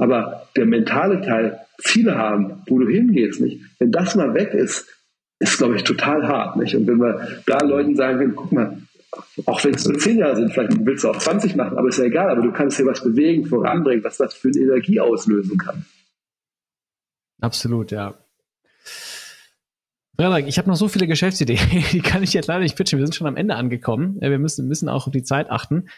Aber 0.00 0.48
der 0.56 0.64
mentale 0.64 1.20
Teil, 1.20 1.60
Ziele 1.82 2.16
haben, 2.16 2.62
wo 2.66 2.78
du 2.78 2.88
hingehst, 2.88 3.40
nicht? 3.40 3.60
Wenn 3.78 3.92
das 3.92 4.14
mal 4.14 4.32
weg 4.34 4.54
ist, 4.54 4.88
ist, 5.40 5.58
glaube 5.58 5.76
ich, 5.76 5.84
total 5.84 6.26
hart, 6.26 6.56
nicht? 6.56 6.74
Und 6.74 6.86
wenn 6.86 6.98
wir 6.98 7.42
da 7.46 7.58
Leuten 7.62 7.96
sagen 7.96 8.18
können, 8.18 8.34
guck 8.34 8.50
mal, 8.50 8.78
auch 9.44 9.62
wenn 9.62 9.74
es 9.74 9.86
nur 9.86 9.98
zehn 9.98 10.16
Jahre 10.16 10.36
sind, 10.36 10.52
vielleicht 10.52 10.86
willst 10.86 11.04
du 11.04 11.10
auch 11.10 11.18
20 11.18 11.54
machen, 11.54 11.76
aber 11.76 11.88
ist 11.88 11.98
ja 11.98 12.04
egal, 12.04 12.30
aber 12.30 12.40
du 12.40 12.50
kannst 12.50 12.78
hier 12.78 12.86
was 12.86 13.02
bewegen, 13.02 13.44
voranbringen, 13.44 14.02
was 14.02 14.16
das 14.16 14.32
für 14.32 14.48
eine 14.48 14.58
Energie 14.58 15.00
auslösen 15.00 15.58
kann. 15.58 15.84
Absolut, 17.42 17.90
ja. 17.90 18.14
Frederik, 20.16 20.46
ich 20.48 20.56
habe 20.56 20.68
noch 20.68 20.76
so 20.76 20.88
viele 20.88 21.06
Geschäftsideen, 21.06 21.58
die 21.92 22.00
kann 22.00 22.22
ich 22.22 22.32
jetzt 22.32 22.46
leider 22.46 22.60
nicht 22.60 22.76
pitchen. 22.76 22.98
Wir 22.98 23.06
sind 23.06 23.14
schon 23.14 23.26
am 23.26 23.36
Ende 23.36 23.54
angekommen. 23.54 24.16
Wir 24.20 24.38
müssen, 24.38 24.66
müssen 24.66 24.88
auch 24.88 25.06
auf 25.06 25.12
die 25.12 25.24
Zeit 25.24 25.50
achten. 25.50 25.88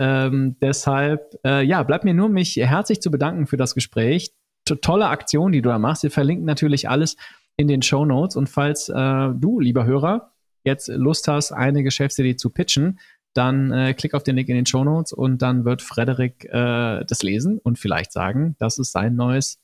Ähm, 0.00 0.56
deshalb, 0.62 1.38
äh, 1.44 1.62
ja, 1.62 1.82
bleibt 1.82 2.04
mir 2.04 2.14
nur, 2.14 2.30
mich 2.30 2.56
herzlich 2.56 3.02
zu 3.02 3.10
bedanken 3.10 3.46
für 3.46 3.58
das 3.58 3.74
Gespräch. 3.74 4.32
Tolle 4.80 5.08
Aktion, 5.08 5.52
die 5.52 5.60
du 5.60 5.68
da 5.68 5.78
machst. 5.78 6.02
Wir 6.04 6.10
verlinken 6.10 6.46
natürlich 6.46 6.88
alles 6.88 7.16
in 7.58 7.68
den 7.68 7.82
Show 7.82 8.06
Notes. 8.06 8.34
Und 8.34 8.48
falls 8.48 8.88
äh, 8.88 8.94
du, 9.34 9.60
lieber 9.60 9.84
Hörer, 9.84 10.32
jetzt 10.64 10.88
Lust 10.88 11.28
hast, 11.28 11.52
eine 11.52 11.82
Geschäftsidee 11.82 12.36
zu 12.36 12.48
pitchen, 12.48 12.98
dann 13.34 13.72
äh, 13.72 13.92
klick 13.92 14.14
auf 14.14 14.22
den 14.22 14.36
Link 14.36 14.48
in 14.48 14.56
den 14.56 14.66
Show 14.66 14.84
Notes 14.84 15.12
und 15.12 15.42
dann 15.42 15.66
wird 15.66 15.82
Frederik 15.82 16.46
äh, 16.46 17.04
das 17.04 17.22
lesen 17.22 17.58
und 17.58 17.78
vielleicht 17.78 18.12
sagen, 18.12 18.56
dass 18.58 18.78
es 18.78 18.90
sein 18.90 19.16
neues 19.16 19.60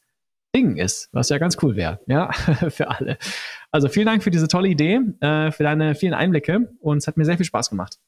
Ding 0.54 0.76
ist, 0.76 1.08
was 1.12 1.30
ja 1.30 1.38
ganz 1.38 1.56
cool 1.62 1.76
wäre, 1.76 2.00
ja, 2.06 2.30
für 2.68 2.90
alle. 2.90 3.16
Also 3.70 3.88
vielen 3.88 4.06
Dank 4.06 4.22
für 4.22 4.30
diese 4.30 4.48
tolle 4.48 4.68
Idee, 4.68 5.00
äh, 5.20 5.50
für 5.50 5.62
deine 5.62 5.94
vielen 5.94 6.14
Einblicke 6.14 6.70
und 6.80 6.98
es 6.98 7.06
hat 7.06 7.16
mir 7.16 7.24
sehr 7.24 7.36
viel 7.36 7.46
Spaß 7.46 7.70
gemacht. 7.70 7.98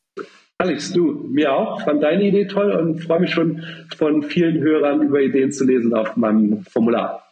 Alex, 0.61 0.93
du, 0.93 1.13
mir 1.31 1.53
auch. 1.53 1.81
Fand 1.83 2.03
deine 2.03 2.25
Idee 2.25 2.49
toll 2.49 2.73
und 2.73 3.01
freue 3.01 3.21
mich 3.21 3.31
schon 3.31 3.63
von 3.97 4.25
vielen 4.25 4.59
Hörern 4.59 5.03
über 5.03 5.21
Ideen 5.21 5.53
zu 5.53 5.65
lesen 5.65 5.95
auf 5.95 6.17
meinem 6.17 6.65
Formular. 6.65 7.23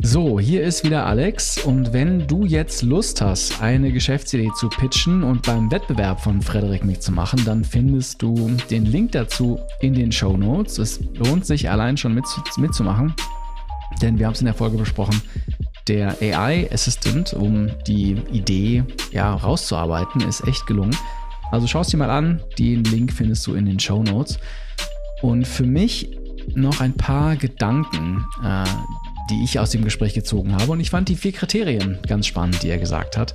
So, 0.00 0.40
hier 0.40 0.64
ist 0.64 0.84
wieder 0.84 1.06
Alex 1.06 1.64
und 1.64 1.92
wenn 1.92 2.26
du 2.26 2.44
jetzt 2.44 2.82
Lust 2.82 3.20
hast, 3.20 3.62
eine 3.62 3.92
Geschäftsidee 3.92 4.50
zu 4.56 4.68
pitchen 4.68 5.22
und 5.22 5.46
beim 5.46 5.70
Wettbewerb 5.70 6.20
von 6.20 6.42
Frederik 6.42 6.84
mitzumachen, 6.84 7.44
dann 7.44 7.62
findest 7.62 8.20
du 8.20 8.50
den 8.68 8.84
Link 8.84 9.12
dazu 9.12 9.60
in 9.80 9.94
den 9.94 10.10
Show 10.10 10.36
Notes. 10.36 10.78
Es 10.78 11.00
lohnt 11.14 11.46
sich 11.46 11.70
allein 11.70 11.96
schon 11.96 12.14
mit, 12.14 12.24
mitzumachen, 12.56 13.14
denn 14.02 14.18
wir 14.18 14.26
haben 14.26 14.34
es 14.34 14.40
in 14.40 14.46
der 14.46 14.54
Folge 14.54 14.76
besprochen. 14.76 15.22
Der 15.86 16.16
AI 16.20 16.68
Assistant, 16.72 17.32
um 17.32 17.70
die 17.86 18.16
Idee 18.32 18.82
ja 19.12 19.34
rauszuarbeiten, 19.34 20.20
ist 20.22 20.46
echt 20.48 20.66
gelungen. 20.66 20.96
Also 21.50 21.66
schau 21.66 21.80
es 21.80 21.88
dir 21.88 21.96
mal 21.96 22.10
an. 22.10 22.40
Den 22.58 22.84
Link 22.84 23.12
findest 23.12 23.46
du 23.46 23.54
in 23.54 23.66
den 23.66 23.80
Show 23.80 24.02
Notes. 24.02 24.38
Und 25.22 25.46
für 25.46 25.64
mich 25.64 26.10
noch 26.54 26.80
ein 26.80 26.94
paar 26.94 27.36
Gedanken, 27.36 28.24
äh, 28.44 28.64
die 29.30 29.44
ich 29.44 29.58
aus 29.58 29.70
dem 29.70 29.84
Gespräch 29.84 30.14
gezogen 30.14 30.54
habe. 30.54 30.72
Und 30.72 30.80
ich 30.80 30.90
fand 30.90 31.08
die 31.08 31.16
vier 31.16 31.32
Kriterien 31.32 31.98
ganz 32.06 32.26
spannend, 32.26 32.62
die 32.62 32.68
er 32.68 32.78
gesagt 32.78 33.16
hat. 33.16 33.34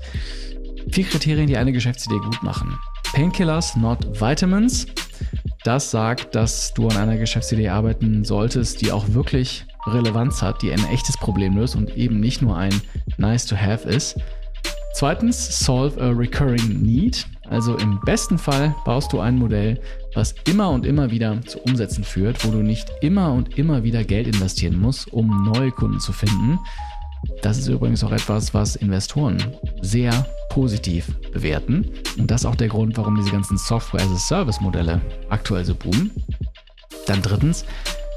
Vier 0.92 1.04
Kriterien, 1.06 1.48
die 1.48 1.58
eine 1.58 1.72
Geschäftsidee 1.72 2.18
gut 2.18 2.42
machen. 2.44 2.78
Painkillers, 3.14 3.76
not 3.76 4.20
Vitamins. 4.20 4.88
Das 5.64 5.92
sagt, 5.92 6.36
dass 6.36 6.74
du 6.74 6.88
an 6.88 6.98
einer 6.98 7.18
Geschäftsidee 7.18 7.70
arbeiten 7.70 8.26
solltest, 8.26 8.82
die 8.82 8.92
auch 8.92 9.08
wirklich 9.10 9.66
Relevanz 9.86 10.42
hat, 10.42 10.62
die 10.62 10.72
ein 10.72 10.86
echtes 10.90 11.18
Problem 11.18 11.56
löst 11.56 11.76
und 11.76 11.96
eben 11.96 12.20
nicht 12.20 12.42
nur 12.42 12.58
ein 12.58 12.74
Nice 13.18 13.46
to 13.46 13.56
Have 13.56 13.88
ist. 13.88 14.20
Zweitens, 14.94 15.60
solve 15.64 16.02
a 16.02 16.10
recurring 16.10 16.82
need. 16.82 17.26
Also 17.50 17.76
im 17.78 18.00
besten 18.02 18.38
Fall 18.38 18.74
baust 18.86 19.12
du 19.14 19.20
ein 19.20 19.38
Modell, 19.38 19.80
was 20.14 20.34
immer 20.48 20.70
und 20.70 20.86
immer 20.86 21.12
wieder 21.12 21.42
zu 21.42 21.60
Umsätzen 21.60 22.04
führt, 22.04 22.46
wo 22.46 22.52
du 22.52 22.58
nicht 22.64 22.92
immer 23.02 23.34
und 23.34 23.58
immer 23.58 23.84
wieder 23.84 24.04
Geld 24.04 24.28
investieren 24.28 24.80
musst, 24.80 25.12
um 25.12 25.44
neue 25.44 25.72
Kunden 25.72 26.00
zu 26.00 26.14
finden. 26.14 26.60
Das 27.42 27.58
ist 27.58 27.68
übrigens 27.68 28.04
auch 28.04 28.12
etwas, 28.12 28.54
was 28.54 28.76
Investoren 28.76 29.38
sehr 29.82 30.26
positiv 30.50 31.08
bewerten. 31.32 31.90
Und 32.18 32.30
das 32.30 32.42
ist 32.42 32.46
auch 32.46 32.56
der 32.56 32.68
Grund, 32.68 32.98
warum 32.98 33.16
diese 33.16 33.32
ganzen 33.32 33.58
Software-as-a-Service-Modelle 33.58 35.02
aktuell 35.30 35.66
so 35.66 35.76
boomen. 35.76 36.12
Dann 37.08 37.22
drittens, 37.22 37.66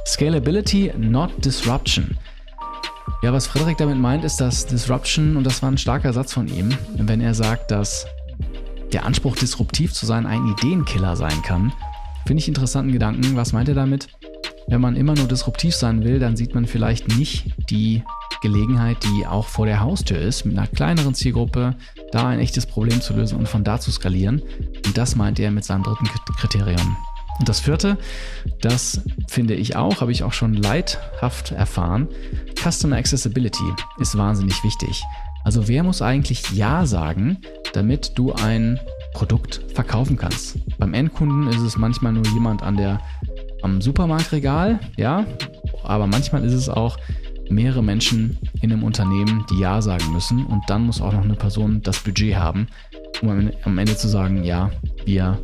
Scalability, 0.07 0.93
not 0.97 1.45
Disruption. 1.45 2.17
Ja, 3.23 3.33
was 3.33 3.47
Frederik 3.47 3.79
damit 3.79 3.99
meint, 3.99 4.25
ist, 4.25 4.37
dass 4.37 4.67
Disruption, 4.67 5.37
und 5.37 5.45
das 5.45 5.63
war 5.63 5.71
ein 5.71 5.79
starker 5.79 6.13
Satz 6.13 6.33
von 6.33 6.49
ihm, 6.49 6.77
wenn 6.97 7.21
er 7.21 7.35
sagt, 7.35 7.71
dass 7.71 8.07
der 8.93 9.05
Anspruch, 9.05 9.37
disruptiv 9.37 9.93
zu 9.93 10.07
sein, 10.07 10.27
ein 10.27 10.47
Ideenkiller 10.47 11.17
sein 11.17 11.43
kann. 11.43 11.73
Finde 12.27 12.41
ich 12.41 12.49
interessanten 12.49 12.93
Gedanken. 12.93 13.37
Was 13.37 13.53
meint 13.53 13.69
er 13.69 13.75
damit? 13.75 14.09
Wenn 14.69 14.81
man 14.81 14.97
immer 14.97 15.15
nur 15.15 15.29
disruptiv 15.29 15.75
sein 15.75 16.03
will, 16.03 16.19
dann 16.19 16.37
sieht 16.37 16.55
man 16.55 16.67
vielleicht 16.67 17.17
nicht 17.17 17.55
die 17.71 18.03
Gelegenheit, 18.43 18.99
die 19.05 19.27
auch 19.27 19.47
vor 19.47 19.67
der 19.67 19.81
Haustür 19.81 20.19
ist, 20.19 20.45
mit 20.45 20.59
einer 20.59 20.67
kleineren 20.67 21.15
Zielgruppe 21.15 21.77
da 22.13 22.29
ein 22.29 22.41
echtes 22.41 22.67
Problem 22.67 23.01
zu 23.01 23.15
lösen 23.15 23.39
und 23.39 23.49
von 23.49 23.65
da 23.65 23.81
zu 23.81 23.93
skalieren. 23.93 24.43
Und 24.85 24.99
das 24.99 25.17
meint 25.17 25.39
er 25.39 25.51
mit 25.51 25.65
seinem 25.65 25.85
dritten 25.85 26.07
Kriterium. 26.07 26.97
Und 27.39 27.49
das 27.49 27.61
vierte, 27.61 27.99
das 28.61 29.03
finde 29.29 29.55
ich 29.55 29.77
auch, 29.77 30.01
habe 30.01 30.11
ich 30.11 30.23
auch 30.23 30.33
schon 30.33 30.55
leidhaft 30.55 31.53
erfahren, 31.53 32.09
Customer 32.57 32.97
Accessibility 32.97 33.63
ist 33.99 34.17
wahnsinnig 34.17 34.65
wichtig. 34.65 35.03
Also 35.47 35.69
wer 35.69 35.85
muss 35.85 36.03
eigentlich 36.03 36.51
Ja 36.57 36.87
sagen, 36.87 37.39
damit 37.73 38.19
du 38.19 38.33
ein 38.33 38.81
Produkt 39.15 39.61
verkaufen 39.73 40.17
kannst? 40.17 40.59
Beim 40.77 40.93
Endkunden 40.93 41.47
ist 41.47 41.61
es 41.61 41.77
manchmal 41.77 42.15
nur 42.15 42.27
jemand 42.35 42.65
an 42.65 42.77
der, 42.77 43.01
am 43.63 43.81
Supermarktregal, 43.81 44.81
ja, 44.97 45.25
aber 45.85 46.09
manchmal 46.09 46.45
ist 46.45 46.53
es 46.53 46.69
auch 46.69 46.97
mehrere 47.49 47.85
Menschen 47.85 48.37
in 48.61 48.73
einem 48.73 48.83
Unternehmen, 48.83 49.47
die 49.49 49.61
Ja 49.61 49.81
sagen 49.81 50.13
müssen 50.13 50.45
und 50.45 50.65
dann 50.67 50.83
muss 50.83 51.01
auch 51.01 51.13
noch 51.13 51.23
eine 51.23 51.37
Person 51.37 51.81
das 51.81 52.01
Budget 52.01 52.35
haben, 52.35 52.67
um 53.23 53.53
am 53.63 53.79
Ende 53.79 53.97
zu 53.97 54.09
sagen, 54.09 54.43
ja, 54.43 54.73
wir 55.05 55.39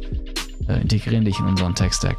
äh, 0.66 0.80
integrieren 0.80 1.24
dich 1.24 1.38
in 1.38 1.46
unseren 1.46 1.76
Tech-Stack. 1.76 2.16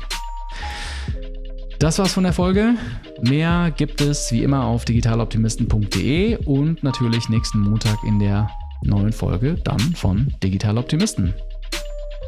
Das 1.84 2.00
war's 2.00 2.14
von 2.14 2.24
der 2.24 2.32
Folge. 2.32 2.76
Mehr 3.24 3.70
gibt 3.76 4.00
es 4.00 4.32
wie 4.32 4.42
immer 4.42 4.64
auf 4.64 4.86
digitaloptimisten.de 4.86 6.38
und 6.46 6.82
natürlich 6.82 7.28
nächsten 7.28 7.60
Montag 7.60 7.98
in 8.08 8.20
der 8.20 8.50
neuen 8.84 9.12
Folge 9.12 9.56
dann 9.66 9.82
von 9.82 10.34
Digital 10.42 10.78
Optimisten. 10.78 11.34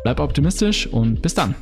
Bleib 0.03 0.19
optimistisch 0.19 0.87
und 0.87 1.21
bis 1.21 1.35
dann. 1.35 1.55